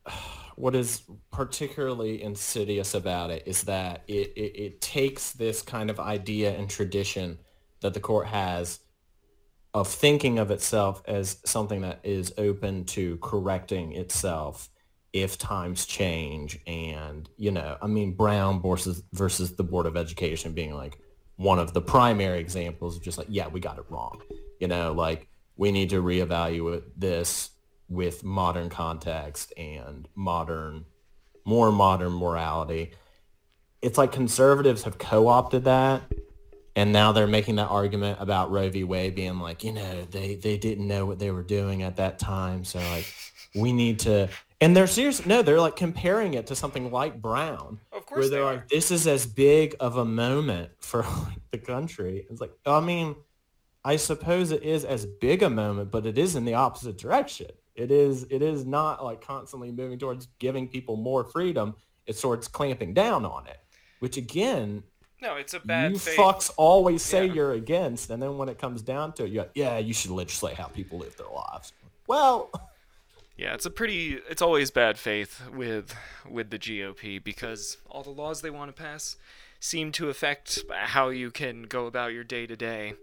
what 0.56 0.74
is 0.74 1.02
particularly 1.32 2.22
insidious 2.22 2.94
about 2.94 3.30
it 3.30 3.42
is 3.46 3.62
that 3.64 4.02
it, 4.06 4.32
it, 4.36 4.56
it 4.60 4.80
takes 4.80 5.32
this 5.32 5.62
kind 5.62 5.90
of 5.90 5.98
idea 5.98 6.56
and 6.56 6.68
tradition 6.70 7.38
that 7.80 7.94
the 7.94 8.00
court 8.00 8.26
has 8.26 8.80
of 9.74 9.88
thinking 9.88 10.38
of 10.38 10.50
itself 10.50 11.02
as 11.06 11.38
something 11.44 11.82
that 11.82 12.00
is 12.02 12.32
open 12.38 12.84
to 12.84 13.16
correcting 13.18 13.92
itself 13.92 14.70
if 15.12 15.36
times 15.38 15.86
change 15.86 16.58
and 16.66 17.28
you 17.36 17.50
know 17.52 17.76
i 17.82 17.86
mean 17.86 18.12
brown 18.14 18.60
versus 18.60 19.02
versus 19.12 19.54
the 19.54 19.62
board 19.62 19.86
of 19.86 19.96
education 19.96 20.52
being 20.52 20.74
like 20.74 20.98
one 21.36 21.58
of 21.58 21.72
the 21.72 21.80
primary 21.80 22.38
examples 22.38 22.96
of 22.96 23.02
just 23.02 23.18
like 23.18 23.26
yeah 23.30 23.48
we 23.48 23.60
got 23.60 23.78
it 23.78 23.84
wrong. 23.88 24.20
You 24.60 24.68
know 24.68 24.92
like 24.92 25.28
we 25.56 25.72
need 25.72 25.90
to 25.90 26.02
reevaluate 26.02 26.82
this 26.96 27.50
with 27.88 28.24
modern 28.24 28.70
context 28.70 29.52
and 29.56 30.08
modern 30.14 30.84
more 31.44 31.70
modern 31.70 32.12
morality. 32.12 32.92
It's 33.82 33.98
like 33.98 34.12
conservatives 34.12 34.84
have 34.84 34.96
co-opted 34.96 35.64
that 35.64 36.02
and 36.76 36.92
now 36.92 37.12
they're 37.12 37.26
making 37.26 37.56
that 37.56 37.68
argument 37.68 38.18
about 38.20 38.50
Roe 38.50 38.68
v. 38.68 38.84
Wade 38.84 39.14
being 39.14 39.38
like, 39.38 39.62
you 39.62 39.72
know, 39.72 40.04
they, 40.10 40.34
they 40.34 40.58
didn't 40.58 40.86
know 40.86 41.06
what 41.06 41.18
they 41.18 41.30
were 41.30 41.42
doing 41.42 41.82
at 41.82 41.96
that 41.96 42.18
time. 42.18 42.64
So 42.64 42.78
like, 42.78 43.06
we 43.54 43.72
need 43.72 44.00
to, 44.00 44.28
and 44.60 44.76
they're 44.76 44.88
serious. 44.88 45.24
No, 45.24 45.42
they're 45.42 45.60
like 45.60 45.76
comparing 45.76 46.34
it 46.34 46.48
to 46.48 46.56
something 46.56 46.90
like 46.90 47.22
Brown. 47.22 47.78
Of 47.92 48.06
course 48.06 48.18
where 48.20 48.28
they're 48.28 48.44
like, 48.44 48.68
this 48.68 48.90
is 48.90 49.06
as 49.06 49.26
big 49.26 49.76
of 49.78 49.96
a 49.98 50.04
moment 50.04 50.70
for 50.80 51.02
like, 51.02 51.38
the 51.52 51.58
country. 51.58 52.26
It's 52.28 52.40
like, 52.40 52.52
I 52.66 52.80
mean, 52.80 53.14
I 53.84 53.96
suppose 53.96 54.50
it 54.50 54.62
is 54.62 54.84
as 54.84 55.06
big 55.06 55.42
a 55.42 55.50
moment, 55.50 55.92
but 55.92 56.06
it 56.06 56.18
is 56.18 56.34
in 56.34 56.44
the 56.44 56.54
opposite 56.54 56.98
direction. 56.98 57.50
It 57.76 57.90
is, 57.90 58.26
it 58.30 58.42
is 58.42 58.64
not 58.64 59.04
like 59.04 59.20
constantly 59.20 59.70
moving 59.70 59.98
towards 59.98 60.26
giving 60.38 60.68
people 60.68 60.96
more 60.96 61.24
freedom. 61.24 61.74
It's 62.06 62.20
towards 62.20 62.48
clamping 62.48 62.94
down 62.94 63.24
on 63.24 63.46
it, 63.46 63.58
which 64.00 64.16
again, 64.16 64.82
No, 65.22 65.36
it's 65.36 65.54
a 65.54 65.60
bad 65.60 65.92
you 65.92 65.98
faith. 65.98 66.18
fucks 66.18 66.50
always 66.56 67.02
say 67.02 67.26
Yeah. 67.26 67.32
you're 67.32 67.52
against, 67.52 68.10
and 68.10 68.22
then 68.22 68.36
when 68.36 68.48
it 68.48 68.58
comes 68.58 68.82
down 68.82 69.12
to 69.14 69.24
it, 69.24 69.30
you're 69.30 69.44
like, 69.44 69.52
yeah, 69.54 69.78
you 69.78 69.94
should 69.94 70.10
legislate 70.10 70.56
how 70.56 70.66
people 70.66 70.98
live 70.98 71.16
their 71.16 71.28
lives. 71.28 71.72
Well, 72.06 72.50
Yeah, 73.36 73.54
it's 73.54 73.66
a 73.66 73.70
pretty. 73.70 74.20
It's 74.30 74.40
always 74.42 74.70
bad 74.70 74.96
faith 74.96 75.42
with 75.52 75.92
with 76.30 76.50
the 76.50 76.58
GOP 76.58 77.18
because 77.22 77.78
all 77.90 78.04
the 78.04 78.10
laws 78.10 78.42
they 78.42 78.50
want 78.50 78.74
to 78.74 78.80
pass 78.80 79.16
seem 79.58 79.90
to 79.92 80.08
affect 80.08 80.60
how 80.72 81.08
you 81.08 81.32
can 81.32 81.64
go 81.64 81.86
about 81.86 82.12
your 82.12 82.22
day 82.22 82.46
to 82.46 82.54
day, 82.54 82.94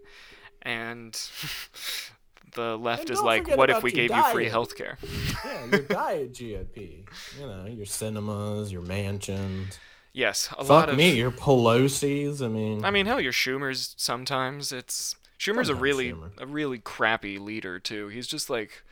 and 0.62 1.12
the 2.54 2.78
left 2.78 3.10
is 3.10 3.20
like, 3.20 3.46
"What 3.56 3.68
if 3.68 3.82
we 3.82 3.92
gave 3.92 4.10
you 4.10 4.22
free 4.32 4.44
diet." 4.44 4.52
health 4.52 4.74
care?" 4.74 4.96
yeah, 5.44 5.66
your 5.66 5.80
diet 5.82 6.32
GOP, 6.32 7.04
you 7.38 7.46
know, 7.46 7.66
your 7.66 7.84
Sinemas, 7.84 8.72
your 8.72 8.80
Manchins. 8.82 9.78
Yes, 10.12 10.48
a 10.58 10.62
lot 10.64 10.84
Fuck 10.84 10.88
of. 10.90 10.96
me, 10.96 11.14
your 11.16 11.30
Pelosi's. 11.30 12.40
I 12.42 12.48
mean, 12.48 12.84
I 12.84 12.90
mean, 12.90 13.06
hell, 13.06 13.20
your 13.20 13.32
Schumer's 13.32 13.94
sometimes 13.96 14.72
it's 14.72 15.16
Schumer's 15.38 15.68
a 15.68 15.74
really 15.74 16.12
Schumer. 16.12 16.30
a 16.38 16.46
really 16.46 16.78
crappy 16.78 17.38
leader 17.38 17.78
too. 17.78 18.08
He's 18.08 18.26
just 18.26 18.48
like 18.50 18.82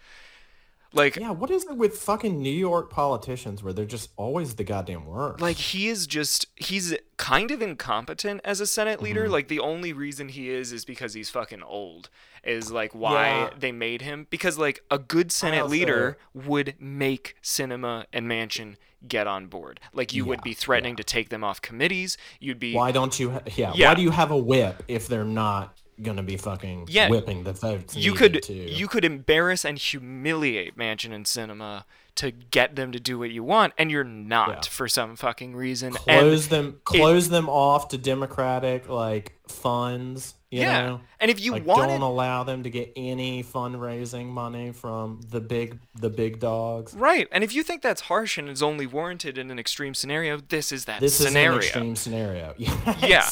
Like 0.92 1.16
Yeah, 1.16 1.30
what 1.30 1.50
is 1.50 1.64
it 1.66 1.76
with 1.76 1.98
fucking 1.98 2.40
New 2.42 2.50
York 2.50 2.90
politicians 2.90 3.62
where 3.62 3.72
they're 3.72 3.84
just 3.84 4.10
always 4.16 4.54
the 4.56 4.64
goddamn 4.64 5.06
worst? 5.06 5.40
like 5.40 5.56
he 5.56 5.88
is 5.88 6.06
just 6.06 6.46
he's 6.56 6.94
kind 7.16 7.50
of 7.50 7.62
incompetent 7.62 8.40
as 8.44 8.60
a 8.60 8.66
senate 8.66 9.00
leader 9.02 9.24
Mm-hmm. 9.24 9.32
like 9.32 9.48
the 9.48 9.60
only 9.60 9.92
reason 9.92 10.28
he 10.30 10.48
is 10.50 10.72
is 10.72 10.84
because 10.84 11.14
he's 11.14 11.30
fucking 11.30 11.62
old 11.62 12.08
is 12.42 12.72
like 12.72 12.92
why 12.94 13.28
Yeah. 13.28 13.50
they 13.58 13.72
made 13.72 14.02
him 14.02 14.26
because 14.30 14.58
like 14.58 14.82
a 14.90 14.98
good 14.98 15.30
senate 15.30 15.68
leader 15.68 16.16
would 16.34 16.74
make 16.80 17.36
Sinema 17.42 18.06
and 18.12 18.26
Manchin 18.26 18.76
get 19.06 19.26
on 19.26 19.46
board 19.46 19.80
like 19.92 20.12
you 20.12 20.24
would 20.24 20.42
be 20.42 20.54
threatening 20.54 20.96
to 20.96 21.04
take 21.04 21.28
them 21.28 21.44
off 21.44 21.60
committees 21.62 22.16
you'd 22.40 22.58
be 22.58 22.74
why 22.74 22.90
don't 22.92 23.18
you? 23.20 23.30
Ha- 23.30 23.40
yeah, 23.56 23.72
Yeah. 23.74 23.88
Why 23.90 23.94
do 23.94 24.02
you 24.02 24.10
have 24.10 24.30
a 24.30 24.36
whip 24.38 24.82
if 24.88 25.06
they're 25.08 25.24
not 25.24 25.76
gonna 26.02 26.22
be 26.22 26.36
fucking 26.36 26.86
Yeah. 26.88 27.08
whipping 27.08 27.44
the 27.44 27.52
votes? 27.52 27.96
you 27.96 28.12
could 28.14 28.42
to? 28.42 28.52
you 28.52 28.88
could 28.88 29.04
embarrass 29.04 29.64
and 29.64 29.78
humiliate 29.78 30.76
Manchin 30.76 31.12
and 31.12 31.24
Sinema 31.26 31.84
to 32.16 32.32
get 32.32 32.74
them 32.76 32.92
to 32.92 33.00
do 33.00 33.18
what 33.18 33.30
you 33.30 33.42
want 33.42 33.72
and 33.78 33.90
you're 33.90 34.04
not 34.04 34.48
Yeah. 34.48 34.60
for 34.70 34.88
some 34.88 35.16
fucking 35.16 35.54
reason 35.54 35.92
close 35.92 36.44
and 36.44 36.50
them 36.52 36.80
close 36.84 37.28
them 37.28 37.48
off 37.48 37.88
to 37.88 37.98
democratic 37.98 38.88
like 38.88 39.38
funds. 39.48 40.34
You 40.50 40.62
yeah 40.62 40.82
know? 40.86 41.00
and 41.20 41.30
if 41.30 41.40
you 41.40 41.52
like 41.52 41.64
wanted 41.64 41.92
don't 41.92 42.02
allow 42.02 42.42
them 42.42 42.64
to 42.64 42.70
get 42.70 42.92
any 42.96 43.44
fundraising 43.44 44.26
money 44.26 44.72
from 44.72 45.20
the 45.30 45.40
big 45.40 45.78
the 45.94 46.10
big 46.10 46.40
dogs. 46.40 46.92
Right, 46.92 47.28
and 47.30 47.44
if 47.44 47.54
you 47.54 47.62
think 47.62 47.82
that's 47.82 48.00
harsh 48.02 48.36
and 48.36 48.48
is 48.48 48.60
only 48.60 48.86
warranted 48.86 49.38
in 49.38 49.50
an 49.52 49.60
extreme 49.60 49.94
scenario, 49.94 50.38
this 50.38 50.72
is 50.72 50.86
that 50.86 50.98
This 51.00 51.14
scenario. 51.16 51.58
is 51.58 51.64
an 51.66 51.68
extreme 51.70 51.96
scenario. 51.96 52.54
yeah, 53.06 53.30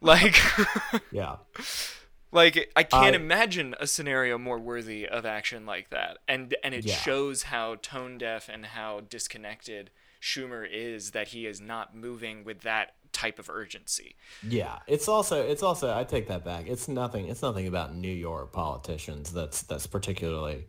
like, 0.00 0.36
Yeah. 1.12 1.36
like 2.32 2.70
I 2.76 2.82
can't 2.82 3.14
I- 3.14 3.18
imagine 3.18 3.74
a 3.80 3.86
scenario 3.86 4.38
more 4.38 4.58
worthy 4.58 5.06
of 5.06 5.24
action 5.26 5.66
like 5.66 5.90
that, 5.90 6.18
and 6.28 6.54
and 6.62 6.74
it 6.74 6.84
Yeah. 6.84 6.94
shows 6.96 7.44
how 7.44 7.76
tone 7.76 8.18
deaf 8.18 8.48
and 8.48 8.66
how 8.66 9.00
disconnected 9.00 9.90
Schumer 10.20 10.66
is 10.70 11.12
that 11.12 11.28
he 11.28 11.46
is 11.46 11.60
not 11.60 11.94
moving 11.96 12.44
with 12.44 12.60
that 12.60 12.94
type 13.12 13.38
of 13.38 13.48
urgency. 13.50 14.14
Yeah, 14.46 14.78
it's 14.86 15.08
also 15.08 15.42
it's 15.42 15.62
also 15.62 15.92
I 15.96 16.04
take 16.04 16.28
that 16.28 16.44
back. 16.44 16.66
It's 16.68 16.88
nothing 16.88 17.28
it's 17.28 17.42
nothing 17.42 17.66
about 17.66 17.94
New 17.94 18.12
York 18.12 18.52
politicians 18.52 19.32
that's 19.32 19.62
that's 19.62 19.86
particularly 19.86 20.66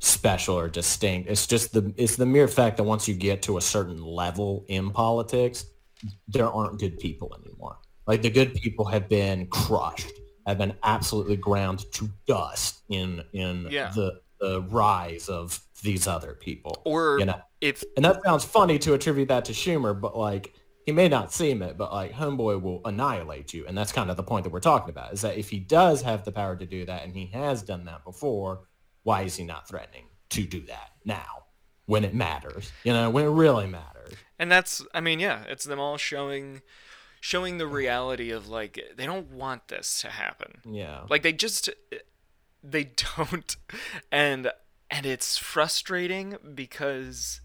special 0.00 0.56
or 0.58 0.68
distinct. 0.68 1.28
It's 1.30 1.46
just 1.46 1.72
the 1.72 1.92
it's 1.96 2.16
the 2.16 2.26
mere 2.26 2.48
fact 2.48 2.76
that 2.76 2.84
once 2.84 3.08
you 3.08 3.14
get 3.14 3.42
to 3.42 3.56
a 3.56 3.60
certain 3.60 4.02
level 4.04 4.64
in 4.68 4.90
politics, 4.90 5.64
there 6.26 6.48
aren't 6.50 6.78
good 6.78 6.98
people 6.98 7.34
anymore. 7.42 7.78
Like 8.06 8.22
the 8.22 8.30
good 8.30 8.54
people 8.54 8.84
have 8.86 9.08
been 9.08 9.46
crushed, 9.46 10.12
have 10.48 10.58
been 10.58 10.74
absolutely 10.82 11.36
ground 11.36 11.84
to 11.92 12.08
dust 12.26 12.82
in 12.88 13.22
in 13.32 13.68
Yeah. 13.70 13.90
the 13.94 14.20
the 14.40 14.62
rise 14.62 15.28
of 15.28 15.60
these 15.82 16.06
other 16.06 16.32
people. 16.34 16.80
Or 16.84 17.18
you 17.18 17.24
know, 17.26 17.40
if 17.60 17.82
and 17.96 18.04
that 18.04 18.22
sounds 18.24 18.44
funny 18.44 18.78
to 18.80 18.94
attribute 18.94 19.28
that 19.28 19.44
to 19.46 19.52
Schumer, 19.52 19.98
but 20.00 20.16
like 20.16 20.54
he 20.86 20.92
may 20.92 21.08
not 21.08 21.32
seem 21.32 21.60
it, 21.60 21.76
but 21.76 21.92
like 21.92 22.12
Homeboy 22.12 22.62
will 22.62 22.80
annihilate 22.86 23.52
you, 23.52 23.66
and 23.66 23.76
that's 23.76 23.92
kind 23.92 24.10
of 24.10 24.16
the 24.16 24.22
point 24.22 24.44
that 24.44 24.50
we're 24.52 24.60
talking 24.60 24.90
about. 24.90 25.12
Is 25.12 25.20
that 25.22 25.36
if 25.36 25.50
he 25.50 25.58
does 25.58 26.00
have 26.02 26.24
the 26.24 26.32
power 26.32 26.56
to 26.56 26.64
do 26.66 26.86
that, 26.86 27.04
and 27.04 27.14
he 27.14 27.26
has 27.26 27.62
done 27.62 27.84
that 27.86 28.04
before, 28.04 28.60
why 29.02 29.22
is 29.22 29.36
he 29.36 29.44
not 29.44 29.68
threatening 29.68 30.06
to 30.30 30.44
do 30.44 30.60
that 30.62 30.92
now 31.04 31.44
when 31.86 32.04
it 32.04 32.14
matters? 32.14 32.72
You 32.84 32.92
know, 32.94 33.10
when 33.10 33.24
it 33.24 33.30
really 33.30 33.66
matters. 33.66 34.14
and 34.38 34.50
that's 34.50 34.82
I 34.94 35.00
mean, 35.00 35.18
yeah, 35.20 35.42
it's 35.48 35.64
them 35.64 35.78
all 35.80 35.98
showing 35.98 36.62
showing 37.20 37.58
the 37.58 37.66
reality 37.66 38.30
of 38.30 38.48
like 38.48 38.78
they 38.96 39.06
don't 39.06 39.30
want 39.30 39.68
this 39.68 40.00
to 40.02 40.08
happen. 40.10 40.60
Yeah. 40.64 41.02
like 41.08 41.22
they 41.22 41.32
just 41.32 41.68
they 42.62 42.90
don't 43.16 43.56
and 44.12 44.50
and 44.90 45.06
it's 45.06 45.36
frustrating 45.38 46.36
because 46.54 47.40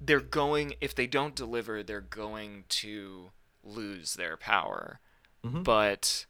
they're 0.00 0.20
going 0.20 0.74
if 0.80 0.94
they 0.94 1.06
don't 1.06 1.34
deliver 1.34 1.82
they're 1.82 2.00
going 2.00 2.64
to 2.68 3.30
lose 3.64 4.14
their 4.14 4.36
power 4.36 4.98
but 5.44 6.26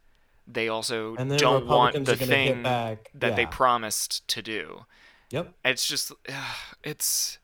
they 0.47 0.69
also 0.69 1.15
Mm-hmm. 1.17 1.37
Don't 1.37 1.67
want 1.67 1.95
the 2.05 2.13
are 2.13 2.17
gonna 2.17 2.19
hit 2.19 2.55
thing 2.55 2.63
back. 2.63 3.11
that 3.15 3.37
they 3.37 3.47
promised 3.47 4.27
to 4.29 4.43
do 4.43 4.85
Yep. 5.31 5.53
it's 5.65 5.87
just 5.87 6.13
it's 6.85 7.39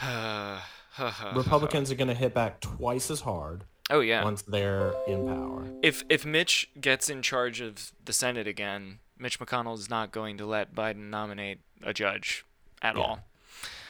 Republicans 1.34 1.90
are 1.90 1.94
going 1.94 2.08
to 2.08 2.14
hit 2.14 2.32
back 2.34 2.60
twice 2.60 3.10
as 3.10 3.20
hard 3.22 3.64
oh 3.90 4.00
yeah 4.00 4.24
once 4.24 4.42
they're 4.42 4.92
in 5.06 5.26
power. 5.26 5.64
if 5.82 6.04
if 6.08 6.24
Mitch 6.24 6.70
gets 6.80 7.08
in 7.08 7.22
charge 7.22 7.60
of 7.60 7.92
the 8.04 8.12
Senate 8.12 8.46
again, 8.46 8.98
Mitch 9.18 9.38
McConnell 9.38 9.78
is 9.78 9.88
not 9.88 10.12
going 10.12 10.38
to 10.38 10.46
let 10.46 10.74
Biden 10.74 11.10
nominate 11.10 11.60
a 11.82 11.92
judge 11.92 12.44
at 12.82 12.96
all. 12.96 13.20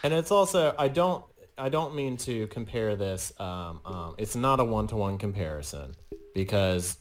And 0.03 0.13
it's 0.13 0.31
also 0.31 0.75
I 0.79 0.89
don't 0.89 1.25
I 1.59 1.69
don't 1.69 1.95
mean 1.95 2.17
to 2.19 2.47
compare 2.49 2.97
this. 2.97 3.33
Um, 3.41 3.81
um, 3.85 4.15
it's 4.19 4.37
not 4.37 4.61
a 4.61 4.65
one 4.65 4.87
to 4.89 4.97
one 4.97 5.19
comparison 5.19 5.95
because 6.35 6.99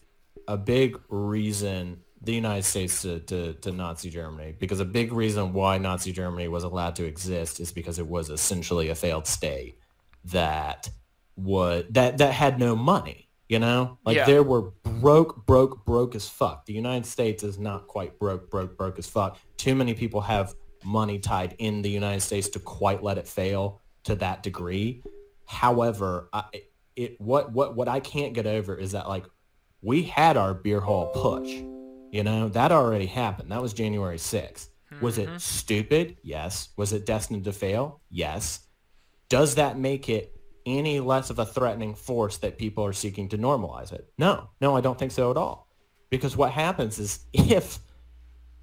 a 0.47 0.57
big 0.57 0.99
reason 1.09 2.01
the 2.21 2.33
United 2.33 2.63
States 2.63 3.03
to, 3.03 3.19
to, 3.19 3.53
to 3.53 3.71
Nazi 3.71 4.09
Germany 4.09 4.55
because 4.57 4.79
a 4.79 4.85
big 4.85 5.11
reason 5.11 5.53
why 5.53 5.77
Nazi 5.77 6.11
Germany 6.11 6.47
was 6.47 6.63
allowed 6.63 6.95
to 6.95 7.05
exist 7.05 7.59
is 7.59 7.71
because 7.71 7.99
it 7.99 8.07
was 8.07 8.29
essentially 8.29 8.89
a 8.89 8.95
failed 8.95 9.27
state 9.27 9.77
that 10.23 10.89
would 11.35 11.93
that 11.93 12.17
that 12.19 12.33
had 12.33 12.59
no 12.59 12.75
money. 12.75 13.29
You 13.47 13.59
know, 13.59 13.99
like 14.03 14.17
Yeah. 14.17 14.25
there 14.25 14.41
were 14.41 14.71
broke, 14.83 15.45
broke, 15.45 15.85
broke 15.85 16.15
as 16.15 16.27
fuck. 16.27 16.65
The 16.65 16.73
United 16.73 17.05
States 17.05 17.43
is 17.43 17.59
not 17.59 17.85
quite 17.85 18.17
broke, 18.17 18.49
broke, 18.49 18.75
broke 18.75 18.97
as 18.97 19.05
fuck. 19.05 19.37
Too 19.55 19.75
many 19.75 19.93
people 19.93 20.21
have 20.21 20.55
money 20.83 21.19
tied 21.19 21.55
in 21.59 21.83
the 21.83 21.89
United 21.89 22.21
States 22.21 22.49
to 22.49 22.59
quite 22.59 23.03
let 23.03 23.19
it 23.19 23.27
fail 23.27 23.81
to 24.05 24.15
that 24.15 24.41
degree. 24.41 25.03
However, 25.45 26.29
I, 26.33 26.45
it 26.95 27.21
what 27.21 27.51
what 27.51 27.75
what 27.75 27.87
I 27.87 27.99
can't 27.99 28.33
get 28.33 28.47
over 28.47 28.75
is 28.75 28.93
that 28.93 29.07
like 29.07 29.25
we 29.81 30.03
had 30.03 30.37
our 30.37 30.53
beer 30.53 30.79
hall 30.79 31.11
Putsch. 31.13 31.71
You 32.11 32.23
know, 32.23 32.49
that 32.49 32.71
already 32.71 33.07
happened. 33.07 33.51
That 33.51 33.61
was 33.61 33.73
January 33.73 34.17
6th. 34.17 34.69
Was 35.01 35.17
it 35.17 35.27
mm-hmm. 35.27 35.37
stupid? 35.37 36.17
Yes. 36.23 36.69
Was 36.77 36.93
it 36.93 37.05
destined 37.05 37.43
to 37.45 37.51
fail? 37.51 38.01
Yes. 38.09 38.61
Does 39.27 39.55
that 39.55 39.77
make 39.77 40.07
it 40.07 40.34
any 40.65 40.99
less 40.99 41.29
of 41.29 41.39
a 41.39 41.45
threatening 41.45 41.95
force 41.95 42.37
that 42.37 42.57
people 42.57 42.85
are 42.85 42.93
seeking 42.93 43.29
to 43.29 43.37
normalize 43.37 43.91
it? 43.91 44.11
No. 44.17 44.49
No, 44.61 44.75
I 44.75 44.81
don't 44.81 44.97
think 44.97 45.11
so 45.11 45.31
at 45.31 45.37
all. 45.37 45.67
Because 46.09 46.35
what 46.35 46.51
happens 46.51 46.99
is 46.99 47.19
if 47.33 47.79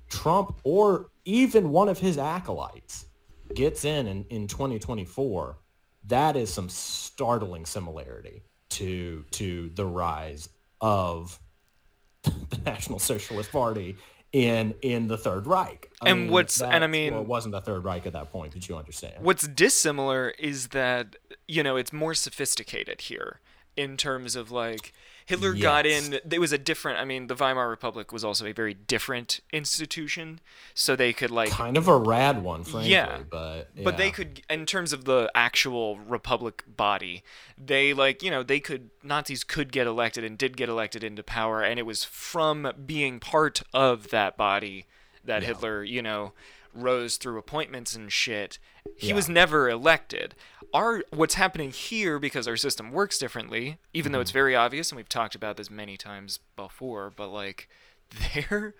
Trump 0.08 0.58
or 0.64 1.10
even 1.24 1.70
one 1.70 1.88
of 1.88 1.98
his 1.98 2.18
acolytes 2.18 3.06
gets 3.54 3.84
in, 3.84 4.06
in 4.06 4.24
in 4.30 4.46
2024, 4.46 5.58
that 6.06 6.36
is 6.36 6.52
some 6.52 6.68
startling 6.68 7.66
similarity 7.66 8.42
to 8.70 9.24
to 9.32 9.70
the 9.74 9.84
rise 9.84 10.48
of 10.80 11.38
the 12.22 12.58
National 12.64 12.98
Socialist 12.98 13.52
Party 13.52 13.96
in 14.32 14.74
in 14.82 15.08
the 15.08 15.18
Third 15.18 15.46
Reich. 15.46 15.90
I 16.00 16.10
And 16.10 16.30
what's- 16.30 16.60
and 16.62 16.82
I 16.82 16.86
mean- 16.86 17.12
well, 17.12 17.22
it 17.22 17.28
wasn't 17.28 17.52
the 17.52 17.60
Third 17.60 17.84
Reich 17.84 18.06
at 18.06 18.14
that 18.14 18.32
point. 18.32 18.52
Did 18.52 18.68
you 18.68 18.76
understand? 18.76 19.22
What's 19.22 19.46
dissimilar 19.46 20.30
is 20.38 20.68
that 20.68 21.16
you 21.46 21.62
know 21.62 21.76
it's 21.76 21.92
more 21.92 22.14
sophisticated 22.14 23.02
here 23.02 23.40
in 23.76 23.96
terms 23.96 24.34
of 24.36 24.50
like 24.50 24.92
Hitler 25.26 25.54
got 25.54 25.86
in. 25.86 26.18
It 26.30 26.40
was 26.40 26.52
a 26.52 26.58
different. 26.58 26.98
I 26.98 27.04
mean, 27.04 27.26
the 27.26 27.34
Weimar 27.34 27.68
Republic 27.68 28.12
was 28.12 28.24
also 28.24 28.46
a 28.46 28.52
very 28.52 28.74
different 28.74 29.40
institution, 29.52 30.40
so 30.74 30.96
they 30.96 31.12
could 31.12 31.30
like 31.30 31.50
kind 31.50 31.76
of 31.76 31.88
a 31.88 31.96
rad 31.96 32.42
one, 32.42 32.64
frankly. 32.64 32.92
Yeah. 32.92 33.20
but 33.28 33.70
But 33.84 33.96
they 33.96 34.10
could, 34.10 34.42
in 34.50 34.66
terms 34.66 34.92
of 34.92 35.04
the 35.04 35.30
actual 35.34 35.98
republic 35.98 36.64
body, 36.66 37.22
they 37.56 37.92
like 37.92 38.22
you 38.22 38.30
know 38.30 38.42
they 38.42 38.60
could 38.60 38.90
Nazis 39.02 39.44
could 39.44 39.72
get 39.72 39.86
elected 39.86 40.24
and 40.24 40.36
did 40.36 40.56
get 40.56 40.68
elected 40.68 41.04
into 41.04 41.22
power, 41.22 41.62
and 41.62 41.78
it 41.78 41.84
was 41.84 42.04
from 42.04 42.72
being 42.84 43.20
part 43.20 43.62
of 43.72 44.10
that 44.10 44.36
body 44.36 44.86
that 45.24 45.42
Hitler 45.42 45.84
you 45.84 46.02
know 46.02 46.32
rose 46.74 47.16
through 47.16 47.38
appointments 47.38 47.94
and 47.94 48.12
shit. 48.12 48.58
He 48.96 49.08
Yeah. 49.08 49.14
was 49.14 49.28
never 49.28 49.68
elected. 49.68 50.34
Our 50.74 51.02
what's 51.10 51.34
happening 51.34 51.70
here 51.70 52.18
because 52.18 52.48
our 52.48 52.56
system 52.56 52.90
works 52.92 53.18
differently, 53.18 53.78
even 53.92 54.12
though 54.12 54.20
it's 54.20 54.30
Mm-hmm. 54.30 54.38
very 54.38 54.56
obvious, 54.56 54.90
and 54.90 54.96
we've 54.96 55.08
talked 55.08 55.34
about 55.34 55.56
this 55.56 55.70
many 55.70 55.96
times 55.96 56.40
before, 56.56 57.10
but 57.14 57.28
like 57.28 57.68
they're 58.34 58.74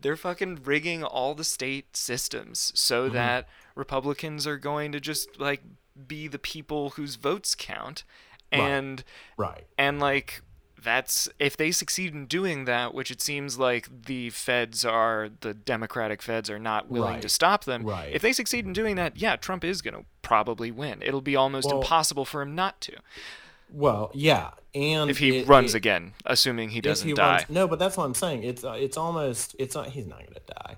they're 0.00 0.16
fucking 0.16 0.60
rigging 0.64 1.02
all 1.04 1.34
the 1.34 1.44
state 1.44 1.96
systems 1.96 2.72
so 2.74 3.04
Mm-hmm. 3.06 3.14
that 3.14 3.48
Republicans 3.74 4.46
are 4.46 4.58
going 4.58 4.92
to 4.92 5.00
just 5.00 5.38
like 5.40 5.62
be 6.06 6.28
the 6.28 6.38
people 6.38 6.90
whose 6.90 7.16
votes 7.16 7.54
count 7.54 8.04
and 8.52 9.04
right. 9.36 9.66
and 9.76 10.00
like 10.00 10.42
that's 10.82 11.28
if 11.38 11.56
they 11.56 11.70
succeed 11.70 12.14
in 12.14 12.26
doing 12.26 12.64
that 12.66 12.94
which 12.94 13.10
it 13.10 13.20
seems 13.20 13.58
like 13.58 13.88
the 14.06 14.30
feds 14.30 14.84
are 14.84 15.28
the 15.40 15.52
democratic 15.54 16.22
feds 16.22 16.48
are 16.48 16.58
not 16.58 16.88
willing 16.90 17.20
to 17.20 17.28
stop 17.28 17.64
them 17.64 17.84
Right. 17.84 18.12
if 18.14 18.22
they 18.22 18.32
succeed 18.32 18.64
in 18.66 18.72
doing 18.72 18.96
that 18.96 19.16
yeah 19.16 19.36
trump 19.36 19.64
is 19.64 19.82
going 19.82 19.94
to 19.94 20.04
probably 20.22 20.70
win 20.70 21.02
it'll 21.02 21.20
be 21.20 21.34
almost 21.36 21.66
Well- 21.68 21.78
impossible 21.80 22.24
for 22.24 22.42
him 22.42 22.54
not 22.54 22.80
to 22.82 22.92
Well, 23.70 24.10
yeah, 24.14 24.50
and 24.74 25.10
if 25.10 25.18
he 25.18 25.38
it- 25.38 25.46
runs 25.48 25.74
it- 25.74 25.78
again 25.78 26.14
assuming 26.24 26.70
he 26.70 26.80
doesn't 26.80 27.06
he 27.06 27.12
die 27.14 27.38
runs- 27.38 27.50
no, 27.50 27.68
but 27.68 27.78
that's 27.78 27.96
what 27.98 28.04
I'm 28.04 28.14
saying. 28.14 28.42
It's 28.44 28.64
uh, 28.64 28.72
it's 28.72 28.96
almost 28.96 29.56
it's 29.58 29.74
not, 29.74 29.88
he's 29.88 30.06
not 30.06 30.20
going 30.20 30.34
to 30.34 30.54
die 30.64 30.76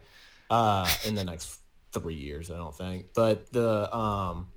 uh, 0.51 0.89
in 1.07 1.15
the 1.15 1.23
next 1.25 1.59
three 1.93 2.15
years, 2.15 2.51
I 2.51 2.57
don't 2.57 2.75
think. 2.75 3.07
But 3.15 3.53
the 3.53 3.95
um, 3.95 4.49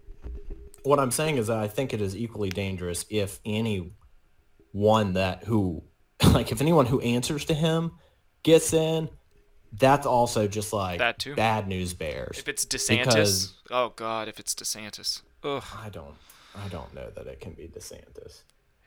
what 0.84 1.00
I'm 1.00 1.12
saying 1.12 1.38
is 1.38 1.48
that 1.48 1.58
I 1.58 1.68
think 1.68 1.94
it 1.94 2.02
is 2.02 2.16
equally 2.16 2.50
dangerous 2.50 3.06
if 3.10 3.40
any 3.46 3.92
one 4.74 5.14
that 5.14 5.46
who 5.46 5.82
like 6.34 6.52
if 6.52 6.60
anyone 6.60 6.86
who 6.86 7.00
answers 7.00 7.46
to 7.46 7.54
him 7.54 7.92
gets 8.44 8.74
in, 8.74 9.08
that's 9.72 10.06
also 10.06 10.48
just 10.48 10.74
like 10.74 11.00
That 11.00 11.18
too. 11.20 11.34
bad 11.36 11.68
news 11.68 11.94
bears. 11.94 12.38
If 12.38 12.48
it's 12.50 12.66
DeSantis, 12.66 13.06
Because- 13.06 13.54
oh 13.72 13.94
god, 13.96 14.28
if 14.28 14.40
it's 14.40 14.54
DeSantis, 14.54 15.22
ugh. 15.44 15.64
I 15.82 15.88
don't 15.90 16.16
I 16.56 16.68
don't 16.68 16.94
know 16.94 17.10
that 17.16 17.26
it 17.28 17.40
can 17.40 17.54
be 17.54 17.68
DeSantis. 17.68 18.42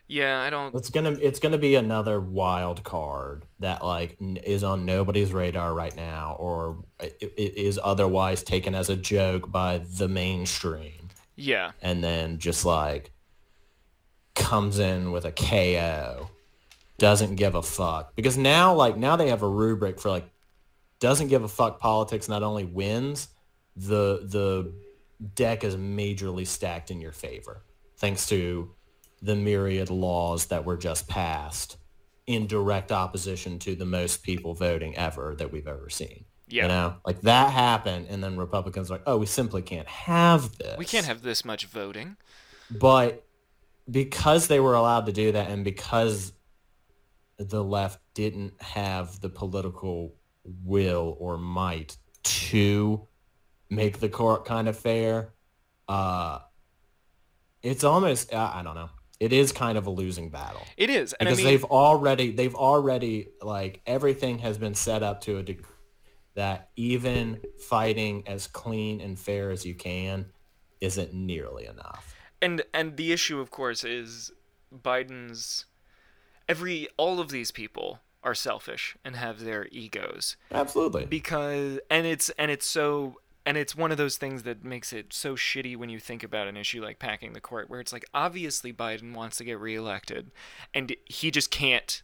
Yeah, 0.09 0.39
I 0.41 0.49
don't. 0.49 0.73
It's 0.73 0.89
gonna 0.89 1.11
it's 1.21 1.39
gonna 1.39 1.57
be 1.57 1.75
another 1.75 2.21
wild 2.21 2.81
card 2.85 3.43
that 3.59 3.83
like 3.83 4.15
n- 4.21 4.37
is 4.37 4.63
on 4.63 4.85
nobody's 4.85 5.33
radar 5.33 5.73
right 5.73 5.93
now, 5.97 6.37
or 6.39 6.77
it, 7.01 7.17
it 7.35 7.57
is 7.57 7.77
otherwise 7.83 8.41
taken 8.41 8.73
as 8.73 8.89
a 8.89 8.95
joke 8.95 9.51
by 9.51 9.79
the 9.79 10.07
mainstream, 10.07 11.09
Yeah, 11.35 11.71
and 11.81 12.01
then 12.01 12.37
just 12.39 12.63
like 12.63 13.11
comes 14.37 14.79
in 14.79 15.11
with 15.11 15.25
a 15.25 15.31
KO, 15.31 16.29
doesn't 16.97 17.35
give 17.35 17.55
a 17.55 17.61
fuck 17.61 18.15
because 18.15 18.37
now 18.37 18.73
like 18.73 18.97
now 18.97 19.15
they 19.15 19.29
have 19.29 19.43
a 19.43 19.49
rubric 19.49 19.99
for 19.99 20.09
like 20.09 20.27
doesn't 20.99 21.27
give 21.27 21.43
a 21.43 21.47
fuck 21.47 21.79
politics 21.79 22.27
not 22.27 22.41
only 22.41 22.65
wins 22.65 23.27
the 23.75 24.21
the 24.23 24.73
deck 25.35 25.63
is 25.63 25.75
majorly 25.75 26.45
stacked 26.45 26.89
in 26.89 26.99
your 26.99 27.11
favor 27.11 27.61
thanks 27.97 28.27
to 28.27 28.71
the 29.21 29.35
myriad 29.35 29.89
laws 29.89 30.45
that 30.47 30.65
were 30.65 30.77
just 30.77 31.07
passed 31.07 31.77
in 32.25 32.45
direct 32.45 32.91
opposition 32.91 33.57
to 33.59 33.75
the 33.75 33.85
most 33.85 34.21
people 34.21 34.53
voting 34.53 34.95
ever 34.97 35.33
that 35.35 35.51
we've 35.51 35.67
ever 35.67 35.89
seen. 35.89 36.25
Yeah. 36.49 36.63
You 36.63 36.67
know, 36.69 36.95
like 37.05 37.21
that 37.21 37.51
happened 37.51 38.07
and 38.09 38.23
then 38.23 38.37
Republicans 38.37 38.89
are 38.89 38.95
like, 38.95 39.03
oh, 39.05 39.17
we 39.17 39.25
simply 39.25 39.61
can't 39.61 39.87
have 39.87 40.57
this. 40.57 40.77
we 40.77 40.85
can't 40.85 41.05
have 41.05 41.21
this 41.21 41.43
much 41.43 41.65
voting. 41.65 42.17
But 42.69 43.23
because 43.89 44.47
they 44.47 44.59
were 44.59 44.73
allowed 44.75 45.05
to 45.05 45.11
do 45.11 45.31
that 45.31 45.49
and 45.49 45.63
because 45.63 46.33
the 47.37 47.63
left 47.63 47.99
didn't 48.13 48.59
have 48.61 49.19
the 49.21 49.29
political 49.29 50.15
will 50.63 51.15
or 51.19 51.37
might 51.37 51.97
to 52.23 53.07
make 53.69 53.99
the 53.99 54.09
court 54.09 54.45
kind 54.45 54.67
of 54.67 54.77
fair, 54.77 55.33
uh, 55.87 56.39
it's 57.61 57.83
almost, 57.83 58.33
I 58.33 58.59
I 58.59 58.63
don't 58.63 58.75
know. 58.75 58.89
It 59.19 59.33
is 59.33 59.51
kind 59.51 59.79
of 59.79 59.87
a 59.87 59.89
losing 59.89 60.29
battle 60.29 60.61
It 60.77 60.91
is, 60.91 61.13
and 61.13 61.25
because 61.25 61.39
I 61.39 61.43
mean, 61.43 61.53
they've 61.53 61.63
already 61.63 62.31
they've 62.31 62.53
already 62.53 63.29
like 63.41 63.81
everything 63.87 64.39
has 64.39 64.59
been 64.59 64.75
set 64.75 65.01
up 65.01 65.21
to 65.21 65.37
a 65.37 65.43
degree 65.43 65.65
that 66.35 66.69
even 66.75 67.41
fighting 67.67 68.27
as 68.27 68.45
clean 68.45 69.01
and 69.01 69.17
fair 69.17 69.49
as 69.49 69.65
you 69.65 69.73
can 69.73 70.27
isn't 70.79 71.13
nearly 71.13 71.65
enough. 71.65 72.13
And 72.41 72.63
and 72.73 72.97
the 72.97 73.11
issue, 73.11 73.39
of 73.39 73.51
course, 73.51 73.83
is 73.83 74.31
Biden's. 74.75 75.65
Every 76.49 76.87
all 76.97 77.19
of 77.19 77.29
these 77.29 77.51
people 77.51 77.99
are 78.23 78.35
selfish 78.35 78.97
and 79.05 79.15
have 79.15 79.41
their 79.41 79.67
egos. 79.71 80.37
Absolutely. 80.51 81.05
because 81.05 81.79
and 81.89 82.05
it's 82.05 82.29
and 82.31 82.51
it's 82.51 82.65
so 82.65 83.19
and 83.45 83.55
it's 83.57 83.75
one 83.75 83.91
of 83.91 83.97
those 83.97 84.17
things 84.17 84.43
that 84.43 84.65
makes 84.65 84.91
it 84.91 85.13
so 85.13 85.35
shitty 85.35 85.77
when 85.77 85.89
you 85.89 85.99
think 85.99 86.23
about 86.23 86.47
an 86.47 86.57
issue 86.57 86.83
like 86.83 86.99
packing 86.99 87.31
the 87.33 87.39
court 87.39 87.69
where 87.69 87.79
it's 87.79 87.93
like 87.93 88.05
obviously 88.13 88.73
Biden 88.73 89.13
wants 89.13 89.37
to 89.37 89.45
get 89.45 89.59
reelected 89.59 90.31
and 90.73 90.93
he 91.05 91.31
just 91.31 91.49
can't 91.49 92.01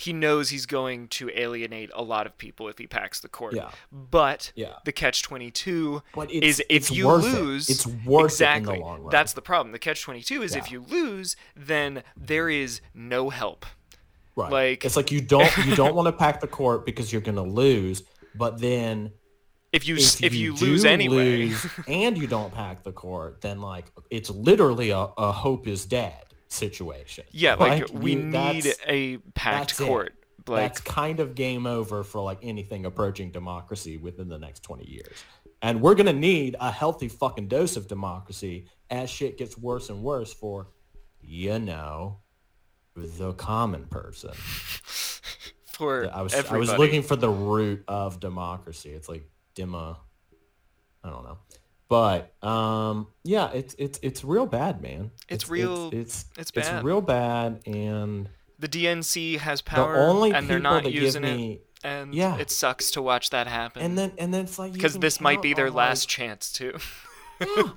he 0.00 0.14
knows 0.14 0.48
he's 0.48 0.64
going 0.64 1.06
to 1.08 1.28
alienate 1.38 1.90
a 1.94 2.02
lot 2.02 2.26
of 2.26 2.38
people 2.38 2.68
if 2.68 2.78
he 2.78 2.86
packs 2.86 3.20
the 3.20 3.28
court. 3.28 3.54
Yeah. 3.54 3.70
But 3.92 4.50
Yeah. 4.54 4.76
the 4.86 4.92
catch 4.92 5.22
22 5.22 6.02
But 6.14 6.30
it's- 6.32 6.54
is 6.54 6.60
if 6.60 6.66
it's 6.70 6.90
you 6.90 7.06
worth 7.06 7.26
it. 7.26 7.32
lose 7.38 7.68
It's 7.68 7.86
worth 7.86 7.92
it 7.92 8.04
in 8.04 8.04
the 8.06 8.24
exactly. 8.24 8.78
long 8.80 9.00
run. 9.02 9.10
That's 9.10 9.34
the 9.34 9.42
problem. 9.42 9.72
The 9.72 9.78
catch 9.78 10.02
22 10.02 10.42
is 10.42 10.56
if 10.56 10.70
you 10.72 10.80
lose 10.88 11.36
then 11.54 12.02
there 12.16 12.48
is 12.48 12.80
no 12.94 13.28
help. 13.28 13.66
right. 14.36 14.50
like- 14.50 14.84
it's 14.86 14.96
like 14.96 15.10
you 15.12 15.20
don't 15.20 15.54
you 15.66 15.76
don't 15.76 15.94
want 15.98 16.06
to 16.06 16.12
pack 16.12 16.40
the 16.40 16.46
court 16.48 16.86
because 16.86 17.12
you're 17.12 17.20
going 17.20 17.34
to 17.36 17.42
lose, 17.42 18.02
but 18.34 18.58
then 18.58 19.12
If 19.72 19.86
you 19.86 19.96
if, 19.96 20.22
if, 20.24 20.34
you, 20.34 20.56
do 20.56 20.64
lose 20.64 20.84
anyway. 20.86 21.46
lose 21.48 21.66
and 21.86 22.16
you 22.16 22.26
don't 22.26 22.52
pack 22.54 22.82
the 22.84 22.92
court, 22.92 23.42
then 23.42 23.60
like 23.60 23.84
it's 24.10 24.30
literally 24.30 24.90
a, 24.90 25.08
a 25.18 25.30
hope 25.30 25.66
is 25.68 25.84
dead 25.84 26.24
situation. 26.50 27.24
yeah, 27.30 27.54
like, 27.54 27.90
Like, 27.90 28.02
we 28.02 28.12
you- 28.12 28.22
need 28.22 28.66
a 28.86 29.18
packed 29.34 29.76
court. 29.76 30.14
Like 30.46 30.72
that's 30.72 30.80
kind 30.80 31.20
of 31.20 31.34
game 31.34 31.66
over 31.66 32.02
for 32.02 32.20
like 32.22 32.38
anything 32.42 32.84
approaching 32.86 33.30
democracy 33.30 33.98
within 33.98 34.28
the 34.28 34.38
next 34.38 34.62
20 34.62 34.88
years. 34.90 35.22
And 35.62 35.80
we're 35.82 35.94
going 35.94 36.06
to 36.06 36.12
need 36.12 36.56
a 36.58 36.72
healthy 36.72 37.08
fucking 37.08 37.48
dose 37.48 37.76
of 37.76 37.86
democracy 37.86 38.66
as 38.88 39.10
shit 39.10 39.36
gets 39.36 39.56
worse 39.58 39.90
and 39.90 40.02
worse 40.02 40.32
for, 40.32 40.68
you 41.20 41.58
know, 41.58 42.20
the 42.96 43.34
common 43.34 43.84
person. 43.86 44.32
for 45.66 46.10
I 46.12 46.22
was 46.22 46.32
everybody. 46.34 46.56
I 46.56 46.58
was 46.58 46.78
looking 46.78 47.02
for 47.02 47.16
the 47.16 47.28
root 47.30 47.84
of 47.86 48.18
democracy. 48.18 48.90
It's 48.90 49.08
like 49.08 49.28
dema 49.54 49.98
I 51.04 51.10
don't 51.10 51.24
know. 51.24 51.38
But 51.90 52.32
um 52.42 53.08
yeah, 53.24 53.50
it's 53.52 53.74
it's 53.78 53.98
it's 54.00 54.24
real 54.24 54.46
bad, 54.46 54.80
man. 54.80 55.10
It's 55.28 55.50
real- 55.50 55.90
it's 55.92 56.24
it's 56.38 56.50
it's, 56.54 56.68
bad. 56.68 56.84
real 56.84 57.00
bad 57.02 57.60
and 57.66 58.28
the 58.58 58.68
DNC 58.68 59.38
has 59.38 59.60
power, 59.60 59.94
the 59.94 60.00
only 60.00 60.32
and 60.32 60.48
they're 60.48 60.58
people 60.58 60.72
not 60.72 60.84
that 60.84 60.92
using 60.92 61.22
give 61.22 61.30
it, 61.40 61.66
and 61.82 62.14
Yeah. 62.14 62.36
it 62.38 62.50
sucks 62.50 62.92
to 62.92 63.02
watch 63.02 63.30
that 63.30 63.46
happen. 63.48 63.82
and 63.82 63.98
then 63.98 64.12
and 64.18 64.32
then 64.32 64.44
it's 64.44 64.56
like 64.58 64.72
because 64.72 64.98
this 65.00 65.20
might 65.20 65.42
be 65.42 65.52
their 65.52 65.66
like- 65.68 65.74
last 65.88 66.08
chance 66.08 66.52
too. 66.52 66.78
yeah. 67.40 67.72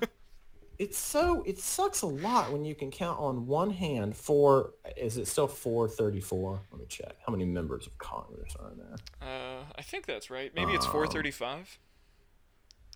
it's 0.78 0.96
so 0.98 1.42
it 1.44 1.58
sucks 1.58 2.02
a 2.02 2.06
lot 2.06 2.52
when 2.52 2.64
you 2.64 2.74
can 2.76 2.90
count 2.92 3.18
on 3.18 3.46
one 3.48 3.70
hand 3.70 4.14
four 4.16 4.74
is 4.96 5.16
it 5.16 5.26
still 5.26 5.48
434 5.48 6.60
let 6.70 6.80
me 6.80 6.86
check 6.88 7.16
how 7.26 7.32
many 7.32 7.44
members 7.46 7.86
of 7.86 7.96
congress 7.98 8.54
are 8.60 8.72
there 8.76 8.96
uh, 9.22 9.64
I 9.74 9.82
think 9.82 10.04
that's 10.06 10.30
right. 10.30 10.54
Maybe 10.54 10.72
it's 10.72 10.84
Um, 10.86 10.92
435, 10.92 11.78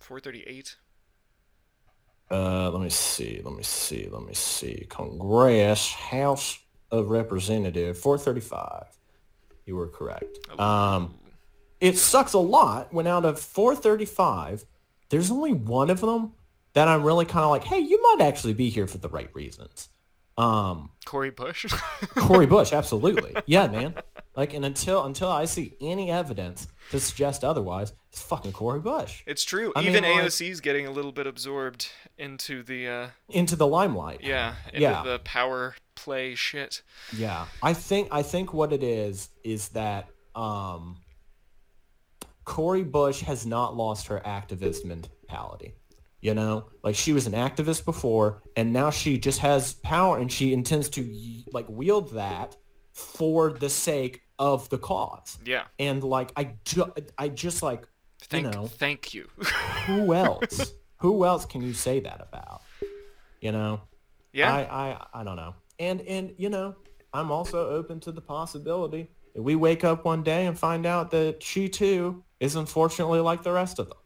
438. 0.01 0.77
Uh 2.31 2.69
let 2.71 2.81
me 2.81 2.89
see 2.89 3.41
let 3.43 3.55
me 3.55 3.63
see 3.63 4.07
let 4.11 4.23
me 4.23 4.33
see. 4.33 4.85
Congress 4.89 5.91
house 5.91 6.59
of 6.91 7.09
representative 7.09 7.97
435 7.97 8.85
you 9.65 9.75
were 9.75 9.87
correct. 9.87 10.37
Um 10.59 11.15
it 11.79 11.97
sucks 11.97 12.33
a 12.33 12.39
lot 12.39 12.93
when 12.93 13.07
out 13.07 13.25
of 13.25 13.39
435 13.39 14.65
there's 15.09 15.31
only 15.31 15.53
one 15.53 15.89
of 15.89 16.01
them 16.01 16.33
that 16.73 16.87
i'm 16.87 17.03
really 17.03 17.25
kind 17.25 17.43
of 17.43 17.49
like 17.49 17.63
hey 17.63 17.79
you 17.79 18.01
might 18.01 18.25
actually 18.25 18.53
be 18.53 18.69
here 18.69 18.87
for 18.87 18.97
the 18.97 19.09
right 19.09 19.33
reasons 19.33 19.89
um 20.39 20.89
Cori 21.05 21.31
Bush. 21.31 21.65
Cori 22.15 22.45
Bush, 22.45 22.71
absolutely. 22.73 23.35
Yeah, 23.45 23.67
man. 23.67 23.95
Like, 24.35 24.53
and 24.53 24.63
until 24.63 25.03
until 25.03 25.27
I 25.29 25.45
see 25.45 25.73
any 25.81 26.09
evidence 26.11 26.67
to 26.91 26.99
suggest 26.99 27.43
otherwise, 27.43 27.93
it's 28.09 28.21
fucking 28.21 28.53
Cori 28.53 28.79
Bush 28.79 29.21
it's 29.27 29.43
true. 29.43 29.73
I 29.75 29.81
Even 29.81 30.03
mean, 30.03 30.03
like- 30.03 30.63
getting 30.63 30.87
a 30.87 30.91
little 30.91 31.11
bit 31.11 31.27
absorbed 31.27 31.89
into 32.17 32.63
the 32.63 32.87
uh, 32.87 33.07
into 33.27 33.55
the 33.55 33.67
limelight. 33.67 34.21
yeah 34.23 34.55
into 34.67 34.81
Yeah. 34.81 35.03
the 35.03 35.19
power 35.19 35.75
play 35.95 36.35
shit. 36.35 36.81
Yeah, 37.15 37.45
I 37.61 37.73
think 37.73 38.07
I 38.11 38.21
think 38.23 38.53
what 38.53 38.71
it 38.71 38.83
is 38.83 39.29
is 39.43 39.69
that 39.69 40.07
um, 40.35 40.97
Cori 42.45 42.83
Bush 42.83 43.21
has 43.21 43.45
not 43.45 43.75
lost 43.75 44.07
her 44.07 44.21
activist 44.25 44.85
mentality. 44.85 45.73
You 46.21 46.33
know, 46.33 46.65
like 46.83 46.95
she 46.95 47.13
was 47.13 47.27
an 47.27 47.33
activist 47.33 47.85
before, 47.85 48.41
and 48.55 48.73
now 48.73 48.89
she 48.89 49.17
just 49.17 49.39
has 49.39 49.73
power, 49.73 50.17
and 50.17 50.31
she 50.31 50.53
intends 50.53 50.89
to 50.89 51.43
like 51.53 51.65
wield 51.69 52.13
that 52.13 52.57
for 52.91 53.53
the 53.53 53.69
sake 53.69 54.21
of 54.37 54.67
the 54.69 54.77
cause. 54.77 55.37
Yeah. 55.45 55.63
And 55.77 56.03
like 56.03 56.31
I, 56.35 56.55
ju- 56.65 56.93
I 57.17 57.29
just 57.29 57.63
like 57.63 57.87
Thank 58.23 58.45
you 58.45 58.51
know 58.51 58.67
thank 58.67 59.13
you. 59.13 59.27
who 59.85 60.13
else? 60.13 60.73
who 60.97 61.25
else 61.25 61.45
can 61.45 61.61
you 61.61 61.73
say 61.73 61.99
that 62.01 62.21
about? 62.21 62.61
You 63.41 63.51
know, 63.51 63.81
yeah. 64.33 64.53
I, 64.53 64.89
I, 64.89 65.21
I 65.21 65.23
don't 65.23 65.37
know. 65.37 65.55
And 65.79 66.01
and 66.01 66.33
you 66.37 66.49
know, 66.49 66.75
I'm 67.13 67.31
also 67.31 67.69
open 67.69 67.99
to 68.01 68.11
the 68.11 68.21
possibility 68.21 69.09
that 69.33 69.41
we 69.41 69.55
wake 69.55 69.83
up 69.83 70.05
one 70.05 70.23
day 70.23 70.45
and 70.45 70.57
find 70.57 70.85
out 70.85 71.11
that 71.11 71.41
she 71.41 71.69
too 71.69 72.23
is 72.39 72.55
unfortunately 72.55 73.19
like 73.19 73.43
the 73.43 73.51
rest 73.51 73.79
of 73.79 73.87
them. 73.87 73.97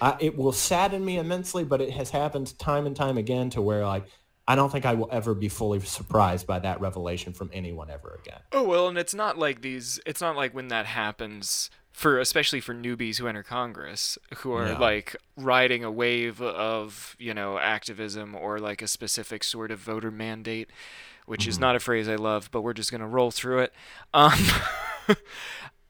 I, 0.00 0.16
it 0.20 0.36
will 0.36 0.52
sadden 0.52 1.04
me 1.04 1.18
immensely, 1.18 1.64
but 1.64 1.80
it 1.80 1.90
has 1.90 2.10
happened 2.10 2.58
time 2.58 2.86
and 2.86 2.94
time 2.96 3.18
again 3.18 3.50
to 3.50 3.62
where 3.62 3.86
like 3.86 4.04
I 4.48 4.56
don't 4.56 4.70
think 4.72 4.84
I 4.84 4.94
will 4.94 5.08
ever 5.12 5.34
be 5.34 5.48
fully 5.48 5.78
surprised 5.80 6.46
by 6.46 6.58
that 6.60 6.80
revelation 6.80 7.32
from 7.32 7.50
anyone 7.52 7.90
ever 7.90 8.18
again. 8.22 8.40
Oh 8.52 8.64
well, 8.64 8.88
and 8.88 8.98
it's 8.98 9.14
not 9.14 9.38
like 9.38 9.62
these. 9.62 10.00
It's 10.04 10.20
not 10.20 10.34
like 10.36 10.52
when 10.54 10.68
that 10.68 10.86
happens 10.86 11.70
for, 11.92 12.18
especially 12.18 12.60
for 12.60 12.74
newbies 12.74 13.18
who 13.18 13.26
enter 13.28 13.42
Congress, 13.42 14.18
who 14.38 14.52
are 14.52 14.68
Yeah. 14.68 14.78
like 14.78 15.14
riding 15.36 15.84
a 15.84 15.90
wave 15.92 16.40
of 16.42 17.14
you 17.18 17.34
know 17.34 17.58
activism 17.58 18.34
or 18.34 18.58
like 18.58 18.82
a 18.82 18.88
specific 18.88 19.44
sort 19.44 19.70
of 19.70 19.78
voter 19.78 20.10
mandate, 20.10 20.70
which 21.26 21.42
Mm-hmm. 21.42 21.50
is 21.50 21.58
not 21.60 21.76
a 21.76 21.80
phrase 21.80 22.08
I 22.08 22.16
love, 22.16 22.48
but 22.50 22.62
we're 22.62 22.72
just 22.72 22.90
gonna 22.90 23.06
roll 23.08 23.30
through 23.30 23.60
it. 23.60 23.72
Um, 24.12 24.32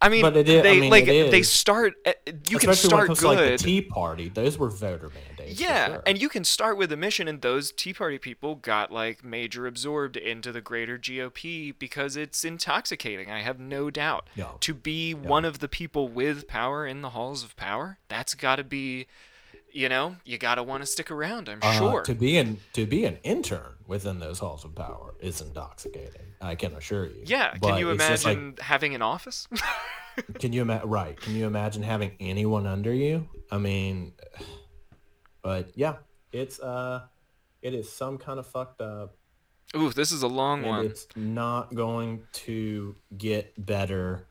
I 0.03 0.09
mean, 0.09 0.22
But 0.22 0.36
it 0.36 0.48
is- 0.48 0.59
I 0.61 0.62
they 0.62 0.80
mean, 0.80 0.90
like 0.90 1.07
they 1.07 1.42
start. 1.42 1.94
uh, 2.05 2.12
You 2.48 2.59
can 2.59 2.68
Especially 2.68 2.68
when 2.68 2.72
it 2.72 2.76
start 2.76 3.07
comes 3.07 3.20
good. 3.20 3.36
to 3.36 3.42
like 3.50 3.59
the 3.59 3.64
Tea 3.64 3.80
Party, 3.82 4.28
those 4.28 4.59
were 4.59 4.68
voter 4.68 5.11
mandates. 5.11 5.61
Yeah, 5.61 5.86
sure. 5.86 6.03
and 6.07 6.20
you 6.20 6.28
can 6.28 6.44
start 6.44 6.76
with 6.76 6.90
a 6.92 6.96
mission, 6.96 7.28
and 7.28 7.40
those 7.40 7.72
Tea 7.72 7.94
Party 7.94 8.18
people 8.18 8.57
got 8.57 8.90
like 8.92 9.24
major 9.24 9.66
absorbed 9.66 10.16
into 10.16 10.50
the 10.53 10.61
greater 10.61 10.98
GOP 10.98 11.72
because 11.78 12.16
it's 12.16 12.44
intoxicating. 12.44 13.30
I 13.30 13.42
have 13.42 13.59
no 13.61 13.90
doubt. 13.90 14.28
Yeah. 14.34 14.48
To 14.61 14.74
be 14.74 15.14
one 15.14 15.44
of 15.44 15.61
the 15.61 15.68
people 15.68 16.09
with 16.09 16.48
power 16.48 16.86
in 16.86 17.03
the 17.03 17.11
halls 17.11 17.42
of 17.44 17.55
power, 17.57 17.98
that's 18.09 18.34
got 18.34 18.57
to 18.57 18.64
be, 18.64 19.07
you 19.72 19.88
know, 19.88 20.16
you 20.24 20.38
got 20.38 20.56
to 20.56 20.62
want 20.62 20.82
to 20.82 20.86
stick 20.86 21.10
around. 21.10 21.48
I'm 21.48 21.58
Uh, 21.62 21.72
sure. 21.72 22.02
to 22.02 22.14
be 22.14 22.36
an 22.38 22.58
to 22.74 22.86
be 22.86 23.04
an 23.04 23.18
intern 23.22 23.74
within 23.86 24.18
those 24.18 24.38
halls 24.38 24.64
of 24.64 24.74
power 24.74 25.14
is 25.20 25.40
intoxicating. 25.40 26.34
I 26.40 26.54
can 26.54 26.74
assure 26.74 27.06
you. 27.06 27.22
yeah. 27.26 27.50
Can 27.52 27.60
But 27.60 27.80
you 27.80 27.90
it's 27.90 28.06
just 28.06 28.24
like- 28.24 28.36
imagine 28.36 28.56
having 28.62 28.94
an 28.94 29.02
office? 29.02 29.48
Can 30.40 30.52
you 30.52 30.60
imagine? 30.62 30.88
Right? 30.90 31.18
Can 31.18 31.34
you 31.34 31.46
imagine 31.46 31.82
having 31.82 32.12
anyone 32.20 32.66
under 32.66 32.92
you? 32.92 33.28
I 33.50 33.56
mean, 33.58 34.12
but 35.42 35.70
yeah, 35.74 35.96
it's 36.32 36.60
uh, 36.60 37.02
it 37.62 37.74
is 37.74 37.90
some 37.90 38.18
kind 38.18 38.38
of 38.38 38.46
fucked 38.46 38.80
up, 38.80 39.16
Ooh, 39.76 39.90
this 39.90 40.12
is 40.12 40.22
a 40.22 40.28
long 40.28 40.60
and 40.60 40.68
one. 40.68 40.84
it's 40.86 41.06
not 41.16 41.74
going 41.74 42.24
to 42.32 42.94
get 43.16 43.54
better 43.64 44.26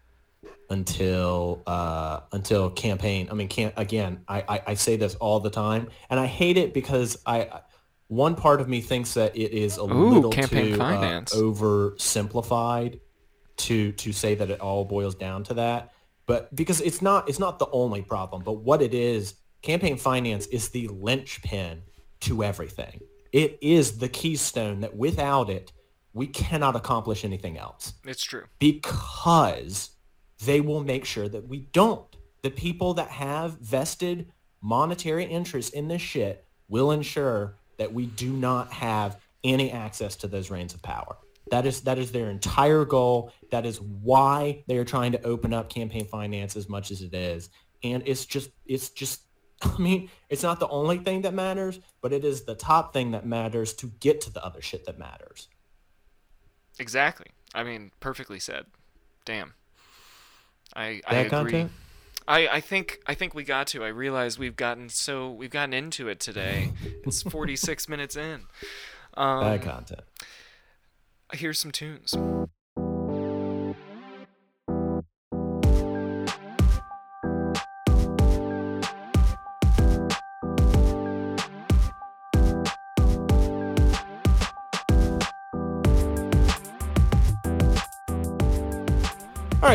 until 0.69 1.61
uh 1.67 2.21
until 2.31 2.69
campaign. 2.69 3.27
I 3.29 3.33
mean, 3.33 3.47
can't 3.47 3.73
again. 3.77 4.21
I, 4.27 4.43
I 4.47 4.61
I 4.67 4.73
say 4.75 4.95
this 4.95 5.15
all 5.15 5.39
the 5.39 5.49
time, 5.49 5.89
and 6.09 6.19
I 6.19 6.25
hate 6.25 6.57
it 6.57 6.73
because 6.73 7.17
I. 7.25 7.61
One 8.07 8.35
part 8.35 8.59
of 8.59 8.67
me 8.67 8.81
thinks 8.81 9.13
that 9.13 9.37
it 9.37 9.53
is 9.53 9.77
a 9.77 9.83
Ooh, 9.83 10.09
little 10.09 10.31
campaign 10.31 10.71
too 10.71 10.75
finance. 10.77 11.33
Uh, 11.33 11.37
oversimplified 11.37 12.99
to 13.57 13.91
to 13.93 14.11
say 14.11 14.35
that 14.35 14.49
it 14.49 14.59
all 14.59 14.83
boils 14.85 15.15
down 15.15 15.43
to 15.43 15.53
that 15.53 15.91
but 16.25 16.53
because 16.55 16.81
it's 16.81 17.01
not 17.01 17.29
it's 17.29 17.37
not 17.39 17.59
the 17.59 17.67
only 17.71 18.01
problem 18.01 18.41
but 18.43 18.53
what 18.53 18.81
it 18.81 18.93
is 18.93 19.35
campaign 19.61 19.95
finance 19.97 20.47
is 20.47 20.69
the 20.69 20.87
linchpin 20.87 21.81
to 22.21 22.43
everything 22.43 22.99
it 23.31 23.57
is 23.61 23.97
the 23.99 24.09
keystone 24.09 24.79
that 24.79 24.95
without 24.95 25.49
it 25.49 25.71
we 26.13 26.25
cannot 26.27 26.75
accomplish 26.75 27.23
anything 27.23 27.57
else 27.57 27.93
It's 28.05 28.23
true. 28.23 28.43
because 28.59 29.90
they 30.45 30.61
will 30.61 30.83
make 30.83 31.05
sure 31.05 31.29
that 31.29 31.47
we 31.47 31.61
don't 31.71 32.15
the 32.43 32.51
people 32.51 32.95
that 32.95 33.09
have 33.09 33.59
vested 33.59 34.31
monetary 34.61 35.25
interest 35.25 35.73
in 35.73 35.87
this 35.87 36.01
shit 36.01 36.45
will 36.67 36.91
ensure 36.91 37.57
that 37.77 37.93
we 37.93 38.05
do 38.07 38.31
not 38.31 38.71
have 38.71 39.19
any 39.43 39.71
access 39.71 40.15
to 40.15 40.27
those 40.27 40.49
reins 40.49 40.73
of 40.73 40.81
power 40.81 41.17
that 41.51 41.65
is 41.65 41.81
that 41.81 41.99
is 41.99 42.11
their 42.11 42.29
entire 42.29 42.85
goal. 42.85 43.31
That 43.51 43.65
is 43.65 43.79
why 43.79 44.63
they 44.67 44.77
are 44.77 44.85
trying 44.85 45.11
to 45.11 45.21
open 45.23 45.53
up 45.53 45.69
campaign 45.69 46.05
finance 46.05 46.55
as 46.55 46.69
much 46.69 46.91
as 46.91 47.01
it 47.01 47.13
is. 47.13 47.49
And 47.83 48.03
it's 48.05 48.25
just 48.25 48.49
it's 48.65 48.89
just 48.89 49.21
I 49.61 49.77
mean, 49.77 50.09
it's 50.29 50.43
not 50.43 50.59
the 50.59 50.69
only 50.69 50.97
thing 50.99 51.21
that 51.23 51.33
matters, 51.33 51.79
but 52.01 52.13
it 52.13 52.23
is 52.23 52.45
the 52.45 52.55
top 52.55 52.93
thing 52.93 53.11
that 53.11 53.25
matters 53.25 53.73
to 53.75 53.87
get 53.99 54.21
to 54.21 54.31
the 54.31 54.43
other 54.43 54.61
shit 54.61 54.85
that 54.85 54.97
matters. 54.97 55.49
Exactly. 56.79 57.27
I 57.53 57.63
mean, 57.63 57.91
perfectly 57.99 58.39
said. 58.39 58.65
Damn. 59.25 59.53
I 60.76 61.01
I 61.07 61.15
agree. 61.17 61.30
content? 61.30 61.72
I, 62.28 62.47
I 62.47 62.59
think 62.61 62.99
I 63.07 63.13
think 63.15 63.34
we 63.34 63.43
got 63.43 63.67
to. 63.67 63.84
I 63.84 63.88
realize 63.89 64.38
we've 64.39 64.55
gotten 64.55 64.89
so 64.89 65.32
we've 65.32 65.49
gotten 65.49 65.74
into 65.74 66.07
it 66.07 66.19
today. 66.19 66.72
It's 67.03 67.22
46 67.30 67.89
minutes 67.89 68.15
in. 68.15 68.41
Um, 69.15 69.41
Bad 69.41 69.61
content. 69.63 70.01
here's 71.34 71.59
some 71.59 71.72
tunes. 71.72 72.15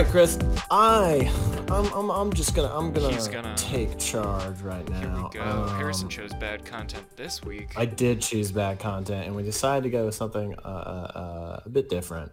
Right, 0.02 0.10
Chris. 0.10 0.38
I 0.70 1.32
I'm 1.70 1.86
I'm, 1.94 2.10
I'm 2.10 2.32
just 2.34 2.54
gonna 2.54 2.68
I'm 2.68 2.92
gonna, 2.92 3.16
gonna- 3.30 3.54
take 3.56 3.98
charge 3.98 4.60
right 4.60 4.86
now. 4.90 5.00
Here 5.00 5.24
we 5.24 5.30
go. 5.30 5.66
Harrison 5.68 6.04
Um, 6.04 6.10
chose 6.10 6.34
bad 6.34 6.66
content 6.66 7.04
this 7.16 7.42
week. 7.42 7.70
I 7.76 7.86
did 7.86 8.20
choose 8.20 8.52
bad 8.52 8.78
content, 8.78 9.26
and 9.26 9.34
we 9.34 9.42
decided 9.42 9.84
to 9.84 9.90
go 9.90 10.04
with 10.04 10.14
something 10.14 10.54
uh, 10.62 10.68
uh, 10.68 11.18
uh, 11.18 11.60
a 11.64 11.68
bit 11.70 11.88
different. 11.88 12.30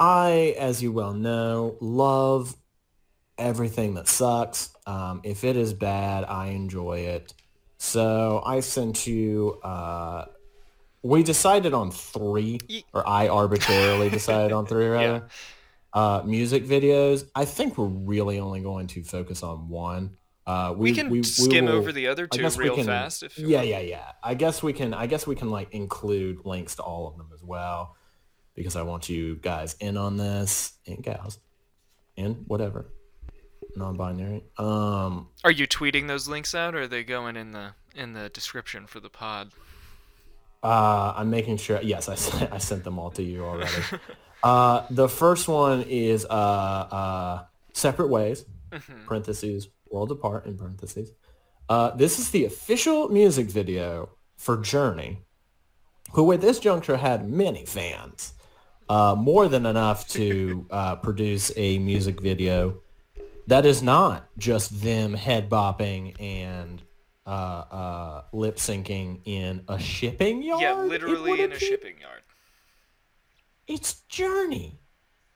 I, 0.00 0.56
as 0.58 0.82
you 0.82 0.90
well 0.90 1.12
know, 1.12 1.76
love 1.82 2.56
everything 3.36 3.94
that 3.94 4.08
sucks. 4.08 4.70
Um, 4.86 5.20
if 5.24 5.44
it 5.44 5.54
is 5.54 5.74
bad, 5.74 6.24
I 6.24 6.46
enjoy 6.46 7.00
it. 7.00 7.34
So 7.76 8.42
I 8.46 8.60
sent 8.60 9.06
you. 9.06 9.60
Uh, 9.62 10.24
we 11.02 11.22
decided 11.22 11.74
on 11.74 11.90
three, 11.90 12.58
or 12.94 13.06
I 13.06 13.28
arbitrarily 13.28 14.08
decided 14.08 14.52
on 14.52 14.64
three, 14.64 14.86
rather. 14.88 15.28
Uh, 15.92 16.22
music 16.24 16.64
videos. 16.64 17.26
I 17.34 17.44
think 17.44 17.78
we're 17.78 17.86
really 17.86 18.38
only 18.38 18.60
going 18.60 18.86
to 18.88 19.02
focus 19.02 19.42
on 19.42 19.68
one. 19.68 20.16
Uh, 20.46 20.74
we, 20.76 20.94
can 20.94 21.22
skim 21.24 21.66
will- 21.66 21.72
over 21.74 21.92
the 21.92 22.06
other 22.06 22.26
two 22.26 22.46
real 22.56 22.74
can- 22.74 22.86
fast 22.86 23.22
if 23.22 23.38
yeah, 23.38 23.58
want. 23.58 23.68
yeah, 23.68 23.80
yeah. 23.80 24.12
I 24.22 24.34
guess 24.34 24.62
we 24.62 24.72
can. 24.72 24.94
I 24.94 25.06
guess 25.06 25.26
we 25.26 25.34
can 25.34 25.50
like 25.50 25.72
include 25.74 26.44
links 26.44 26.74
to 26.76 26.82
all 26.82 27.06
of 27.06 27.16
them 27.18 27.28
as 27.34 27.42
well, 27.42 27.96
because 28.54 28.74
I 28.76 28.82
want 28.82 29.08
you 29.10 29.36
guys 29.36 29.76
in 29.80 29.96
on 29.98 30.16
this 30.16 30.72
and 30.86 31.02
gals, 31.02 31.38
and 32.16 32.44
whatever, 32.46 32.86
non-binary. 33.76 34.44
Um, 34.56 35.28
Are 35.44 35.50
you 35.50 35.66
tweeting 35.66 36.08
those 36.08 36.28
links 36.28 36.54
out 36.54 36.74
or 36.74 36.82
are 36.82 36.88
they 36.88 37.04
going 37.04 37.36
in 37.36 37.52
the 37.52 37.72
in 37.94 38.14
the 38.14 38.28
description 38.30 38.86
for 38.86 39.00
the 39.00 39.10
pod? 39.10 39.50
uh, 40.62 41.12
I'm 41.16 41.28
making 41.30 41.58
sure. 41.58 41.80
Yes, 41.82 42.08
I 42.08 42.14
sent, 42.14 42.52
I 42.54 42.58
sent 42.58 42.84
them 42.84 42.98
all 42.98 43.10
to 43.12 43.22
you 43.22 43.44
already. 43.44 43.70
uh, 44.42 44.86
the 44.90 45.08
first 45.08 45.48
one 45.48 45.82
is 45.82 46.24
uh, 46.24 46.28
uh, 46.28 47.44
separate 47.72 48.08
ways. 48.08 48.44
Parentheses 49.06 49.68
worlds 49.90 50.12
apart 50.12 50.46
in 50.46 50.56
parentheses. 50.56 51.12
Uh, 51.68 51.90
this 51.90 52.18
is 52.18 52.30
the 52.30 52.44
official 52.44 53.08
music 53.08 53.46
video 53.46 54.10
for 54.36 54.56
Journey, 54.58 55.18
who 56.12 56.30
at 56.32 56.40
this 56.40 56.58
juncture 56.58 56.96
had 56.96 57.28
many 57.28 57.66
fans, 57.66 58.32
uh, 58.88 59.14
more 59.18 59.48
than 59.48 59.66
enough 59.66 60.08
to 60.08 60.66
uh, 60.70 60.96
produce 60.96 61.52
a 61.56 61.78
music 61.78 62.20
video 62.20 62.80
that 63.46 63.66
is 63.66 63.82
not 63.82 64.28
just 64.38 64.82
them 64.82 65.14
head 65.14 65.48
bopping 65.48 66.14
and 66.20 66.82
uh, 67.26 67.30
uh, 67.30 68.22
lip 68.32 68.56
syncing 68.56 69.20
in 69.24 69.62
a 69.68 69.78
shipping 69.78 70.42
yard. 70.42 70.62
yeah, 70.62 70.74
literally 70.74 71.42
in 71.42 71.52
a 71.52 71.58
shipping 71.58 71.98
yard. 72.00 72.22
It's 73.68 74.00
Journey. 74.08 74.80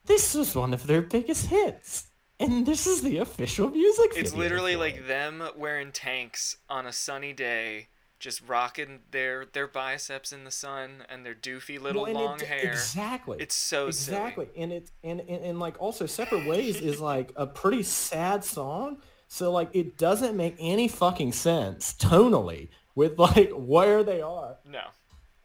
This 0.05 0.33
was 0.33 0.55
one 0.55 0.73
of 0.73 0.87
their 0.87 1.01
biggest 1.01 1.45
hits. 1.47 2.07
And 2.39 2.65
this 2.65 2.87
is 2.87 3.01
the 3.01 3.19
official 3.19 3.69
music 3.69 4.09
video. 4.15 4.23
It's 4.23 4.33
literally 4.33 4.75
like 4.75 5.07
them 5.07 5.43
wearing 5.55 5.91
tanks 5.91 6.57
on 6.67 6.85
a 6.87 6.91
sunny 6.91 7.31
day, 7.31 7.87
just 8.19 8.41
rocking 8.47 8.99
their 9.11 9.45
their 9.45 9.67
biceps 9.67 10.33
in 10.33 10.43
the 10.43 10.51
sun 10.51 11.05
and 11.09 11.25
their 11.25 11.35
doofy 11.35 11.79
little 11.79 12.03
Well, 12.03 12.13
long 12.13 12.39
it- 12.41 12.47
hair. 12.47 12.71
Exactly. 12.71 13.37
It's 13.39 13.55
so 13.55 13.91
silly. 13.91 14.17
exactly. 14.17 14.47
And 14.57 14.73
it 14.73 14.91
and, 15.03 15.21
and 15.21 15.43
and 15.45 15.59
like 15.59 15.79
also 15.79 16.05
separate 16.05 16.47
ways 16.47 16.81
is 16.81 16.99
like 16.99 17.31
a 17.35 17.45
pretty 17.47 17.83
sad 17.83 18.43
song. 18.43 18.97
So 19.27 19.51
like 19.51 19.69
it 19.73 19.97
doesn't 19.97 20.35
make 20.35 20.55
any 20.59 20.87
fucking 20.87 21.31
sense 21.33 21.93
tonally 21.93 22.69
with 22.95 23.17
like 23.19 23.51
where 23.55 24.03
they 24.03 24.21
are. 24.21 24.57
No. 24.65 24.81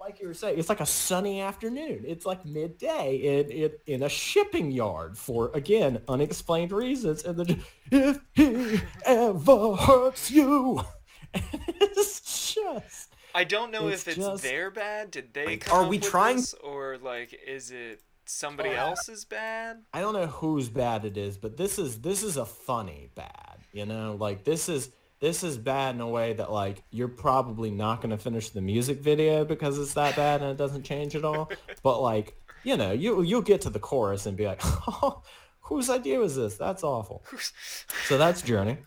Like 0.00 0.20
you 0.20 0.28
were 0.28 0.34
saying, 0.34 0.58
it's 0.58 0.68
like 0.68 0.80
a 0.80 0.86
sunny 0.86 1.40
afternoon. 1.40 2.04
It's 2.06 2.24
like 2.24 2.44
midday 2.46 3.16
in 3.16 3.50
in, 3.50 3.70
in 3.86 4.02
a 4.04 4.08
shipping 4.08 4.70
yard 4.70 5.18
for 5.18 5.50
again 5.54 6.00
unexplained 6.08 6.72
reasons. 6.72 7.24
And 7.24 7.38
then 7.38 7.62
if 7.90 8.20
he 8.34 8.80
ever 9.04 9.74
hurts 9.74 10.30
you, 10.30 10.82
it's 11.34 12.54
just 12.54 13.14
I 13.34 13.44
don't 13.44 13.70
know 13.70 13.88
It's 13.88 14.02
if 14.06 14.16
it's 14.16 14.26
just- 14.26 14.42
their 14.42 14.70
bad. 14.70 15.10
Did 15.10 15.34
they 15.34 15.46
Like, 15.46 15.72
are 15.72 15.86
we 15.86 15.98
trying- 15.98 16.36
this, 16.36 16.54
or 16.54 16.96
like 16.98 17.38
is 17.46 17.70
it 17.70 18.00
somebody 18.24 18.70
oh, 18.70 18.74
else's 18.90 19.24
bad? 19.24 19.82
I 19.92 20.00
don't 20.00 20.14
know 20.14 20.26
whose 20.26 20.68
bad 20.68 21.04
it 21.04 21.16
is, 21.16 21.36
but 21.36 21.56
this 21.56 21.78
is 21.78 22.00
this 22.00 22.22
is 22.22 22.36
a 22.36 22.46
funny 22.46 23.10
bad. 23.14 23.58
You 23.72 23.84
know, 23.84 24.16
like 24.18 24.44
this 24.44 24.68
is 24.68 24.90
this 25.20 25.42
is 25.42 25.58
bad 25.58 25.94
in 25.94 26.00
a 26.00 26.08
way 26.08 26.32
that 26.34 26.52
like 26.52 26.82
you're 26.90 27.08
probably 27.08 27.70
not 27.70 28.00
going 28.00 28.10
to 28.10 28.18
finish 28.18 28.50
the 28.50 28.60
music 28.60 29.00
video 29.00 29.44
because 29.44 29.78
it's 29.78 29.94
that 29.94 30.16
bad 30.16 30.42
and 30.42 30.50
it 30.50 30.56
doesn't 30.56 30.84
change 30.84 31.16
at 31.16 31.24
all. 31.24 31.50
but 31.82 32.00
like 32.00 32.34
you 32.64 32.76
know, 32.76 32.92
you 32.92 33.22
you'll 33.22 33.42
get 33.42 33.62
to 33.62 33.70
the 33.70 33.78
chorus 33.78 34.26
and 34.26 34.36
be 34.36 34.46
like, 34.46 34.60
oh, 34.64 35.22
whose 35.60 35.90
idea 35.90 36.18
was 36.18 36.36
this? 36.36 36.56
That's 36.56 36.82
awful. 36.82 37.24
So 38.06 38.16
that's 38.16 38.40
Journey. 38.40 38.78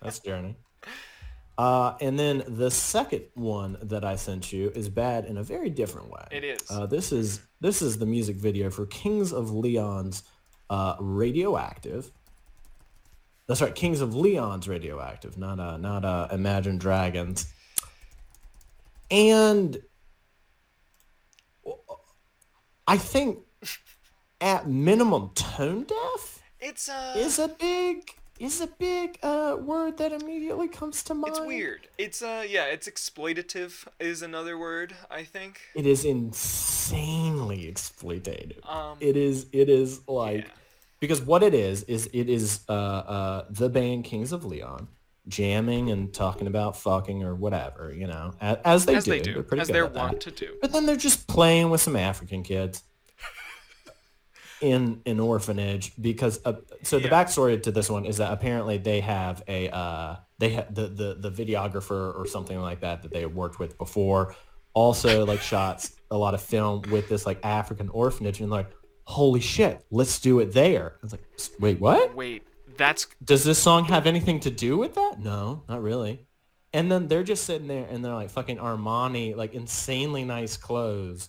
That's 0.00 0.20
Journey. 0.20 0.56
Uh, 1.58 1.94
and 2.00 2.18
then 2.18 2.42
the 2.46 2.70
second 2.70 3.24
one 3.34 3.76
that 3.82 4.04
I 4.04 4.16
sent 4.16 4.52
you 4.52 4.72
is 4.74 4.88
bad 4.88 5.26
in 5.26 5.36
a 5.36 5.42
very 5.42 5.68
different 5.68 6.08
way. 6.08 6.24
It 6.30 6.44
is. 6.44 6.62
Uh, 6.70 6.86
this 6.86 7.12
is 7.12 7.40
this 7.60 7.82
is 7.82 7.98
the 7.98 8.06
music 8.06 8.36
video 8.36 8.70
for 8.70 8.86
Kings 8.86 9.32
of 9.32 9.50
Leon's 9.50 10.22
uh, 10.70 10.96
Radioactive. 10.98 12.10
That's 13.48 13.62
right, 13.62 13.74
Kings 13.74 14.02
of 14.02 14.14
Leon's 14.14 14.68
Radioactive, 14.68 15.38
not 15.38 15.58
uh, 15.58 15.78
not 15.78 16.04
uh, 16.04 16.28
Imagine 16.30 16.76
Dragons. 16.76 17.46
And 19.10 19.80
I 22.86 22.98
think 22.98 23.38
at 24.40 24.68
minimum 24.68 25.30
tone 25.34 25.84
deaf 25.84 26.42
It's 26.60 26.88
uh 26.90 27.14
is 27.16 27.38
a 27.38 27.48
big 27.48 28.10
is 28.38 28.60
a 28.60 28.66
big 28.66 29.18
uh, 29.22 29.56
word 29.60 29.98
that 29.98 30.12
immediately 30.12 30.68
comes 30.68 31.02
to 31.04 31.14
mind. 31.14 31.34
it's 31.34 31.44
weird. 31.44 31.88
It's 31.96 32.20
uh 32.20 32.44
yeah, 32.46 32.66
it's 32.66 32.86
exploitative 32.86 33.86
is 33.98 34.20
another 34.20 34.58
word, 34.58 34.94
I 35.10 35.24
think. 35.24 35.60
It 35.74 35.86
is 35.86 36.04
insanely 36.04 37.72
exploitative. 37.72 38.60
Um 38.68 38.98
it 39.00 39.16
is 39.16 39.46
it 39.52 39.70
is 39.70 40.06
like 40.06 40.44
yeah. 40.44 40.50
Because 41.00 41.20
what 41.20 41.42
it 41.42 41.54
is 41.54 41.82
is 41.84 42.08
it 42.12 42.28
is 42.28 42.60
uh, 42.68 42.72
uh, 42.72 43.44
the 43.50 43.68
band 43.68 44.04
Kings 44.04 44.32
of 44.32 44.44
Leon 44.44 44.88
jamming 45.28 45.90
and 45.90 46.12
talking 46.14 46.46
about 46.46 46.76
fucking 46.76 47.22
or 47.22 47.34
whatever, 47.34 47.92
you 47.92 48.06
know, 48.06 48.32
as, 48.40 48.56
as 48.64 48.86
they 48.86 48.94
as 48.96 49.04
do. 49.04 49.10
they 49.10 49.20
do, 49.20 49.44
They're 49.48 49.60
as 49.60 49.68
they're 49.68 49.86
that. 49.88 49.94
wont 49.94 50.20
to 50.22 50.30
do. 50.30 50.54
But 50.60 50.72
then 50.72 50.86
they're 50.86 50.96
just 50.96 51.26
playing 51.28 51.68
with 51.70 51.80
some 51.82 51.96
African 51.96 52.42
kids 52.42 52.82
in 54.60 55.00
an 55.06 55.20
orphanage 55.20 55.92
because 56.00 56.40
uh, 56.44 56.54
so 56.82 56.98
the 56.98 57.04
Yeah. 57.08 57.24
backstory 57.24 57.62
to 57.62 57.70
this 57.70 57.88
one 57.88 58.04
is 58.04 58.16
that 58.16 58.32
apparently 58.32 58.78
they 58.78 59.00
have 59.00 59.42
a 59.46 59.68
uh, 59.70 60.16
they 60.38 60.50
have 60.50 60.74
the, 60.74 60.88
the 60.88 61.14
the 61.14 61.30
videographer 61.30 62.16
or 62.18 62.26
something 62.26 62.58
like 62.60 62.80
that 62.80 63.02
that 63.02 63.12
they 63.12 63.20
had 63.20 63.34
worked 63.34 63.60
with 63.60 63.78
before 63.78 64.34
also 64.74 65.24
like 65.24 65.40
shots 65.42 65.92
a 66.10 66.16
lot 66.16 66.34
of 66.34 66.40
film 66.42 66.82
with 66.90 67.08
this 67.08 67.24
like 67.24 67.38
African 67.44 67.88
orphanage 67.90 68.40
and 68.40 68.50
like 68.50 68.68
holy 69.08 69.40
shit 69.40 69.84
let's 69.90 70.20
do 70.20 70.38
it 70.40 70.52
there 70.52 70.96
it's 71.02 71.12
like 71.12 71.24
wait 71.58 71.80
what 71.80 72.14
Wait, 72.14 72.42
that's 72.78 73.06
does 73.22 73.44
this 73.44 73.58
song 73.58 73.84
have 73.86 74.06
anything 74.06 74.40
to 74.40 74.50
do 74.50 74.78
with 74.78 74.94
that? 74.94 75.16
No, 75.18 75.64
not 75.68 75.82
really. 75.82 76.24
And 76.72 76.90
then 76.90 77.08
they're 77.08 77.24
just 77.24 77.44
sitting 77.44 77.66
there 77.66 77.86
and 77.90 78.04
they're 78.04 78.14
like 78.14 78.30
fucking 78.30 78.56
Armani, 78.58 79.36
like 79.36 79.52
insanely 79.52 80.24
nice 80.24 80.56
clothes. 80.56 81.28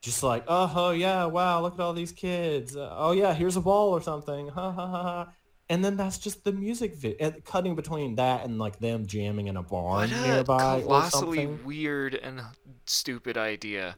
Just 0.00 0.22
like, 0.22 0.44
oh, 0.48 0.72
oh 0.74 0.90
yeah, 0.90 1.26
wow, 1.26 1.60
look 1.60 1.74
at 1.74 1.80
all 1.80 1.92
these 1.92 2.12
kids. 2.12 2.76
Uh, 2.76 2.92
oh 2.96 3.12
yeah, 3.12 3.34
here's 3.34 3.56
a 3.56 3.60
ball 3.60 3.90
or 3.90 4.00
something. 4.00 4.48
Ha 4.48 4.72
ha 4.72 4.86
ha 4.86 5.02
ha. 5.02 5.32
And 5.68 5.84
then 5.84 5.96
that's 5.96 6.18
just 6.18 6.44
the 6.44 6.52
music 6.52 6.94
video, 6.94 7.32
cutting 7.44 7.74
between 7.74 8.16
that 8.16 8.44
and 8.44 8.58
like 8.58 8.78
them 8.78 9.06
jamming 9.06 9.46
in 9.46 9.56
a 9.56 9.62
barn 9.62 10.10
what 10.10 10.12
a 10.12 10.28
nearby 10.28 10.80
colossally 10.82 11.46
weird 11.46 12.14
and 12.14 12.42
stupid 12.86 13.36
idea. 13.36 13.96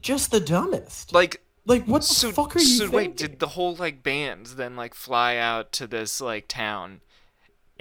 Just 0.00 0.30
the 0.30 0.40
dumbest. 0.40 1.12
Like 1.12 1.40
Like 1.66 1.84
what 1.84 2.02
the 2.02 2.06
so, 2.06 2.30
fuck 2.32 2.56
are 2.56 2.58
you 2.58 2.64
so 2.64 2.84
thinking? 2.88 2.96
wait, 2.96 3.16
did 3.16 3.38
the 3.38 3.48
whole 3.48 3.74
like 3.74 4.02
bands 4.02 4.56
then 4.56 4.76
like 4.76 4.94
fly 4.94 5.36
out 5.36 5.72
to 5.72 5.86
this 5.86 6.20
like 6.20 6.46
town 6.46 7.00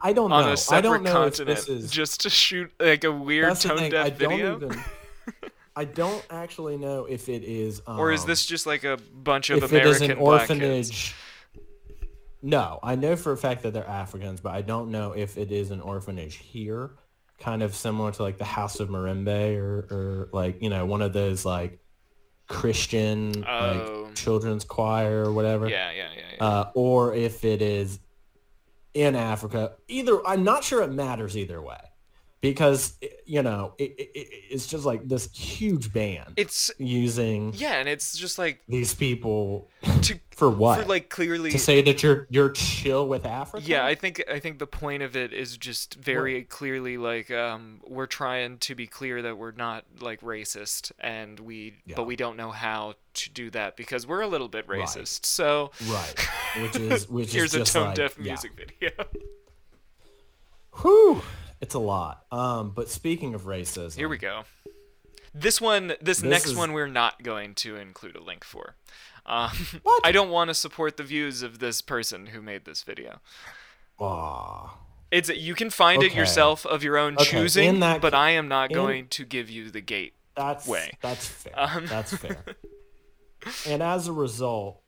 I 0.00 0.12
don't 0.14 0.32
on 0.32 0.46
know. 0.46 0.56
I 0.70 0.80
don't 0.80 1.02
know 1.02 1.24
if 1.24 1.36
this 1.36 1.68
is 1.68 1.90
just 1.90 2.22
to 2.22 2.30
shoot 2.30 2.72
like 2.80 3.04
a 3.04 3.12
weird 3.12 3.60
tone 3.60 3.90
deaf 3.90 4.06
I 4.06 4.10
don't 4.10 4.30
video? 4.30 4.56
even. 4.56 4.84
I 5.76 5.84
don't 5.84 6.24
actually 6.30 6.78
know 6.78 7.04
if 7.04 7.28
it 7.28 7.44
is. 7.44 7.82
Um, 7.86 7.98
or 7.98 8.10
is 8.10 8.24
this 8.24 8.46
just 8.46 8.66
like 8.66 8.84
a 8.84 8.96
bunch 8.96 9.50
of 9.50 9.62
if 9.62 9.72
it 9.74 9.84
is 9.84 10.00
an 10.00 10.18
black 10.18 10.48
kids? 10.48 10.90
orphanage? 10.90 11.14
No, 12.40 12.78
I 12.82 12.96
know 12.96 13.16
for 13.16 13.32
a 13.32 13.36
fact 13.36 13.64
that 13.64 13.74
they're 13.74 13.86
Africans, 13.86 14.40
but 14.40 14.54
I 14.54 14.62
don't 14.62 14.90
know 14.90 15.12
if 15.12 15.36
it 15.36 15.52
is 15.52 15.70
an 15.70 15.82
orphanage 15.82 16.36
here, 16.36 16.92
kind 17.38 17.62
of 17.62 17.74
similar 17.74 18.12
to 18.12 18.22
like 18.22 18.38
the 18.38 18.44
House 18.44 18.80
of 18.80 18.88
Marimbe 18.88 19.58
or, 19.58 19.86
or 19.90 20.28
like 20.32 20.62
you 20.62 20.70
know 20.70 20.86
one 20.86 21.02
of 21.02 21.12
those 21.12 21.44
like 21.44 21.78
Christian 22.48 23.44
Oh. 23.46 24.02
like 24.04 24.14
children's 24.14 24.64
choir 24.64 25.24
or 25.24 25.32
whatever. 25.32 25.68
Yeah, 25.68 25.90
yeah, 25.92 26.08
yeah. 26.16 26.22
yeah. 26.38 26.44
Uh, 26.44 26.70
or 26.74 27.14
if 27.14 27.44
it 27.44 27.62
is 27.62 27.98
in 28.94 29.14
Africa. 29.14 29.72
Either 29.88 30.26
I'm 30.26 30.44
not 30.44 30.64
sure 30.64 30.82
it 30.82 30.90
matters 30.90 31.36
either 31.36 31.60
way, 31.60 31.80
because 32.40 32.98
you 33.24 33.42
know 33.42 33.72
it, 33.78 33.94
it, 33.98 34.10
it- 34.14 34.28
it's 34.50 34.66
just 34.66 34.84
like 34.84 35.06
this 35.08 35.28
huge 35.32 35.92
band 35.92 36.32
it's 36.36 36.70
using 36.78 37.52
yeah, 37.56 37.74
and 37.78 37.88
it's 37.88 38.16
just 38.16 38.38
like 38.38 38.60
these 38.68 38.94
people 38.94 39.68
to 40.02 40.18
for 40.30 40.48
what? 40.48 40.80
for 40.80 40.86
like 40.86 41.08
clearly 41.08 41.50
to 41.50 41.58
say 41.58 41.82
that 41.82 42.02
you're 42.02 42.26
you're 42.30 42.50
chill 42.50 43.08
with 43.08 43.26
Africa? 43.26 43.66
Yeah, 43.66 43.84
I 43.84 43.94
think 43.96 44.22
I 44.30 44.38
think 44.38 44.58
the 44.60 44.66
point 44.66 45.02
of 45.02 45.16
it 45.16 45.32
is 45.32 45.56
just 45.56 45.94
very 45.94 46.44
clearly 46.44 46.96
like 46.98 47.30
um, 47.30 47.80
we're 47.86 48.06
trying 48.06 48.58
to 48.58 48.74
be 48.74 48.86
clear 48.86 49.22
that 49.22 49.36
we're 49.36 49.52
not 49.52 49.84
like 50.00 50.20
racist, 50.20 50.92
and 51.00 51.40
we 51.40 51.74
Yeah. 51.86 51.96
but 51.96 52.04
we 52.04 52.14
don't 52.16 52.36
know 52.36 52.50
how 52.52 52.94
to 53.14 53.30
do 53.30 53.50
that 53.50 53.76
because 53.76 54.06
we're 54.06 54.20
a 54.20 54.28
little 54.28 54.48
bit 54.48 54.68
Right. 54.68 54.80
racist. 54.80 55.26
So 55.26 55.72
right. 55.88 56.28
Which 56.62 56.76
is 56.76 57.08
which 57.08 57.32
here's 57.32 57.50
is 57.50 57.54
a 57.54 57.58
just 57.60 57.72
tone 57.72 57.86
like, 57.86 57.96
deaf 57.96 58.16
yeah. 58.18 58.24
music 58.24 58.52
video. 58.56 58.90
Whew, 60.82 61.22
it's 61.60 61.74
a 61.74 61.78
lot. 61.78 62.24
Um, 62.32 62.70
but 62.74 62.88
speaking 62.88 63.34
of 63.34 63.42
racism, 63.42 63.96
Here 63.96 64.08
we 64.08 64.18
go. 64.18 64.44
This 65.34 65.60
one, 65.60 65.88
this, 65.88 65.98
This 66.00 66.22
next 66.22 66.46
is- 66.46 66.54
one, 66.56 66.72
we're 66.72 66.86
not 66.86 67.22
going 67.22 67.54
to 67.56 67.76
include 67.76 68.16
a 68.16 68.22
link 68.22 68.42
for. 68.44 68.76
Um, 69.26 69.50
What? 69.82 70.06
I 70.06 70.12
don't 70.12 70.30
want 70.30 70.48
to 70.48 70.54
support 70.54 70.96
the 70.96 71.02
views 71.02 71.42
of 71.42 71.58
this 71.58 71.80
person 71.82 72.26
who 72.26 72.40
made 72.40 72.64
this 72.64 72.82
video. 72.82 73.20
Aw. 73.98 74.76
It's 75.10 75.28
you 75.28 75.54
can 75.54 75.70
find 75.70 76.02
it 76.02 76.14
yourself 76.14 76.66
of 76.66 76.82
your 76.82 76.96
own 76.98 77.14
Okay, 77.14 77.24
choosing, 77.30 77.80
that 77.80 78.00
but 78.00 78.12
I 78.14 78.30
am 78.30 78.48
not 78.48 78.70
in- 78.70 78.74
going 78.76 79.08
to 79.08 79.24
give 79.24 79.48
you 79.50 79.70
the 79.70 79.80
gate. 79.80 80.14
That's 80.36 80.66
way. 80.66 80.92
That's 81.00 81.26
fair. 81.26 81.52
Um, 81.56 81.86
That's 81.86 82.14
fair. 82.16 82.44
and 83.66 83.82
as 83.82 84.06
a 84.08 84.12
result, 84.12 84.80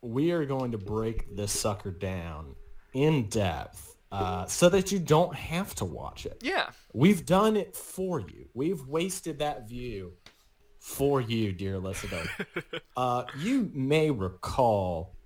we 0.00 0.30
are 0.32 0.44
going 0.44 0.72
to 0.72 0.78
break 0.78 1.34
this 1.36 1.52
sucker 1.52 1.90
down 1.90 2.54
in 2.92 3.28
depth, 3.28 3.91
uh, 4.12 4.44
so 4.44 4.68
that 4.68 4.92
you 4.92 4.98
don't 4.98 5.34
have 5.34 5.74
to 5.76 5.84
watch 5.84 6.26
it. 6.26 6.38
Yeah. 6.42 6.70
We've 6.92 7.24
done 7.24 7.56
it 7.56 7.74
for 7.74 8.20
you. 8.20 8.48
We've 8.52 8.86
wasted 8.86 9.38
that 9.38 9.68
view 9.68 10.12
for 10.80 11.20
you, 11.20 11.52
dear 11.52 11.78
listener. 11.78 12.22
uh, 12.96 13.24
you 13.38 13.70
may 13.72 14.10
recall 14.10 15.16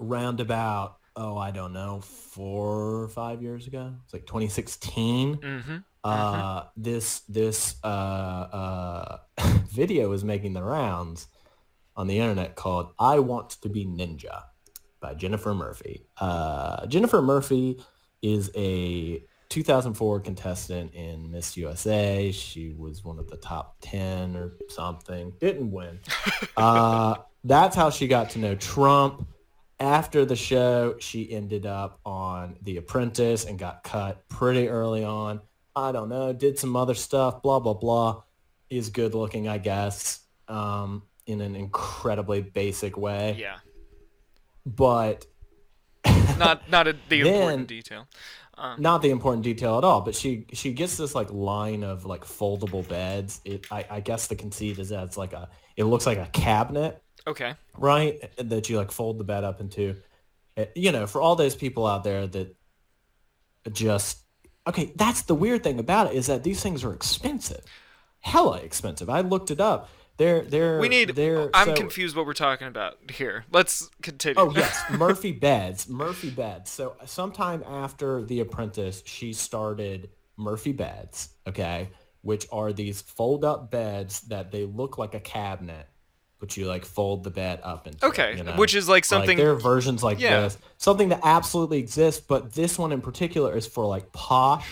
roundabout, 0.00 0.96
oh, 1.14 1.36
I 1.36 1.52
don't 1.52 1.72
know, 1.72 2.00
four 2.00 3.02
or 3.02 3.08
five 3.08 3.40
years 3.40 3.68
ago. 3.68 3.94
It's 4.04 4.12
like 4.12 4.26
2016. 4.26 5.36
Mm-hmm. 5.36 5.76
Uh, 6.02 6.64
this 6.76 7.20
this 7.28 7.76
uh, 7.82 7.86
uh, 7.86 9.18
video 9.70 10.12
is 10.12 10.24
making 10.24 10.54
the 10.54 10.62
rounds 10.62 11.28
on 11.96 12.06
the 12.06 12.18
internet 12.18 12.54
called 12.54 12.92
"I 12.98 13.18
Want 13.18 13.50
to 13.62 13.68
Be 13.68 13.84
Ninja" 13.84 14.44
by 15.06 15.14
Jennifer 15.14 15.54
Murphy. 15.54 16.02
Uh, 16.20 16.84
Jennifer 16.86 17.22
Murphy 17.22 17.80
is 18.22 18.50
a 18.56 19.22
2004 19.50 20.18
contestant 20.18 20.92
in 20.94 21.30
Miss 21.30 21.56
USA. 21.56 22.32
She 22.32 22.74
was 22.76 23.04
one 23.04 23.20
of 23.20 23.30
the 23.30 23.36
top 23.36 23.76
10 23.82 24.34
or 24.34 24.54
something. 24.68 25.32
Didn't 25.38 25.70
win. 25.70 26.00
uh, 26.56 27.18
that's 27.44 27.76
how 27.76 27.90
she 27.90 28.08
got 28.08 28.30
to 28.30 28.40
know 28.40 28.56
Trump. 28.56 29.28
After 29.78 30.24
the 30.24 30.34
show, 30.34 30.96
she 30.98 31.30
ended 31.30 31.66
up 31.66 32.00
on 32.04 32.56
The 32.62 32.78
Apprentice 32.78 33.44
and 33.44 33.58
got 33.58 33.84
cut 33.84 34.28
pretty 34.28 34.68
early 34.68 35.04
on. 35.04 35.40
I 35.76 35.92
don't 35.92 36.08
know, 36.08 36.32
did 36.32 36.58
some 36.58 36.74
other 36.74 36.94
stuff, 36.94 37.42
blah, 37.42 37.60
blah, 37.60 37.74
blah. 37.74 38.22
Is 38.70 38.88
good 38.88 39.14
looking, 39.14 39.46
I 39.46 39.58
guess, 39.58 40.20
um, 40.48 41.04
in 41.26 41.40
an 41.42 41.54
incredibly 41.54 42.40
basic 42.40 42.96
way. 42.96 43.36
Yeah. 43.38 43.58
But 44.66 45.24
Not 46.38 46.68
not 46.68 46.86
a, 46.88 46.96
the 47.08 47.22
Then- 47.22 47.34
important 47.34 47.68
detail. 47.68 48.06
Um, 48.58 48.80
not 48.80 49.02
the 49.02 49.10
important 49.10 49.44
detail 49.44 49.76
at 49.76 49.84
all. 49.84 50.00
But 50.00 50.14
she 50.14 50.46
she 50.52 50.72
gets 50.72 50.96
this 50.96 51.14
like 51.14 51.30
line 51.30 51.84
of 51.84 52.06
like 52.06 52.24
foldable 52.24 52.86
beds. 52.88 53.40
It 53.44 53.66
I, 53.70 53.84
I 53.90 54.00
guess 54.00 54.28
the 54.28 54.34
conceit 54.36 54.78
is 54.78 54.88
that 54.88 55.04
it's 55.04 55.16
like 55.18 55.34
a 55.34 55.48
it 55.76 55.84
looks 55.84 56.06
like 56.06 56.16
a 56.16 56.26
cabinet, 56.32 57.02
okay. 57.26 57.54
right? 57.76 58.18
That 58.38 58.70
you 58.70 58.78
like 58.78 58.90
fold 58.92 59.18
the 59.18 59.24
bed 59.24 59.44
up 59.44 59.60
into. 59.60 59.96
Uh, 60.56 60.64
You 60.74 60.90
know, 60.90 61.06
for 61.06 61.20
all 61.20 61.36
those 61.36 61.54
people 61.54 61.86
out 61.86 62.02
there 62.02 62.26
that 62.26 62.56
just 63.72 64.20
okay, 64.66 64.92
that's 64.96 65.22
the 65.22 65.34
weird 65.34 65.62
thing 65.62 65.78
about 65.78 66.08
it 66.10 66.16
is 66.16 66.26
that 66.26 66.42
these 66.42 66.62
things 66.62 66.82
are 66.82 66.94
expensive, 66.94 67.62
hella 68.20 68.58
expensive. 68.58 69.10
I 69.10 69.20
looked 69.20 69.50
it 69.50 69.60
up. 69.60 69.90
They're 70.18 70.42
they're 70.42 70.78
We 70.78 70.88
need. 70.88 71.10
They're, 71.10 71.50
I'm 71.54 71.68
so- 71.68 71.74
confused 71.74 72.16
what 72.16 72.24
we're 72.26 72.32
talking 72.32 72.68
about 72.68 72.94
here. 73.10 73.44
Let's 73.52 73.90
continue. 74.02 74.40
Oh 74.40 74.50
yes, 74.54 74.82
Murphy 74.90 75.32
Beds. 75.32 75.88
Murphy 75.88 76.30
Beds. 76.30 76.70
So 76.70 76.96
sometime 77.04 77.62
after 77.68 78.22
The 78.22 78.40
Apprentice, 78.40 79.02
she 79.04 79.32
started 79.34 80.08
Murphy 80.38 80.72
Beds. 80.72 81.28
Okay, 81.46 81.90
which 82.22 82.46
are 82.50 82.72
these 82.72 83.02
fold-up 83.02 83.70
beds 83.70 84.22
that 84.22 84.50
they 84.50 84.64
look 84.64 84.96
like 84.98 85.14
a 85.14 85.20
cabinet, 85.20 85.86
but 86.40 86.56
you 86.56 86.66
like 86.66 86.84
fold 86.86 87.22
the 87.22 87.30
bed 87.30 87.60
up 87.62 87.86
into. 87.86 88.04
it, 88.04 88.08
Okay, 88.08 88.36
you 88.38 88.42
know? 88.42 88.56
which 88.56 88.74
is 88.74 88.88
like 88.88 89.04
something- 89.04 89.36
there 89.36 89.50
are 89.50 89.54
versions 89.54 90.02
like 90.02 90.18
Yeah. 90.18 90.40
this, 90.42 90.58
something 90.78 91.10
that 91.10 91.20
absolutely 91.24 91.78
exists, 91.78 92.24
but 92.26 92.52
this 92.54 92.78
one 92.78 92.90
in 92.90 93.00
particular 93.02 93.54
is 93.56 93.66
for 93.66 93.84
like 93.84 94.10
posh, 94.12 94.66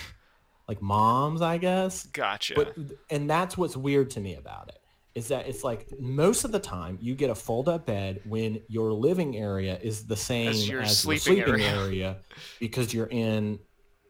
like 0.68 0.80
moms, 0.80 1.42
I 1.42 1.58
guess. 1.58 2.06
Gotcha. 2.06 2.54
But 2.54 2.74
and 3.10 3.28
that's 3.28 3.58
what's 3.58 3.76
weird 3.76 4.10
to 4.12 4.20
me 4.20 4.34
about 4.36 4.68
it 4.70 4.78
is 5.14 5.28
that 5.28 5.46
it's 5.46 5.62
like 5.62 5.86
most 6.00 6.44
of 6.44 6.50
the 6.52 6.58
time 6.58 6.98
you 7.00 7.14
get 7.14 7.30
a 7.30 7.34
fold 7.34 7.68
up 7.68 7.86
bed 7.86 8.20
when 8.24 8.60
your 8.68 8.92
living 8.92 9.36
area 9.36 9.78
is 9.80 10.06
the 10.06 10.16
same 10.16 10.48
As 10.48 10.56
as, 10.56 10.68
your 10.68 10.82
the 10.82 10.88
sleeping 10.88 11.20
sleeping 11.36 11.60
area. 11.62 11.70
area. 11.70 12.16
because 12.58 12.92
you're 12.92 13.06
in 13.06 13.58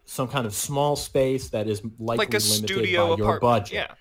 some 0.07 0.29
kind 0.29 0.47
of 0.47 0.55
small 0.55 0.97
space 0.97 1.51
that 1.51 1.67
is 1.69 1.83
likely 1.99 2.27
like 2.27 2.35
a 2.35 2.39
limited 2.39 2.69
studio 2.69 3.17
by 3.17 3.17
your 3.17 3.41
budget. 3.41 3.75
Yeah. 3.75 3.95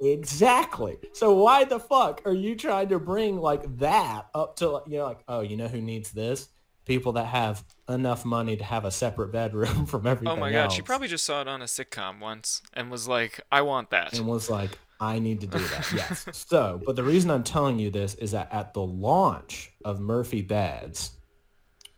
Exactly. 0.00 0.98
So 1.12 1.34
why 1.34 1.64
the 1.64 1.78
fuck 1.80 2.22
are 2.24 2.32
you 2.34 2.56
trying 2.56 2.88
to 2.88 2.98
bring 2.98 3.38
like 3.38 3.78
that 3.78 4.26
up 4.34 4.56
to 4.56 4.82
you 4.86 4.98
know 4.98 5.04
like 5.06 5.24
oh 5.28 5.40
you 5.40 5.56
know 5.56 5.68
who 5.68 5.80
needs 5.80 6.10
this? 6.12 6.48
People 6.84 7.12
that 7.12 7.26
have 7.26 7.64
enough 7.88 8.26
money 8.26 8.56
to 8.56 8.64
have 8.64 8.84
a 8.84 8.90
separate 8.90 9.32
bedroom 9.32 9.86
from 9.92 10.06
everything 10.06 10.36
Oh 10.36 10.40
my 10.40 10.52
god, 10.52 10.72
she 10.72 10.82
probably 10.82 11.08
just 11.08 11.24
saw 11.24 11.40
it 11.40 11.48
on 11.48 11.62
a 11.62 11.66
sitcom 11.66 12.20
once 12.20 12.60
and 12.74 12.90
was 12.90 13.08
like, 13.08 13.40
"I 13.50 13.62
want 13.62 13.90
that." 13.90 14.12
and 14.12 14.26
was 14.26 14.50
like, 14.50 14.78
I 15.00 15.18
need 15.18 15.40
to 15.40 15.46
do 15.46 15.58
that. 15.58 15.92
Yes. 15.94 16.26
so, 16.32 16.80
but 16.84 16.96
the 16.96 17.02
reason 17.02 17.30
I'm 17.30 17.44
telling 17.44 17.78
you 17.78 17.90
this 17.90 18.14
is 18.14 18.30
that 18.32 18.52
at 18.52 18.74
the 18.74 18.82
launch 18.82 19.72
of 19.84 20.00
Murphy 20.00 20.42
Beds, 20.42 21.12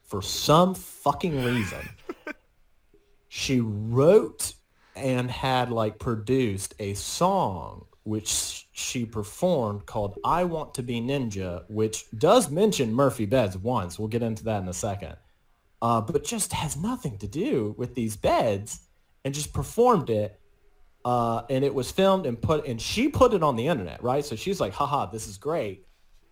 for 0.02 0.22
some 0.22 0.74
fucking 0.74 1.44
reason, 1.44 1.88
she 3.28 3.60
wrote 3.60 4.54
and 4.94 5.30
had 5.30 5.70
like 5.70 5.98
produced 5.98 6.74
a 6.78 6.94
song 6.94 7.86
which 8.04 8.68
she 8.72 9.04
performed 9.04 9.84
called 9.84 10.16
I 10.24 10.44
Want 10.44 10.74
to 10.74 10.82
Be 10.82 11.00
Ninja, 11.00 11.64
which 11.68 12.04
does 12.16 12.50
mention 12.50 12.94
Murphy 12.94 13.26
Beds 13.26 13.58
once. 13.58 13.98
We'll 13.98 14.08
get 14.08 14.22
into 14.22 14.44
that 14.44 14.62
in 14.62 14.68
a 14.68 14.74
second. 14.74 15.16
Uh, 15.82 16.00
but 16.00 16.24
just 16.24 16.52
has 16.52 16.76
nothing 16.76 17.18
to 17.18 17.26
do 17.26 17.74
with 17.76 17.94
these 17.94 18.16
beds 18.16 18.80
and 19.24 19.34
just 19.34 19.52
performed 19.52 20.08
it 20.08 20.40
uh, 21.06 21.42
and 21.48 21.64
it 21.64 21.72
was 21.72 21.92
filmed 21.92 22.26
and 22.26 22.40
put 22.42 22.66
and 22.66 22.82
she 22.82 23.08
put 23.08 23.32
it 23.32 23.42
on 23.42 23.54
the 23.54 23.68
internet, 23.68 24.02
right? 24.02 24.24
So 24.24 24.34
she's 24.34 24.60
like, 24.60 24.72
haha, 24.72 25.06
this 25.06 25.28
is 25.28 25.38
great. 25.38 25.86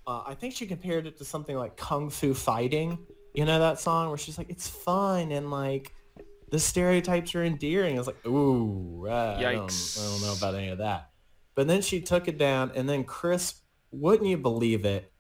Uh, 0.05 0.22
I 0.27 0.35
think 0.35 0.53
she 0.55 0.66
compared 0.66 1.07
it 1.07 1.16
to 1.18 1.25
something 1.25 1.57
like 1.57 1.77
Kung 1.77 2.11
Fu 2.11 2.35
Fighting. 2.35 2.99
You 3.35 3.45
know 3.45 3.61
that 3.61 3.79
song 3.79 4.09
where 4.09 4.18
she's 4.18 4.37
like, 4.37 4.51
it's 4.51 4.68
fun 4.68 5.31
and 5.31 5.49
like 5.51 5.95
the 6.51 6.59
stereotypes 6.59 7.37
are 7.37 7.45
endearing. 7.45 7.95
I 7.95 7.99
was 7.99 8.09
like, 8.09 8.27
ooh, 8.27 9.07
uh, 9.09 9.37
I, 9.39 9.53
don't, 9.53 9.68
Yikes. 9.68 9.99
I 9.99 10.11
don't 10.11 10.22
know 10.22 10.35
about 10.37 10.55
any 10.57 10.68
of 10.70 10.79
that. 10.79 11.11
But 11.55 11.68
then 11.68 11.81
she 11.81 12.01
took 12.01 12.27
it 12.27 12.37
down 12.37 12.72
and 12.75 12.89
then 12.89 13.05
Chris, 13.05 13.55
wouldn't 13.93 14.29
you 14.29 14.39
believe 14.39 14.85
it? 14.85 15.12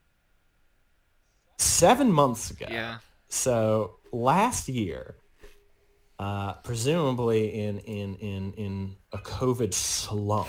Seven 1.58 2.10
months 2.10 2.50
ago, 2.50 2.66
Yeah. 2.68 2.98
so 3.28 4.00
last 4.12 4.68
year, 4.68 5.16
uh, 6.18 6.54
presumably 6.54 7.52
in 7.54 7.78
in 7.80 8.14
in 8.16 8.52
in 8.54 8.96
a 9.12 9.18
COVID 9.18 9.74
slump, 9.74 10.48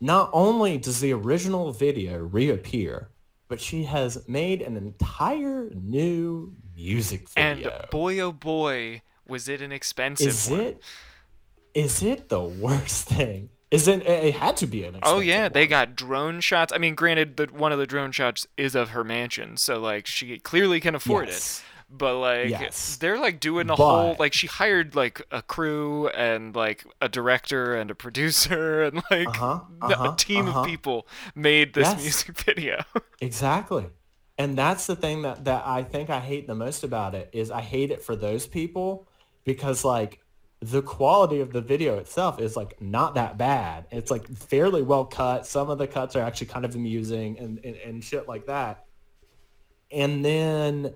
not 0.00 0.30
only 0.32 0.78
does 0.78 1.00
the 1.00 1.12
original 1.12 1.72
video 1.72 2.18
reappear, 2.18 3.10
but 3.48 3.60
she 3.60 3.84
has 3.84 4.26
made 4.28 4.62
an 4.62 4.76
entire 4.76 5.70
new 5.74 6.54
music 6.74 7.28
video. 7.30 7.70
And 7.70 7.90
boy 7.90 8.18
oh 8.20 8.32
boy, 8.32 9.02
was 9.26 9.48
it 9.48 9.60
an 9.60 9.72
expensive 9.72 10.28
is 10.28 10.48
one. 10.48 10.60
it 10.60 10.82
is 11.74 12.02
it 12.02 12.28
the 12.28 12.42
worst 12.42 13.08
thing? 13.08 13.50
Is 13.70 13.88
it? 13.88 14.06
It 14.06 14.34
had 14.34 14.58
to 14.58 14.66
be 14.66 14.84
an. 14.84 14.98
Oh 15.02 15.20
yeah, 15.20 15.48
they 15.48 15.66
got 15.66 15.96
drone 15.96 16.40
shots. 16.40 16.74
I 16.74 16.78
mean, 16.78 16.94
granted, 16.94 17.38
that 17.38 17.52
one 17.52 17.72
of 17.72 17.78
the 17.78 17.86
drone 17.86 18.12
shots 18.12 18.46
is 18.58 18.74
of 18.74 18.90
her 18.90 19.02
mansion, 19.02 19.56
so 19.56 19.80
like 19.80 20.06
she 20.06 20.38
clearly 20.38 20.78
can 20.78 20.94
afford 20.94 21.28
Yes. 21.28 21.60
it. 21.60 21.64
But 21.94 22.16
like, 22.18 22.48
Yes. 22.48 22.96
they're 22.96 23.18
like 23.18 23.38
doing 23.38 23.68
a 23.68 23.76
whole 23.76 24.16
like 24.18 24.32
she 24.32 24.46
hired 24.46 24.94
like 24.96 25.20
a 25.30 25.42
crew 25.42 26.08
and 26.08 26.56
like 26.56 26.86
a 27.02 27.08
director 27.08 27.74
and 27.74 27.90
a 27.90 27.94
producer 27.94 28.82
and 28.86 29.02
like 29.10 29.28
Uh-huh, 29.28 29.60
uh-huh, 29.82 30.12
a 30.12 30.16
team 30.16 30.48
uh-huh. 30.48 30.60
of 30.60 30.66
people 30.66 31.06
made 31.34 31.74
this 31.74 31.88
Yes. 31.88 32.02
music 32.02 32.38
video. 32.46 32.82
Exactly. 33.20 33.86
And 34.38 34.56
that's 34.56 34.86
the 34.86 34.96
thing 34.96 35.22
that, 35.22 35.44
that 35.44 35.64
I 35.66 35.82
think 35.82 36.08
I 36.08 36.18
hate 36.18 36.46
the 36.46 36.54
most 36.54 36.82
about 36.82 37.14
it 37.14 37.28
is 37.32 37.50
I 37.50 37.60
hate 37.60 37.90
it 37.90 38.02
for 38.02 38.16
those 38.16 38.46
people 38.46 39.06
because 39.44 39.84
like 39.84 40.20
the 40.60 40.80
quality 40.80 41.40
of 41.40 41.52
the 41.52 41.60
video 41.60 41.98
itself 41.98 42.40
is 42.40 42.56
like 42.56 42.80
not 42.80 43.14
that 43.16 43.36
bad. 43.36 43.84
It's 43.90 44.10
like 44.10 44.26
fairly 44.28 44.80
well 44.82 45.04
cut. 45.04 45.46
Some 45.46 45.68
of 45.68 45.76
the 45.76 45.86
cuts 45.86 46.16
are 46.16 46.22
actually 46.22 46.46
kind 46.46 46.64
of 46.64 46.74
amusing 46.74 47.38
and, 47.38 47.60
and, 47.64 47.76
and 47.76 48.02
shit 48.02 48.26
like 48.26 48.46
that. 48.46 48.86
And 49.90 50.24
then, 50.24 50.94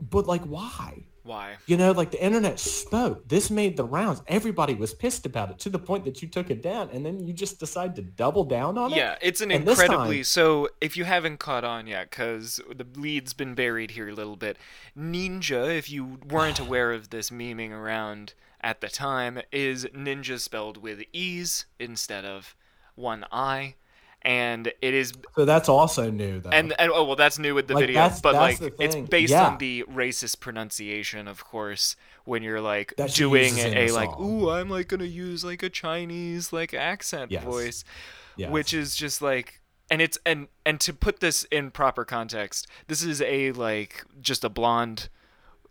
but 0.00 0.26
like 0.26 0.42
why? 0.42 1.04
Why? 1.24 1.56
You 1.66 1.76
know, 1.76 1.92
like 1.92 2.10
the 2.10 2.24
internet 2.24 2.58
spoke. 2.58 3.28
This 3.28 3.50
made 3.50 3.76
the 3.76 3.84
rounds. 3.84 4.22
Everybody 4.28 4.74
was 4.74 4.94
pissed 4.94 5.26
about 5.26 5.50
it 5.50 5.58
to 5.58 5.68
the 5.68 5.78
point 5.78 6.06
that 6.06 6.22
you 6.22 6.28
took 6.28 6.48
it 6.48 6.62
down 6.62 6.88
and 6.90 7.04
then 7.04 7.26
you 7.26 7.34
just 7.34 7.60
decide 7.60 7.94
to 7.96 8.02
double 8.02 8.44
down 8.44 8.78
on 8.78 8.92
it. 8.92 8.96
Yeah, 8.96 9.16
it's 9.20 9.42
an 9.42 9.50
And 9.52 9.68
incredibly 9.68 10.18
time- 10.18 10.24
so. 10.24 10.68
If 10.80 10.96
you 10.96 11.04
haven't 11.04 11.38
caught 11.38 11.64
on 11.64 11.86
yet, 11.86 12.08
because 12.08 12.60
the 12.74 12.86
lead's 12.98 13.34
been 13.34 13.54
buried 13.54 13.90
here 13.90 14.08
a 14.08 14.14
little 14.14 14.36
bit, 14.36 14.56
Ninja, 14.96 15.76
if 15.76 15.90
you 15.90 16.18
weren't 16.28 16.58
aware 16.66 16.92
of 16.92 17.10
this 17.10 17.28
memeing 17.30 17.72
around 17.72 18.32
at 18.62 18.80
the 18.80 18.88
time, 18.88 19.40
is 19.52 19.84
Ninja 19.94 20.40
spelled 20.40 20.78
with 20.78 21.02
e's 21.12 21.66
instead 21.78 22.24
of 22.24 22.56
one 22.94 23.24
i, 23.30 23.74
and 24.22 24.66
it 24.82 24.94
is 24.94 25.12
So 25.36 25.44
that's 25.44 25.68
also 25.68 26.10
new 26.10 26.40
though. 26.40 26.50
and, 26.50 26.74
and 26.78 26.90
oh 26.92 27.04
well, 27.04 27.16
that's 27.16 27.38
new 27.38 27.54
with 27.54 27.68
the 27.68 27.74
Like, 27.74 27.82
video, 27.86 28.00
that's- 28.02 28.20
but 28.20 28.32
that's 28.32 28.60
like 28.60 28.74
it's 28.80 28.96
based 29.08 29.30
Yeah. 29.32 29.48
on 29.48 29.58
the 29.58 29.84
racist 29.84 30.40
pronunciation, 30.40 31.28
of 31.28 31.44
course. 31.44 31.96
When 32.24 32.42
you're 32.42 32.60
like 32.60 32.92
That 32.98 33.14
doing 33.14 33.56
in 33.56 33.74
a 33.76 33.90
like, 33.90 34.18
ooh, 34.20 34.50
I'm 34.50 34.68
like 34.68 34.88
gonna 34.88 35.04
use 35.04 35.44
like 35.44 35.62
a 35.62 35.70
Chinese 35.70 36.52
like 36.52 36.74
accent 36.74 37.30
Yes. 37.30 37.42
voice, 37.44 37.84
Yes. 38.36 38.50
which 38.50 38.74
is 38.74 38.94
just 38.94 39.22
like, 39.22 39.62
and 39.90 40.02
it's 40.02 40.18
and 40.26 40.48
and 40.66 40.78
to 40.80 40.92
put 40.92 41.20
this 41.20 41.44
in 41.44 41.70
proper 41.70 42.04
context, 42.04 42.66
this 42.86 43.02
is 43.02 43.22
a 43.22 43.52
like 43.52 44.04
just 44.20 44.44
a 44.44 44.48
blonde. 44.50 45.08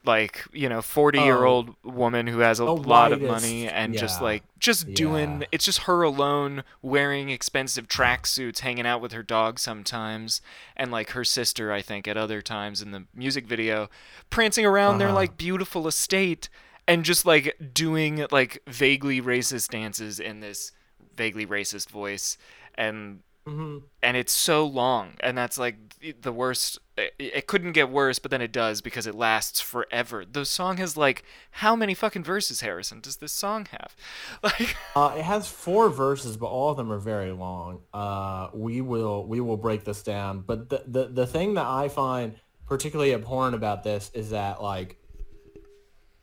Like 0.08 0.46
you 0.54 0.70
know, 0.70 0.82
forty-year-old 0.82 1.76
woman 1.84 2.28
who 2.28 2.40
has 2.40 2.60
a 2.60 2.66
lot 2.66 3.12
of 3.12 3.22
money 3.22 3.68
and 3.68 3.94
just 3.94 4.22
like 4.22 4.44
just 4.58 4.94
doing 4.94 5.42
Yeah. 5.42 5.48
it's 5.52 5.66
just 5.66 5.80
her 5.84 6.02
alone 6.02 6.64
wearing 6.82 7.30
expensive 7.30 7.88
tracksuits 7.88 8.60
hanging 8.60 8.88
out 8.88 9.02
with 9.02 9.12
her 9.12 9.22
dog 9.22 9.60
sometimes 9.60 10.42
and 10.76 10.90
like 10.92 11.12
her 11.12 11.24
sister 11.24 11.72
i 11.72 11.82
think 11.82 12.08
at 12.08 12.18
other 12.18 12.42
times 12.42 12.82
in 12.82 12.90
the 12.92 13.04
music 13.14 13.46
video 13.46 13.88
prancing 14.32 14.66
around 14.66 14.98
their 14.98 15.10
Uh-huh. 15.10 15.16
like 15.18 15.38
beautiful 15.38 15.88
estate 15.88 16.50
and 16.88 17.04
just 17.06 17.24
like 17.26 17.56
doing 17.74 18.26
like 18.32 18.64
vaguely 18.66 19.22
racist 19.22 19.70
dances 19.70 20.20
in 20.20 20.40
this 20.40 20.72
vaguely 21.16 21.46
racist 21.46 21.90
voice 21.92 22.38
and 22.76 23.20
Mhm. 23.48 23.84
and 24.04 24.18
it's 24.18 24.34
so 24.34 24.66
long 24.66 25.14
and 25.22 25.38
that's 25.38 25.58
like 25.58 25.78
the 26.22 26.34
worst 26.34 26.80
it, 26.98 27.14
it 27.18 27.48
couldn't 27.48 27.72
get 27.72 27.90
worse 27.90 28.20
but 28.20 28.30
then 28.30 28.42
it 28.42 28.52
does 28.52 28.82
because 28.82 29.08
it 29.08 29.16
lasts 29.16 29.62
forever 29.62 30.26
the 30.26 30.44
song 30.44 30.78
has 30.78 30.98
like 30.98 31.24
how 31.52 31.74
many 31.74 31.94
fucking 31.94 32.26
verses 32.26 32.60
harrison 32.60 33.00
does 33.00 33.18
this 33.18 33.32
song 33.32 33.66
have 33.72 33.96
like 34.44 34.76
Uh, 34.96 35.16
it 35.18 35.24
has 35.24 35.48
four 35.48 35.90
verses, 35.90 36.36
but 36.36 36.48
all 36.48 36.72
of 36.72 36.78
them 36.78 36.92
are 36.92 37.00
very 37.00 37.32
long. 37.32 37.80
Uh, 37.94 38.50
we 38.54 38.82
will 38.82 39.26
we 39.26 39.40
will 39.40 39.58
break 39.58 39.84
this 39.86 40.02
down. 40.04 40.40
But 40.42 40.70
the, 40.70 40.84
the 40.88 41.08
the 41.08 41.28
thing 41.28 41.54
that 41.54 41.66
I 41.68 41.88
find 41.88 42.36
particularly 42.68 43.14
abhorrent 43.14 43.56
about 43.56 43.84
this 43.84 44.12
is 44.14 44.32
that 44.32 44.62
like 44.62 44.98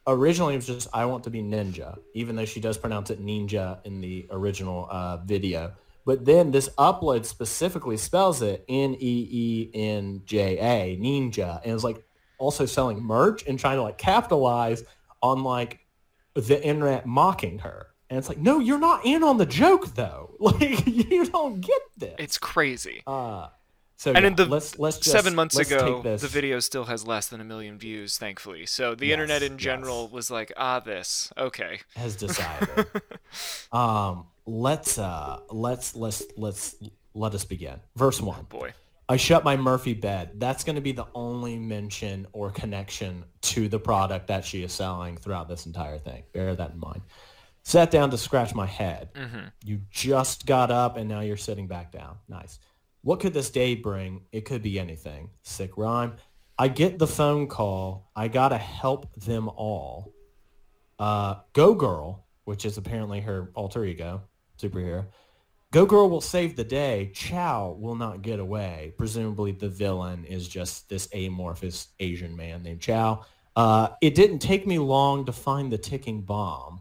originally 0.07 0.55
it 0.55 0.57
was 0.57 0.67
just 0.67 0.89
I 0.93 1.07
want 1.07 1.25
to 1.25 1.31
be 1.31 1.41
ninja, 1.43 1.99
even 2.15 2.37
though 2.37 2.45
she 2.45 2.61
does 2.61 2.77
pronounce 2.77 3.11
it 3.11 3.25
ninja 3.25 3.79
in 3.85 4.01
the 4.01 4.27
original 4.31 4.89
uh, 4.91 5.19
video. 5.19 5.73
But 6.07 6.25
then 6.25 6.51
this 6.51 6.69
upload 6.79 7.25
specifically 7.25 7.97
spells 7.97 8.43
it 8.43 8.65
N 8.69 8.95
E 9.01 9.29
E 9.31 9.71
N 9.75 10.23
J 10.25 10.59
A 10.59 10.97
ninja, 11.01 11.61
and 11.65 11.73
it's 11.73 11.85
like 11.85 12.05
also 12.39 12.67
selling 12.67 13.03
merch 13.03 13.47
and 13.47 13.59
trying 13.59 13.77
to 13.77 13.83
like 13.83 13.97
capitalize 13.99 14.85
on 15.23 15.43
like 15.45 15.81
the 16.35 16.63
internet 16.63 17.07
mocking 17.07 17.61
her. 17.61 17.87
And 18.11 18.19
it's 18.19 18.29
like, 18.29 18.39
no, 18.39 18.59
you're 18.61 18.79
not 18.79 19.07
in 19.07 19.23
on 19.25 19.39
the 19.39 19.47
joke 19.47 19.95
though. 19.95 20.37
Like 20.41 20.87
you 20.87 21.25
don't 21.27 21.61
get 21.63 21.81
this. 21.97 22.15
it's 22.19 22.37
crazy 22.39 23.03
uh 23.07 23.49
so 23.97 24.11
and 24.11 24.23
yeah, 24.23 24.27
in 24.27 24.35
the 24.35 24.45
let's 24.45 24.79
let's 24.79 24.99
just, 24.99 25.11
seven 25.11 25.35
months 25.35 25.55
let's 25.57 25.71
ago 25.71 26.03
the 26.03 26.29
video 26.29 26.59
still 26.61 26.85
has 26.85 27.07
less 27.07 27.29
than 27.29 27.41
a 27.41 27.45
million 27.45 27.79
views 27.79 28.19
thankfully 28.19 28.67
so 28.67 28.95
the 28.95 29.07
Yes, 29.07 29.15
internet 29.15 29.43
in 29.43 29.53
yes. 29.53 29.61
general 29.63 30.09
was 30.09 30.31
like 30.31 30.53
ah 30.59 30.81
this 30.81 31.33
okay 31.39 31.81
has 31.97 32.15
decided. 32.27 32.87
um 33.73 34.27
let's 34.47 34.99
uh 34.99 35.41
let's 35.51 35.97
let's 35.97 36.23
let's 36.37 36.77
let 37.15 37.35
us 37.35 37.45
begin. 37.45 37.81
Verse 37.97 38.21
one. 38.21 38.45
boy 38.45 38.73
I 39.09 39.17
shut 39.17 39.45
my 39.45 39.57
Murphy 39.57 39.93
bed. 39.93 40.31
That's 40.37 40.65
going 40.65 40.77
to 40.77 40.83
be 40.83 40.93
the 40.93 41.07
only 41.15 41.59
mention 41.59 42.27
or 42.33 42.51
connection 42.51 43.25
to 43.43 43.69
the 43.69 43.79
product 43.79 44.29
that 44.29 44.47
she 44.47 44.63
is 44.63 44.73
selling 44.73 45.19
throughout 45.19 45.47
this 45.47 45.67
entire 45.67 45.99
thing. 45.99 46.23
Bear 46.33 46.55
that 46.55 46.71
in 46.71 46.81
mind. 46.81 47.03
Sat 47.65 47.91
down 47.91 48.11
to 48.11 48.19
scratch 48.19 48.55
my 48.55 48.65
head. 48.67 49.11
You 49.63 49.81
just 49.91 50.47
got 50.47 50.71
up 50.71 50.97
and 50.97 51.07
now 51.09 51.21
you're 51.21 51.37
sitting 51.37 51.67
back 51.67 51.93
down. 51.93 52.17
Nice. 52.29 52.61
What 53.03 53.21
could 53.21 53.35
this 53.35 53.51
day 53.51 53.75
bring? 53.75 54.23
It 54.33 54.47
could 54.47 54.63
be 54.63 54.79
anything. 54.79 55.29
Sick 55.43 55.77
rhyme. 55.77 56.15
I 56.59 56.69
get 56.69 56.99
the 56.99 57.07
phone 57.07 57.47
call. 57.47 58.11
I 58.17 58.29
got 58.29 58.49
to 58.51 58.59
help 58.59 59.15
them 59.17 59.49
all. 59.49 60.15
Uh, 60.99 61.37
Go 61.53 61.75
Girl, 61.75 62.25
which 62.45 62.65
is 62.65 62.79
apparently 62.79 63.21
her 63.21 63.51
alter 63.55 63.85
ego, 63.85 64.23
superhero, 64.71 65.07
Go 65.73 65.87
Girl 65.87 66.09
will 66.09 66.21
save 66.21 66.55
the 66.55 66.63
day. 66.65 67.11
Chow 67.15 67.77
will 67.79 67.97
not 67.97 68.23
get 68.23 68.39
away. 68.39 68.95
Presumably 68.97 69.51
the 69.53 69.69
villain 69.69 70.25
is 70.25 70.47
just 70.49 70.89
this 70.89 71.09
amorphous 71.13 71.89
Asian 71.99 72.37
man 72.37 72.63
named 72.63 72.81
Chow. 72.81 73.25
Uh, 73.57 73.89
it 74.01 74.15
didn't 74.15 74.39
take 74.39 74.67
me 74.67 74.79
long 74.79 75.25
to 75.27 75.33
find 75.33 75.73
the 75.73 75.79
ticking 75.79 76.23
bomb. 76.23 76.81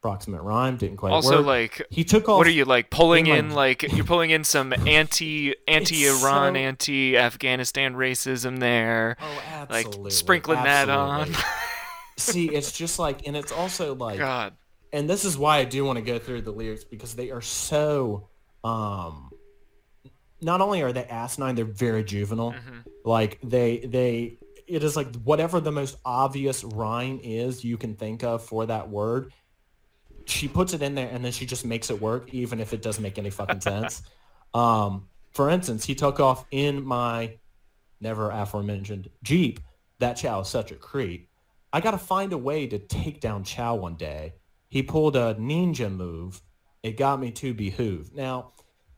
Approximate 0.00 0.42
rhyme 0.42 0.76
didn't 0.76 0.96
quite 0.96 1.10
Also, 1.10 1.38
work. 1.38 1.46
like, 1.46 1.86
he 1.90 2.04
took 2.04 2.28
off. 2.28 2.38
what 2.38 2.46
are 2.46 2.50
you 2.50 2.64
like 2.64 2.88
pulling 2.88 3.26
in 3.26 3.48
my- 3.48 3.54
Like, 3.54 3.82
you're 3.92 4.04
pulling 4.04 4.30
in 4.30 4.44
some 4.44 4.72
anti 4.86 5.54
anti 5.66 6.06
Iran, 6.06 6.54
so- 6.54 6.60
anti 6.60 7.16
Afghanistan 7.16 7.94
racism 7.94 8.60
there. 8.60 9.16
Oh, 9.20 9.34
like 9.70 9.86
absolutely. 9.86 10.10
sprinkling 10.12 10.62
that 10.62 10.88
on. 10.88 11.28
See, 12.16 12.46
it's 12.46 12.70
just 12.70 13.00
like, 13.00 13.26
and 13.26 13.36
it's 13.36 13.50
also 13.50 13.96
like, 13.96 14.18
God. 14.18 14.54
And 14.92 15.08
this 15.08 15.24
is 15.24 15.36
why 15.36 15.58
I 15.58 15.64
do 15.64 15.84
want 15.84 15.98
to 15.98 16.02
go 16.04 16.18
through 16.18 16.42
the 16.42 16.50
lyrics 16.50 16.84
because 16.84 17.14
they 17.14 17.30
are 17.30 17.40
so 17.40 18.28
um 18.64 19.30
not 20.40 20.60
only 20.60 20.82
are 20.82 20.92
they 20.92 21.04
asinine, 21.04 21.54
they're 21.56 21.64
very 21.64 22.04
juvenile. 22.04 22.52
Like 23.04 23.38
they 23.42 23.78
they 23.78 24.38
it 24.66 24.84
is 24.84 24.96
like 24.96 25.14
whatever 25.22 25.60
the 25.60 25.72
most 25.72 25.96
obvious 26.04 26.62
rhyme 26.62 27.20
is 27.22 27.64
you 27.64 27.76
can 27.76 27.94
think 27.94 28.22
of 28.22 28.44
for 28.44 28.66
that 28.66 28.88
word. 28.88 29.32
She 30.26 30.46
puts 30.46 30.74
it 30.74 30.82
in 30.82 30.94
there 30.94 31.08
and 31.10 31.24
then 31.24 31.32
she 31.32 31.46
just 31.46 31.64
makes 31.64 31.90
it 31.90 32.00
work 32.00 32.32
even 32.32 32.60
if 32.60 32.72
it 32.72 32.82
doesn't 32.82 33.02
make 33.02 33.18
any 33.18 33.30
fucking 33.30 33.60
sense. 33.60 34.02
Um 34.54 35.08
for 35.32 35.50
instance, 35.50 35.84
he 35.84 35.94
took 35.94 36.20
off 36.20 36.46
in 36.50 36.82
my 36.82 37.34
never 38.00 38.30
aforementioned 38.30 39.10
Jeep. 39.22 39.60
That 39.98 40.14
Chow 40.14 40.40
is 40.40 40.48
such 40.48 40.72
a 40.72 40.74
creep. 40.74 41.28
I 41.72 41.80
got 41.80 41.90
to 41.90 41.98
find 41.98 42.32
a 42.32 42.38
way 42.38 42.66
to 42.66 42.78
take 42.78 43.20
down 43.20 43.44
Chow 43.44 43.74
one 43.74 43.96
day. 43.96 44.34
He 44.68 44.82
pulled 44.82 45.16
a 45.16 45.34
ninja 45.34 45.90
move. 45.94 46.40
It 46.82 46.96
got 46.96 47.20
me 47.20 47.30
to 47.32 47.54
behoove. 47.54 48.14
Now, 48.14 48.52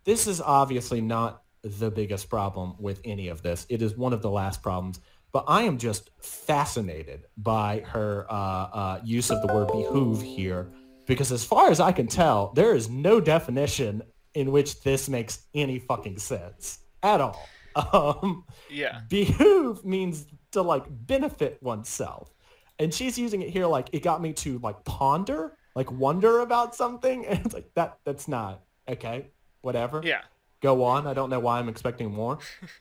this 0.04 0.26
is 0.26 0.40
obviously 0.40 1.00
not 1.00 1.42
the 1.62 1.90
biggest 1.90 2.28
problem 2.28 2.74
with 2.78 3.00
any 3.04 3.28
of 3.28 3.42
this. 3.42 3.66
It 3.68 3.82
is 3.82 3.96
one 3.96 4.12
of 4.12 4.22
the 4.22 4.30
last 4.30 4.62
problems, 4.62 5.00
but 5.32 5.44
I 5.46 5.62
am 5.62 5.78
just 5.78 6.10
fascinated 6.20 7.26
by 7.36 7.84
her 7.86 8.26
uh, 8.30 8.34
uh, 8.34 9.00
use 9.04 9.30
of 9.30 9.40
the 9.46 9.52
word 9.52 9.68
behoove 9.72 10.22
here 10.22 10.72
because 11.06 11.32
as 11.32 11.44
far 11.44 11.70
as 11.70 11.80
I 11.80 11.92
can 11.92 12.06
tell, 12.06 12.52
there 12.54 12.74
is 12.74 12.88
no 12.88 13.20
definition 13.20 14.02
in 14.34 14.52
which 14.52 14.80
this 14.82 15.08
makes 15.08 15.46
any 15.54 15.78
fucking 15.78 16.18
sense 16.18 16.80
at 17.02 17.20
all. 17.20 17.48
Um, 17.92 18.44
Yeah. 18.68 19.02
behoove 19.08 19.84
means 19.84 20.26
to 20.52 20.62
like 20.62 20.84
benefit 20.88 21.62
oneself 21.62 22.32
and 22.80 22.92
she's 22.92 23.16
using 23.16 23.42
it 23.42 23.50
here 23.50 23.66
like 23.66 23.90
it 23.92 24.02
got 24.02 24.20
me 24.20 24.32
to 24.32 24.58
like 24.58 24.84
ponder 24.84 25.56
like 25.74 25.90
wonder 25.90 26.40
about 26.40 26.74
something 26.74 27.26
and 27.28 27.44
it's 27.44 27.54
like 27.54 27.70
that 27.74 27.98
that's 28.04 28.28
not 28.28 28.62
okay 28.88 29.28
whatever. 29.62 30.00
Yeah. 30.04 30.22
go 30.60 30.84
on. 30.84 31.06
I 31.06 31.14
don't 31.14 31.30
know 31.30 31.40
why 31.40 31.58
i'm 31.58 31.68
expecting 31.68 32.10
more. 32.12 32.38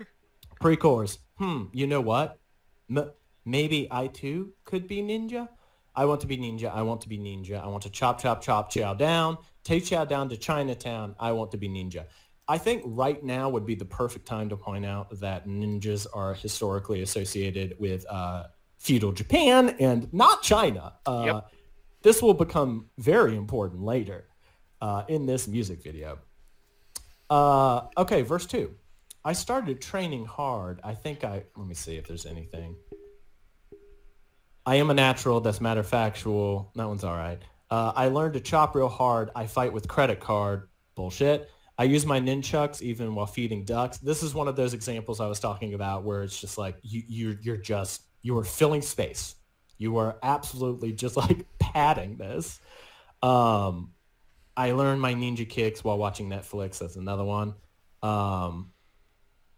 Pre-chorus 0.60 1.20
hmm 1.38 1.64
you 1.74 1.88
know 1.88 2.02
what? 2.02 2.40
M- 2.90 3.12
maybe 3.46 3.88
i 3.92 4.08
too 4.08 4.54
could 4.66 4.88
be 4.88 5.02
ninja? 5.02 5.48
I 5.96 6.06
want 6.06 6.22
to 6.22 6.28
be 6.28 6.38
ninja. 6.38 6.74
I 6.74 6.82
want 6.84 7.02
to 7.02 7.10
be 7.10 7.18
ninja. 7.18 7.62
I 7.62 7.68
want 7.68 7.84
to 7.84 7.90
chop 7.90 8.22
chop 8.22 8.42
chop 8.42 8.70
chow 8.70 8.94
down 8.94 9.38
take 9.64 9.86
chow 9.86 10.06
down 10.06 10.30
to 10.30 10.38
chinatown. 10.38 11.16
I 11.20 11.32
want 11.34 11.52
to 11.52 11.58
be 11.58 11.70
ninja. 11.70 12.06
I 12.48 12.58
think 12.58 12.82
right 12.86 13.24
now 13.24 13.50
would 13.50 13.66
be 13.66 13.76
the 13.76 13.86
perfect 13.86 14.26
time 14.26 14.50
to 14.50 14.58
point 14.58 14.86
out 14.86 15.20
that 15.20 15.48
ninjas 15.48 16.08
are 16.14 16.34
historically 16.34 17.02
associated 17.04 17.76
with 17.80 18.06
uh, 18.10 18.46
feudal 18.80 19.12
japan 19.12 19.76
and 19.80 20.12
not 20.14 20.42
china. 20.42 20.94
Uh, 21.06 21.24
Yep. 21.26 21.52
This 22.02 22.22
will 22.22 22.34
become 22.34 22.90
very 22.98 23.36
important 23.36 23.84
later 23.84 24.26
uh, 24.82 25.04
in 25.08 25.26
this 25.26 25.48
music 25.48 25.84
video 25.84 26.20
uh, 27.30 27.88
okay, 27.98 28.22
verse 28.22 28.46
two. 28.46 28.76
I 29.24 29.34
started 29.34 29.82
training 29.82 30.26
hard. 30.26 30.80
I 30.84 30.96
think 30.96 31.24
I 31.24 31.44
let 31.56 31.68
me 31.68 31.76
see 31.76 31.98
if 31.98 32.08
there's 32.08 32.26
anything. 32.26 32.76
I 34.66 34.76
am 34.76 34.90
a 34.90 34.94
natural. 34.94 35.42
That's 35.42 35.62
matter 35.62 35.84
factual. 35.84 36.72
That 36.76 36.88
one's 36.88 37.04
all 37.04 37.16
right. 37.16 37.40
Uh, 37.70 37.92
I 37.96 38.08
learned 38.08 38.34
to 38.34 38.40
chop 38.40 38.76
real 38.76 38.88
hard. 38.90 39.30
I 39.36 39.46
fight 39.46 39.74
with 39.74 39.88
credit 39.88 40.20
card. 40.20 40.70
Bullshit. 40.96 41.50
I 41.78 41.84
use 41.84 42.06
my 42.06 42.20
nunchucks 42.20 42.82
even 42.82 43.16
while 43.16 43.26
feeding 43.26 43.64
ducks. 43.64 44.00
This 44.00 44.22
is 44.22 44.34
one 44.34 44.48
of 44.48 44.56
those 44.56 44.74
examples 44.74 45.22
I 45.22 45.28
was 45.28 45.40
talking 45.40 45.76
about 45.76 46.04
where 46.04 46.24
it's 46.24 46.40
just 46.40 46.58
like 46.58 46.78
you 46.82 47.04
you're, 47.08 47.38
you're 47.42 47.58
just 47.58 48.04
you 48.22 48.38
are 48.38 48.44
filling 48.44 48.82
space. 48.82 49.36
You 49.80 49.98
are 49.98 50.18
absolutely 50.22 50.92
just 50.92 51.18
like 51.18 51.48
padding 51.58 52.18
this. 52.18 52.60
Um, 53.24 53.94
I 54.56 54.74
learned 54.74 55.02
my 55.02 55.16
ninja 55.16 55.50
kicks 55.50 55.84
while 55.84 55.98
watching 55.98 56.30
Netflix. 56.30 56.78
That's 56.78 56.98
another 56.98 57.24
one. 57.24 57.56
Um, 58.04 58.72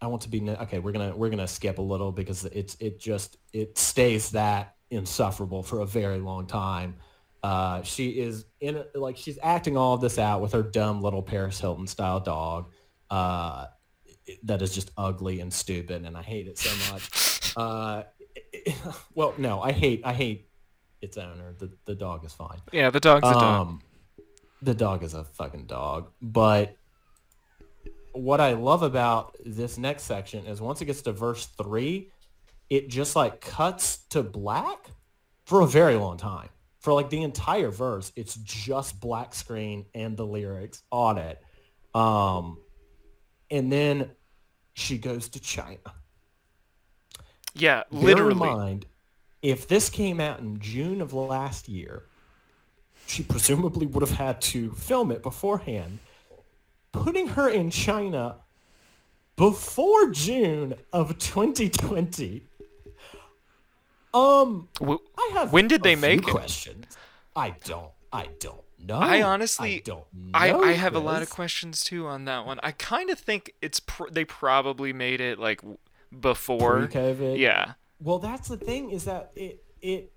I 0.00 0.06
want 0.06 0.22
to 0.22 0.28
be 0.28 0.48
okay. 0.48 0.78
We're 0.78 0.92
gonna 0.92 1.14
we're 1.14 1.30
gonna 1.30 1.46
skip 1.46 1.78
a 1.78 1.82
little 1.82 2.10
because 2.10 2.44
it's 2.46 2.76
it 2.80 2.98
just 2.98 3.36
it 3.52 3.78
stays 3.78 4.30
that 4.30 4.76
insufferable 4.90 5.62
for 5.62 5.80
a 5.80 5.86
very 5.86 6.18
long 6.18 6.46
time. 6.46 6.96
Uh, 7.42 7.82
she 7.82 8.10
is 8.10 8.44
in 8.60 8.84
like 8.94 9.16
she's 9.16 9.38
acting 9.42 9.76
all 9.76 9.94
of 9.94 10.00
this 10.00 10.18
out 10.18 10.40
with 10.40 10.52
her 10.52 10.62
dumb 10.62 11.02
little 11.02 11.22
Paris 11.22 11.60
Hilton 11.60 11.86
style 11.86 12.20
dog. 12.20 12.70
Uh, 13.10 13.66
that 14.44 14.62
is 14.62 14.74
just 14.74 14.90
ugly 14.96 15.40
and 15.40 15.52
stupid, 15.52 16.04
and 16.04 16.16
I 16.16 16.22
hate 16.22 16.46
it 16.46 16.58
so 16.58 16.92
much. 16.92 17.56
Uh, 17.56 18.02
well, 19.14 19.34
no, 19.38 19.60
I 19.60 19.72
hate 19.72 20.02
I 20.04 20.12
hate 20.12 20.48
its 21.00 21.16
owner. 21.16 21.54
The 21.58 21.70
the 21.84 21.94
dog 21.94 22.24
is 22.24 22.32
fine. 22.32 22.60
Yeah, 22.72 22.90
the 22.90 23.00
dog's 23.00 23.28
a 23.28 23.32
dog. 23.32 23.42
Um, 23.42 23.80
the 24.62 24.74
dog 24.74 25.02
is 25.02 25.14
a 25.14 25.24
fucking 25.24 25.66
dog. 25.66 26.10
But 26.20 26.76
what 28.12 28.40
I 28.40 28.52
love 28.52 28.82
about 28.82 29.36
this 29.44 29.78
next 29.78 30.04
section 30.04 30.46
is 30.46 30.60
once 30.60 30.80
it 30.80 30.84
gets 30.86 31.02
to 31.02 31.12
verse 31.12 31.46
three, 31.46 32.10
it 32.70 32.88
just 32.88 33.16
like 33.16 33.40
cuts 33.40 33.98
to 34.10 34.22
black 34.22 34.90
for 35.44 35.62
a 35.62 35.66
very 35.66 35.96
long 35.96 36.16
time. 36.16 36.48
For 36.80 36.92
like 36.92 37.10
the 37.10 37.22
entire 37.22 37.70
verse, 37.70 38.12
it's 38.16 38.34
just 38.36 39.00
black 39.00 39.34
screen 39.34 39.86
and 39.94 40.16
the 40.16 40.26
lyrics 40.26 40.82
on 40.90 41.18
it. 41.18 41.40
Um, 41.94 42.58
and 43.50 43.70
then 43.70 44.10
she 44.74 44.98
goes 44.98 45.28
to 45.30 45.40
China. 45.40 45.78
Yeah, 47.54 47.82
Bear 47.90 48.30
in 48.30 48.38
mind, 48.38 48.86
if 49.42 49.68
this 49.68 49.90
came 49.90 50.20
out 50.20 50.40
in 50.40 50.58
June 50.60 51.00
of 51.00 51.12
last 51.12 51.68
year, 51.68 52.04
she 53.06 53.22
presumably 53.22 53.86
would 53.86 54.00
have 54.06 54.16
had 54.18 54.40
to 54.42 54.70
film 54.72 55.10
it 55.10 55.22
beforehand. 55.22 55.98
Putting 56.92 57.28
her 57.28 57.48
in 57.48 57.70
China 57.70 58.36
before 59.36 60.10
June 60.10 60.74
of 60.92 61.18
2020. 61.18 62.42
Um, 64.14 64.68
I 64.80 65.30
have. 65.34 65.52
When 65.52 65.68
did 65.68 65.82
they 65.82 65.96
make 65.96 66.20
it? 66.20 66.26
questions. 66.30 66.84
I 67.34 67.54
don't. 67.64 67.90
I 68.12 68.28
don't 68.40 68.60
know. 68.78 68.96
I 68.98 69.22
honestly- 69.22 69.76
I 69.76 69.82
don't 69.84 70.04
know. 70.12 70.30
I, 70.34 70.52
I 70.52 70.72
have 70.72 70.94
a 70.94 70.98
lot 70.98 71.22
of 71.22 71.30
questions 71.30 71.82
too 71.82 72.06
on 72.06 72.26
that 72.26 72.44
one. 72.44 72.60
I 72.62 72.72
kind 72.72 73.08
of 73.10 73.18
think 73.18 73.54
it's 73.62 73.80
pr- 73.80 74.10
they 74.10 74.24
probably 74.26 74.92
made 74.92 75.20
it 75.22 75.38
like 75.38 75.62
before. 76.20 76.86
Pre-COVID. 76.86 77.38
Yeah. 77.38 77.74
Well, 78.00 78.18
that's 78.18 78.48
the 78.48 78.56
thing 78.56 78.90
is 78.90 79.04
that 79.04 79.32
it 79.36 79.64
it 79.80 80.12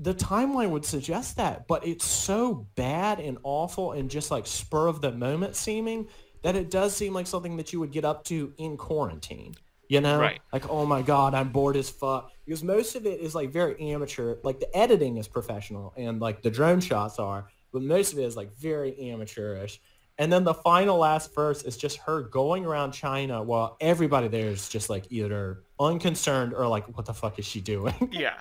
the 0.00 0.14
timeline 0.14 0.70
would 0.70 0.84
suggest 0.84 1.36
that, 1.36 1.66
but 1.66 1.86
it's 1.86 2.04
so 2.04 2.66
bad 2.76 3.18
and 3.18 3.38
awful 3.42 3.92
and 3.92 4.10
just 4.10 4.30
like 4.30 4.46
spur 4.46 4.86
of 4.86 5.00
the 5.00 5.10
moment 5.10 5.56
seeming 5.56 6.06
that 6.42 6.54
it 6.54 6.70
does 6.70 6.94
seem 6.94 7.12
like 7.12 7.26
something 7.26 7.56
that 7.56 7.72
you 7.72 7.80
would 7.80 7.90
get 7.90 8.04
up 8.04 8.24
to 8.24 8.52
in 8.58 8.76
quarantine. 8.76 9.54
You 9.88 10.00
know, 10.02 10.20
Right. 10.20 10.38
like 10.52 10.68
oh 10.68 10.84
my 10.86 11.02
god, 11.02 11.34
I'm 11.34 11.48
bored 11.50 11.76
as 11.76 11.88
fuck. 11.90 12.30
Because 12.44 12.62
most 12.62 12.94
of 12.94 13.06
it 13.06 13.20
is 13.20 13.34
like 13.34 13.50
very 13.50 13.80
amateur. 13.80 14.36
Like 14.44 14.60
the 14.60 14.76
editing 14.76 15.16
is 15.16 15.26
professional 15.26 15.92
and 15.96 16.20
like 16.20 16.42
the 16.42 16.50
drone 16.50 16.80
shots 16.80 17.18
are, 17.18 17.48
but 17.72 17.82
most 17.82 18.12
of 18.12 18.18
it 18.18 18.22
is 18.24 18.36
like 18.36 18.56
very 18.56 19.10
amateurish. 19.10 19.80
And 20.18 20.32
then 20.32 20.42
the 20.42 20.54
final 20.54 20.98
last 20.98 21.32
verse 21.34 21.62
is 21.62 21.76
just 21.76 21.98
her 21.98 22.22
going 22.22 22.66
around 22.66 22.90
China 22.92 23.40
while 23.42 23.76
everybody 23.80 24.26
there 24.28 24.48
is 24.48 24.68
just 24.68 24.90
like 24.90 25.06
either 25.10 25.62
unconcerned 25.78 26.52
or 26.52 26.66
like, 26.66 26.96
what 26.96 27.06
the 27.06 27.14
fuck 27.14 27.38
is 27.38 27.46
she 27.46 27.60
doing? 27.60 27.94
Yeah. 28.12 28.34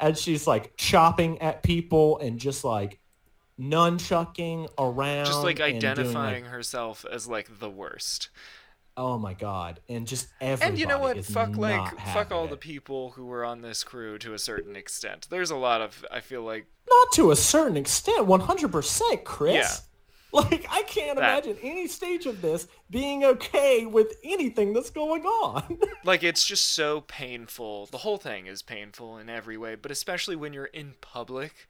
and 0.00 0.16
she's 0.16 0.46
like 0.46 0.76
chopping 0.78 1.40
at 1.42 1.62
people 1.62 2.18
and 2.20 2.38
just 2.38 2.64
like 2.64 3.00
nunchucking 3.60 4.68
around. 4.78 5.26
Just 5.26 5.42
like 5.42 5.60
identifying 5.60 6.44
like, 6.44 6.52
herself 6.52 7.04
as 7.10 7.26
like 7.28 7.58
the 7.58 7.70
worst. 7.70 8.30
oh 8.96 9.18
my 9.18 9.34
god, 9.34 9.80
and 9.88 10.06
just 10.06 10.28
everybody. 10.40 10.70
And 10.70 10.78
you 10.78 10.86
know 10.86 10.98
what? 10.98 11.24
Fuck 11.24 11.56
like 11.56 11.98
fuck 12.12 12.32
all 12.32 12.46
it. 12.46 12.50
the 12.50 12.56
people 12.56 13.10
who 13.10 13.26
were 13.26 13.44
on 13.44 13.60
this 13.60 13.84
crew 13.84 14.18
to 14.18 14.32
a 14.34 14.38
certain 14.38 14.76
extent. 14.76 15.26
There's 15.30 15.50
a 15.50 15.56
lot 15.56 15.80
of 15.80 16.04
I 16.10 16.20
feel 16.20 16.42
like 16.42 16.66
Not 16.88 17.12
to 17.12 17.30
a 17.30 17.36
certain 17.36 17.76
extent, 17.76 18.26
one 18.26 18.40
hundred 18.40 18.72
percent, 18.72 19.24
Chris. 19.24 19.54
Yeah. 19.54 19.68
Like 20.50 20.66
I 20.70 20.82
can't 20.84 21.18
That- 21.18 21.44
imagine 21.46 21.58
any 21.62 21.86
stage 21.88 22.26
of 22.26 22.40
this 22.40 22.68
being 22.88 23.24
okay 23.24 23.84
with 23.86 24.14
anything 24.22 24.72
that's 24.72 24.90
going 24.90 25.24
on. 25.24 25.78
like 26.04 26.22
it's 26.22 26.44
just 26.46 26.64
so 26.72 27.00
painful. 27.02 27.86
The 27.86 27.98
whole 27.98 28.16
thing 28.18 28.46
is 28.46 28.62
painful 28.62 29.18
in 29.18 29.28
every 29.28 29.56
way, 29.56 29.74
but 29.74 29.90
especially 29.90 30.36
when 30.36 30.52
you're 30.52 30.64
in 30.66 30.94
public, 31.00 31.68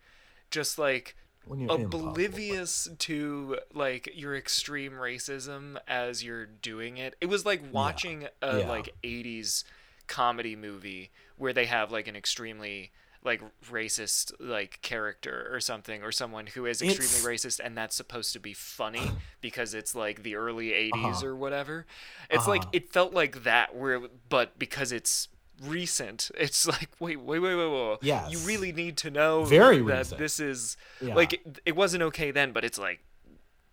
just 0.51 0.79
like 0.79 1.17
oblivious 1.49 2.89
to 2.99 3.59
like 3.73 4.11
your 4.15 4.37
extreme 4.37 4.93
racism 4.93 5.79
as 5.89 6.23
you're 6.23 6.47
doing 6.47 6.97
it. 6.99 7.17
It 7.21 7.27
was 7.27 7.45
like 7.47 7.63
watching 7.73 8.27
a 8.43 8.59
Yeah. 8.61 8.69
like 8.69 8.95
80s 9.03 9.65
comedy 10.07 10.57
movie 10.57 11.11
where 11.37 11.53
they 11.53 11.67
have 11.67 11.91
like 11.93 12.09
an 12.09 12.17
extremely 12.17 12.91
like 13.23 13.43
racist 13.71 14.33
like 14.41 14.81
character 14.83 15.49
or 15.53 15.61
something 15.61 16.03
or 16.03 16.11
someone 16.11 16.47
who 16.47 16.65
is 16.67 16.81
extremely 16.81 17.17
It's- 17.35 17.45
racist 17.57 17.61
and 17.65 17.77
that's 17.77 17.95
supposed 17.95 18.33
to 18.33 18.41
be 18.41 18.55
funny 18.55 19.11
because 19.43 19.75
it's 19.75 19.95
like 19.95 20.23
the 20.23 20.37
early 20.37 20.71
80s 20.71 20.91
Uh-huh. 20.95 21.27
or 21.27 21.37
whatever. 21.37 21.87
It's 22.31 22.47
like 22.47 22.63
Uh-huh. 22.63 22.71
it 22.73 22.93
felt 22.93 23.13
like 23.13 23.43
that 23.45 23.75
where 23.77 24.01
but 24.29 24.59
because 24.59 24.91
it's 24.93 25.29
recent 25.63 26.31
it's 26.39 26.67
like 26.67 26.89
wait 26.99 27.21
wait 27.21 27.39
wait 27.39 27.55
wait 27.55 27.69
wait 27.71 27.99
yeah 28.01 28.27
you 28.31 28.39
really 28.39 28.73
need 28.73 28.97
to 28.97 29.11
know 29.11 29.45
Very 29.45 29.79
that 29.83 29.99
recent. 29.99 30.19
this 30.19 30.41
is 30.41 30.77
Yeah. 31.03 31.15
like 31.15 31.35
it, 31.35 31.59
it 31.67 31.77
wasn't 31.77 32.03
okay 32.05 32.31
then, 32.31 32.53
but 32.53 32.65
it's 32.65 32.79
like 32.79 33.01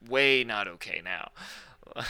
way 0.10 0.44
not 0.44 0.68
okay 0.68 1.02
now. 1.04 1.32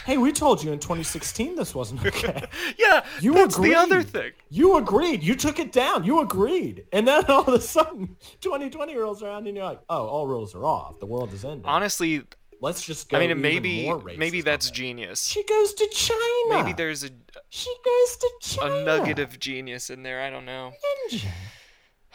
Hey, 0.06 0.18
we 0.18 0.32
told 0.32 0.64
you 0.64 0.72
in 0.72 0.80
2016 0.80 1.56
this 1.56 1.74
wasn't 1.76 2.06
okay. 2.06 2.46
Yeah, 2.78 3.04
You 3.22 3.34
that's 3.34 3.56
agreed. 3.56 3.72
the 3.72 3.76
other 3.76 4.04
thing. 4.04 4.32
You 4.50 4.78
agreed. 4.78 5.24
You 5.24 5.36
took 5.36 5.60
it 5.60 5.72
down. 5.72 6.04
You 6.04 6.22
agreed. 6.22 6.86
And 6.92 7.08
then 7.08 7.26
all 7.26 7.42
of 7.42 7.54
a 7.54 7.62
sudden, 7.62 8.16
2020 8.42 8.96
rolls 8.96 9.24
around 9.24 9.48
and 9.48 9.56
you're 9.56 9.66
like, 9.66 9.82
oh, 9.90 10.08
all 10.08 10.28
rules 10.28 10.54
are 10.56 10.64
off. 10.66 11.00
The 11.00 11.06
world 11.06 11.34
is 11.34 11.44
ending. 11.46 11.66
Honestly, 11.66 12.24
Let's 12.60 12.84
just 12.84 13.08
go 13.10 13.20
I 13.20 13.28
mean, 13.28 13.40
maybe 13.40 13.94
maybe 14.18 14.42
that's 14.42 14.72
genius. 14.72 15.28
She 15.28 15.44
goes 15.44 15.76
to 15.76 15.88
China. 15.94 16.64
Maybe 16.64 16.74
there's 16.74 17.04
a, 17.04 17.10
She 17.50 17.72
goes 17.86 18.18
to 18.18 18.32
China. 18.42 18.76
a 18.78 18.84
nugget 18.84 19.20
of 19.20 19.38
genius 19.40 19.92
in 19.92 20.02
there. 20.02 20.22
I 20.24 20.32
don't 20.32 20.46
know. 20.46 20.72
Ninja. 21.12 21.28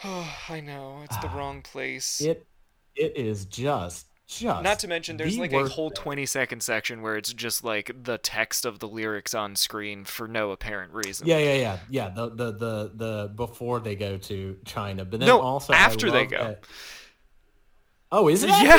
Oh, 0.03 0.37
I 0.49 0.59
know 0.59 1.03
it's 1.05 1.17
the 1.19 1.29
wrong 1.37 1.63
place. 1.63 2.21
It, 2.21 2.45
it 2.97 3.17
is 3.17 3.45
just, 3.45 4.07
just. 4.41 4.63
Not 4.63 4.79
to 4.81 4.89
mention, 4.89 5.17
there's 5.17 5.35
the 5.35 5.41
like 5.41 5.53
a 5.53 5.69
whole 5.69 5.91
20 5.91 6.27
second 6.27 6.63
section 6.63 7.03
where 7.03 7.17
it's 7.17 7.33
just 7.33 7.65
like 7.65 7.91
the 8.03 8.19
text 8.19 8.65
of 8.65 8.79
the 8.79 8.89
lyrics 8.89 9.35
on 9.35 9.57
screen 9.57 10.05
for 10.05 10.27
no 10.29 10.51
apparent 10.51 10.93
reason. 10.93 11.27
Yeah, 11.27 11.39
yeah, 11.39 11.55
yeah, 11.55 11.79
yeah. 11.91 12.09
The 12.11 12.29
the 12.31 12.53
the 12.53 12.91
the 12.95 13.33
before 13.35 13.81
they 13.81 13.95
go 13.97 14.17
to 14.19 14.57
China, 14.65 15.05
but 15.05 15.21
then 15.21 15.27
No, 15.29 15.41
also 15.41 15.73
after 15.73 16.11
they 16.11 16.27
go. 16.27 16.39
that- 16.45 16.65
Oh, 18.11 18.29
is 18.29 18.43
it? 18.45 18.49
Yeah. 18.63 18.79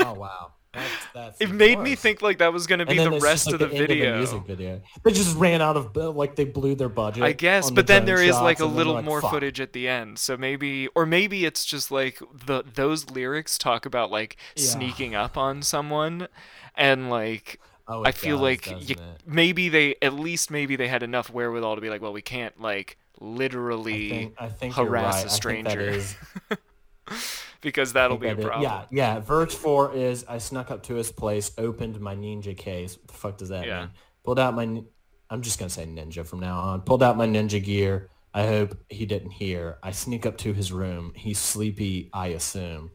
oh 0.00 0.14
wow. 0.14 0.52
That's, 0.72 0.90
that's 1.12 1.40
It 1.40 1.50
made 1.50 1.78
me 1.78 1.94
think 1.94 2.22
like 2.22 2.38
that 2.38 2.52
was 2.52 2.66
gonna 2.66 2.86
be 2.86 2.96
the 2.96 3.10
rest 3.10 3.44
just, 3.44 3.48
of 3.48 3.60
like, 3.60 3.70
the 3.70 3.76
end 3.76 3.88
video. 3.88 4.16
music 4.16 4.42
video. 4.46 4.80
They 5.04 5.12
just 5.12 5.36
ran 5.36 5.60
out 5.60 5.76
of 5.76 5.94
uh, 5.96 6.10
like 6.10 6.34
they 6.34 6.46
blew 6.46 6.74
their 6.74 6.88
budget. 6.88 7.22
I 7.22 7.32
guess, 7.32 7.70
but 7.70 7.86
the 7.86 7.92
then 7.92 8.06
there 8.06 8.22
is 8.22 8.34
like 8.36 8.60
a 8.60 8.64
little 8.64 8.94
like, 8.94 9.04
more 9.04 9.20
"Fuck." 9.20 9.32
footage 9.32 9.60
at 9.60 9.74
the 9.74 9.86
end. 9.86 10.18
So 10.18 10.36
maybe 10.36 10.88
or 10.94 11.04
maybe 11.04 11.44
it's 11.44 11.64
just 11.66 11.90
like 11.90 12.20
the 12.46 12.64
those 12.74 13.10
lyrics 13.10 13.58
talk 13.58 13.84
about 13.84 14.10
like 14.10 14.36
Yeah. 14.56 14.64
sneaking 14.64 15.14
up 15.14 15.36
on 15.36 15.62
someone 15.62 16.28
and 16.74 17.10
like 17.10 17.60
Oh, 17.88 18.04
I 18.04 18.12
feel 18.12 18.36
does, 18.38 18.42
like 18.42 18.68
y- 18.88 18.96
maybe 19.26 19.68
they 19.68 19.96
at 20.00 20.14
least 20.14 20.50
maybe 20.50 20.76
they 20.76 20.88
had 20.88 21.02
enough 21.02 21.28
wherewithal 21.28 21.74
to 21.74 21.82
be 21.82 21.90
like, 21.90 22.00
well, 22.00 22.12
we 22.14 22.22
can't 22.22 22.58
like 22.60 22.96
I 23.20 23.24
literally 23.24 24.08
think, 24.08 24.34
I 24.38 24.48
think 24.48 24.74
harass 24.74 25.16
right. 25.16 25.24
a 25.24 25.26
I 25.26 25.28
stranger 25.28 26.02
because 27.62 27.94
that'll 27.94 28.18
be 28.18 28.28
a 28.28 28.36
problem. 28.36 28.62
Yeah, 28.62 28.84
yeah. 28.90 29.20
Verge 29.20 29.54
four 29.54 29.94
is 29.94 30.24
I 30.28 30.36
snuck 30.38 30.70
up 30.70 30.82
to 30.84 30.94
his 30.94 31.10
place, 31.10 31.52
opened 31.56 31.98
my 32.00 32.14
ninja 32.14 32.54
case. 32.56 32.98
What 32.98 33.08
the 33.08 33.14
fuck 33.14 33.38
does 33.38 33.48
that 33.48 33.66
Yeah. 33.66 33.80
mean? 33.80 33.90
Pulled 34.24 34.38
out 34.38 34.54
my. 34.54 34.82
I'm 35.30 35.40
just 35.40 35.58
gonna 35.58 35.70
say 35.70 35.86
ninja 35.86 36.26
from 36.26 36.40
now 36.40 36.58
on. 36.60 36.82
Pulled 36.82 37.02
out 37.02 37.16
my 37.16 37.26
ninja 37.26 37.62
gear. 37.64 38.10
I 38.34 38.46
hope 38.46 38.76
he 38.88 39.06
didn't 39.06 39.30
hear. 39.30 39.78
I 39.82 39.90
sneak 39.92 40.26
up 40.26 40.36
to 40.38 40.52
his 40.52 40.72
room. 40.72 41.12
He's 41.16 41.38
sleepy, 41.38 42.10
I 42.12 42.28
assume. 42.28 42.90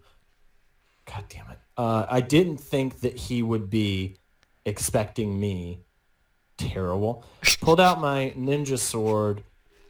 God 1.06 1.24
damn 1.30 1.50
it. 1.52 1.58
Uh, 1.78 2.06
I 2.10 2.22
didn't 2.22 2.58
think 2.58 3.00
that 3.02 3.18
he 3.18 3.42
would 3.44 3.70
be 3.70 4.18
expecting 4.66 5.40
me. 5.40 5.82
Terrible. 6.58 7.24
Pulled 7.62 7.80
out 7.80 8.02
my 8.02 8.34
ninja 8.36 8.80
sword. 8.80 9.44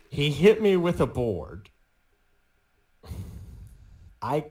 He 0.09 0.32
hit 0.32 0.61
me 0.61 0.75
with 0.78 0.99
a 1.01 1.07
board. 1.07 1.69
I 4.21 4.45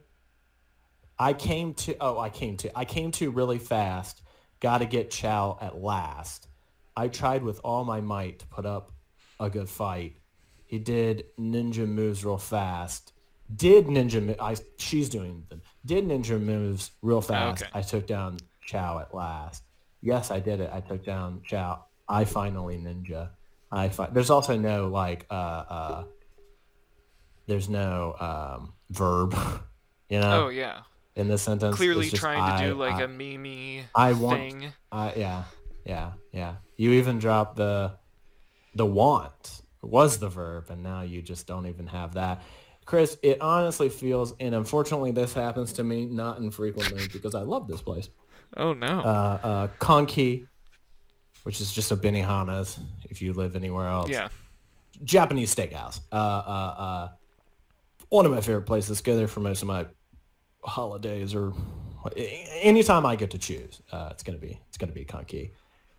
I 1.19 1.33
came 1.33 1.73
to 1.75 1.95
oh 1.99 2.19
I 2.19 2.29
came 2.29 2.57
to 2.57 2.77
I 2.77 2.85
came 2.85 3.11
to 3.13 3.31
really 3.31 3.59
fast. 3.59 4.21
Got 4.59 4.79
to 4.79 4.85
get 4.85 5.11
Chow 5.11 5.57
at 5.61 5.77
last. 5.77 6.47
I 6.95 7.07
tried 7.09 7.43
with 7.43 7.59
all 7.63 7.83
my 7.83 8.01
might 8.01 8.39
to 8.39 8.47
put 8.47 8.65
up 8.65 8.91
a 9.39 9.49
good 9.49 9.69
fight. 9.69 10.17
He 10.65 10.79
did 10.79 11.25
ninja 11.39 11.87
moves 11.87 12.25
real 12.25 12.37
fast. 12.37 13.13
Did 13.55 13.85
ninja 13.85 14.23
mo- 14.25 14.35
I 14.39 14.55
she's 14.77 15.09
doing 15.09 15.43
them. 15.49 15.61
Did 15.85 16.05
ninja 16.05 16.41
moves 16.41 16.91
real 17.01 17.21
fast. 17.21 17.63
Okay. 17.63 17.71
I 17.73 17.81
took 17.81 18.07
down 18.07 18.37
Chow 18.65 18.99
at 18.99 19.13
last. 19.13 19.63
Yes, 20.01 20.31
I 20.31 20.39
did 20.39 20.59
it. 20.59 20.69
I 20.73 20.81
took 20.81 21.05
down 21.05 21.41
Chow. 21.43 21.85
I 22.09 22.25
finally 22.25 22.77
ninja. 22.77 23.29
I 23.71 23.89
fi- 23.89 24.09
there's 24.11 24.29
also 24.29 24.57
no 24.57 24.87
like 24.87 25.25
uh 25.29 25.33
uh 25.33 26.03
there's 27.47 27.69
no 27.69 28.15
um 28.19 28.73
verb, 28.89 29.33
you 30.09 30.19
know 30.19 30.45
Oh 30.45 30.49
yeah, 30.49 30.79
in 31.17 31.27
this 31.27 31.41
sentence. 31.41 31.75
clearly 31.75 32.09
just 32.09 32.21
trying 32.21 32.57
to 32.59 32.65
do 32.67 32.81
I- 32.81 32.89
like 32.89 33.01
I- 33.01 33.03
a 33.03 33.07
meme 33.07 33.85
I 33.95 34.13
want- 34.13 34.39
thing. 34.39 34.73
uh, 34.91 35.11
yeah, 35.15 35.43
yeah, 35.85 36.11
yeah. 36.31 36.55
You 36.77 36.91
even 36.93 37.19
dropped 37.19 37.55
the 37.57 37.93
the 38.75 38.85
want 38.85 39.61
was 39.81 40.19
the 40.19 40.29
verb, 40.29 40.69
and 40.69 40.83
now 40.83 41.01
you 41.01 41.21
just 41.21 41.47
don't 41.47 41.65
even 41.67 41.87
have 41.87 42.13
that. 42.13 42.43
Chris, 42.85 43.17
it 43.21 43.41
honestly 43.41 43.89
feels, 43.89 44.33
and 44.39 44.55
unfortunately, 44.55 45.11
this 45.11 45.33
happens 45.33 45.73
to 45.73 45.83
me 45.83 46.05
not 46.05 46.37
infrequently 46.37 47.07
because 47.11 47.35
I 47.35 47.41
love 47.41 47.67
this 47.67 47.81
place. 47.81 48.09
Oh 48.55 48.73
no. 48.73 48.87
Uh, 49.01 49.39
uh, 49.43 49.67
Kanki, 49.79 50.47
which 51.43 51.59
is 51.59 51.73
just 51.73 51.91
a 51.91 51.97
Benihana's 51.97 52.79
if 53.09 53.21
you 53.21 53.33
live 53.33 53.55
anywhere 53.57 53.87
else. 53.87 54.09
yeah. 54.09 54.29
Japanese 55.03 55.53
steakhouse. 55.53 55.99
Uh, 56.11 56.15
uh, 56.15 56.75
uh, 56.77 57.09
one 58.09 58.25
of 58.25 58.31
my 58.31 58.41
favorite 58.41 58.65
places. 58.65 59.01
Go 59.01 59.15
there 59.17 59.27
for 59.27 59.41
most 59.41 59.61
of 59.61 59.67
my 59.67 59.85
holidays 60.63 61.33
or 61.33 61.53
anytime 62.61 63.05
I 63.05 63.15
get 63.15 63.31
to 63.31 63.37
choose. 63.37 63.81
Uh, 63.91 64.09
it's 64.11 64.23
gonna 64.23 64.37
be 64.37 64.59
it's 64.67 64.77
gonna 64.77 64.91
be 64.91 65.05
Kanki. 65.05 65.51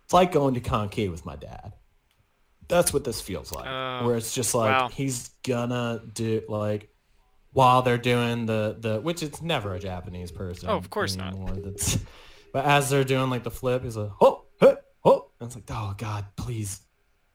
It's 0.03 0.13
like 0.13 0.31
going 0.31 0.55
to 0.55 0.61
Kanki 0.61 1.09
with 1.09 1.25
my 1.25 1.35
dad. 1.35 1.73
That's 2.67 2.93
what 2.93 3.03
this 3.03 3.19
feels 3.21 3.51
like. 3.51 3.67
Oh, 3.67 4.05
where 4.05 4.15
it's 4.15 4.33
just 4.33 4.53
like 4.53 4.71
wow. 4.71 4.87
he's 4.89 5.29
gonna 5.43 6.01
do 6.13 6.41
like 6.47 6.89
while 7.51 7.81
they're 7.81 7.97
doing 7.97 8.45
the 8.45 8.77
the 8.79 9.01
which 9.01 9.23
it's 9.23 9.41
never 9.41 9.73
a 9.73 9.79
Japanese 9.79 10.31
person. 10.31 10.69
Oh, 10.69 10.77
of 10.77 10.89
course 10.89 11.15
not. 11.15 11.35
That's 11.63 11.97
but 12.51 12.65
as 12.65 12.89
they're 12.89 13.03
doing 13.03 13.29
like 13.29 13.43
the 13.43 13.51
flip, 13.51 13.83
he's 13.83 13.97
like, 13.97 14.11
oh, 14.21 14.45
hey, 14.59 14.75
oh, 15.05 15.29
and 15.39 15.47
it's 15.47 15.55
like, 15.55 15.65
oh 15.69 15.93
God, 15.97 16.25
please, 16.35 16.81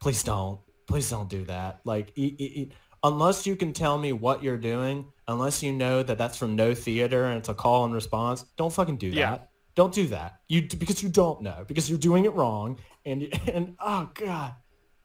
please 0.00 0.22
don't, 0.22 0.60
please 0.86 1.08
don't 1.08 1.28
do 1.28 1.44
that. 1.44 1.80
Like, 1.84 2.12
e- 2.16 2.34
e- 2.38 2.52
e- 2.62 2.72
unless 3.04 3.46
you 3.46 3.54
can 3.54 3.72
tell 3.72 3.96
me 3.98 4.12
what 4.12 4.42
you're 4.42 4.56
doing, 4.58 5.06
unless 5.28 5.62
you 5.62 5.72
know 5.72 6.02
that 6.02 6.18
that's 6.18 6.36
from 6.36 6.56
Noh 6.56 6.74
theater 6.74 7.26
and 7.26 7.38
it's 7.38 7.48
a 7.48 7.54
call 7.54 7.84
and 7.84 7.94
response, 7.94 8.44
don't 8.56 8.72
fucking 8.72 8.96
do 8.96 9.06
Yeah. 9.08 9.30
that. 9.30 9.50
Don't 9.76 9.92
do 9.94 10.06
that. 10.08 10.40
You 10.48 10.62
because 10.62 11.02
you 11.02 11.08
don't 11.08 11.42
know 11.42 11.64
because 11.68 11.88
you're 11.90 11.98
doing 11.98 12.24
it 12.24 12.32
wrong. 12.34 12.78
And 13.04 13.28
and 13.52 13.76
oh 13.80 14.10
God, 14.14 14.54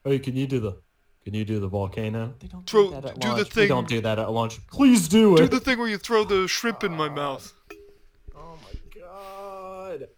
hey, 0.04 0.18
can 0.18 0.34
you 0.36 0.46
do 0.48 0.58
the 0.60 0.80
can 1.24 1.34
you 1.34 1.44
do 1.44 1.60
the 1.60 1.68
volcano? 1.68 2.34
They 2.40 2.46
don't 2.48 2.66
Throw- 2.68 2.86
do 2.88 2.90
that 3.00 3.04
at 3.04 3.20
do 3.20 3.28
the 3.28 3.34
lunch. 3.34 3.48
We 3.48 3.50
thing- 3.62 3.68
don't 3.68 3.88
do 3.88 4.00
that 4.00 4.18
at 4.18 4.30
lunch. 4.30 4.66
Please 4.68 5.06
do 5.08 5.34
it. 5.34 5.38
Do 5.38 5.48
the 5.48 5.60
thing 5.60 5.78
where 5.78 5.88
you 5.88 5.98
throw 5.98 6.24
the 6.24 6.48
shrimp 6.48 6.82
in 6.84 6.92
my 6.92 7.08
mouth. 7.08 7.52
Oh 8.34 8.56
my 8.62 9.00
god. 9.00 10.08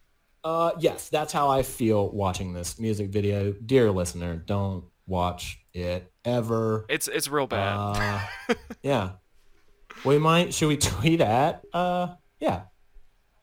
Uh, 0.44 0.72
yes, 0.78 1.08
that's 1.08 1.32
how 1.32 1.48
I 1.48 1.62
feel 1.62 2.10
watching 2.10 2.52
this 2.52 2.78
music 2.78 3.10
video. 3.10 3.52
Dear 3.52 3.90
listener, 3.90 4.36
don't 4.36 4.84
watch 5.06 5.61
it 5.74 6.10
ever. 6.24 6.84
It's 6.88 7.08
it's 7.08 7.28
real 7.28 7.46
bad. 7.46 7.76
Uh, 7.76 8.54
yeah. 8.82 9.10
We 10.04 10.18
might, 10.18 10.52
should 10.54 10.68
we 10.68 10.76
tweet 10.78 11.20
at? 11.20 11.62
Uh, 11.72 12.14
yeah. 12.40 12.62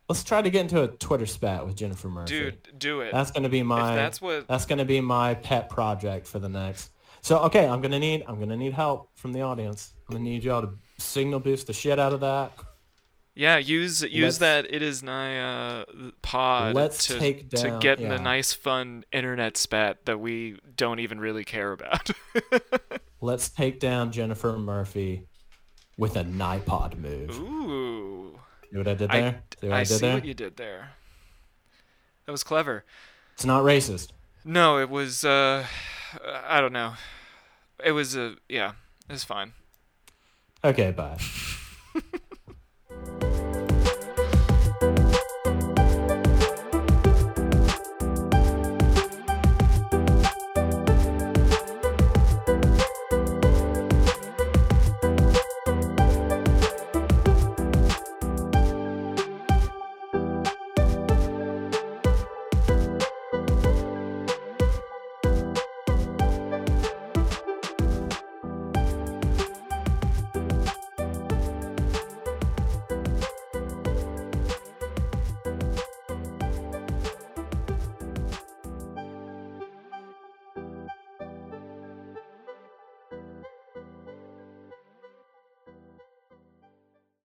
Let's 0.07 0.23
try 0.23 0.41
to 0.41 0.49
get 0.49 0.61
into 0.61 0.81
a 0.81 0.87
Twitter 0.87 1.27
spat 1.27 1.65
with 1.65 1.75
Jennifer 1.75 2.09
Murphy. 2.09 2.27
Dude, 2.39 2.79
do 2.79 3.01
it. 3.01 3.11
That's 3.13 3.31
to 3.43 3.49
be 3.49 3.61
my, 3.63 3.95
that's 3.95 4.19
what- 4.19 4.47
that's 4.47 4.65
to 4.79 4.85
be 4.85 5.01
my 5.01 5.35
pet 5.35 5.69
project 5.69 6.27
for 6.27 6.39
the 6.39 6.49
next. 6.49 6.91
So, 7.21 7.39
okay, 7.43 7.67
I'm 7.67 7.81
to 7.91 7.99
need, 7.99 8.23
I'm 8.27 8.39
to 8.49 8.57
need 8.57 8.73
help 8.73 9.09
from 9.15 9.33
the 9.33 9.41
audience. 9.41 9.93
I'm 10.09 10.15
to 10.15 10.21
need 10.21 10.43
y'all 10.43 10.61
to 10.61 10.69
signal 10.97 11.39
boost 11.39 11.67
the 11.67 11.73
shit 11.73 11.99
out 11.99 12.13
of 12.13 12.21
that. 12.21 12.53
Yeah, 13.39 13.57
use 13.57 14.01
use 14.01 14.21
Let's- 14.21 14.37
that 14.39 14.73
it 14.73 14.81
is 14.81 15.01
nigh 15.01 15.39
uh, 15.39 15.85
pod 16.21 16.75
Let's 16.75 17.07
to 17.07 17.17
take 17.17 17.49
to 17.51 17.77
get 17.79 18.01
yeah. 18.01 18.09
the 18.09 18.19
nice 18.19 18.51
fun 18.51 19.05
internet 19.13 19.55
spat 19.55 20.05
that 20.07 20.19
we 20.19 20.59
don't 20.75 20.99
even 20.99 21.21
really 21.21 21.45
care 21.45 21.71
about. 21.71 22.09
Let's 23.21 23.47
take 23.47 23.79
down 23.79 24.11
Jennifer 24.11 24.57
Murphy 24.57 25.29
with 25.97 26.17
a 26.17 26.25
Nipod 26.25 26.97
move. 26.97 27.39
Ooh. 27.39 28.37
See 28.71 28.77
what 28.77 28.89
I 28.89 28.93
did 28.95 29.09
I, 29.09 29.21
there? 29.21 29.43
see 29.61 29.67
what 29.69 29.73
I, 29.73 29.79
I 29.79 29.83
did 29.85 29.87
see 29.87 29.97
there? 29.99 30.13
what 30.15 30.25
you 30.25 30.33
did 30.33 30.57
there. 30.57 30.89
That 32.25 32.33
was 32.33 32.43
clever. 32.43 32.83
It's 33.35 33.45
not 33.45 33.63
racist. 33.63 34.09
No, 34.43 34.79
it 34.79 34.89
was 34.89 35.23
uh 35.23 35.65
I 36.45 36.59
don't 36.59 36.73
know. 36.73 36.95
It 37.81 37.93
was 37.93 38.17
uh 38.17 38.35
yeah, 38.49 38.73
it 39.07 39.13
was 39.13 39.23
fine. 39.23 39.53
Okay, 40.61 40.91
bye. 40.91 41.17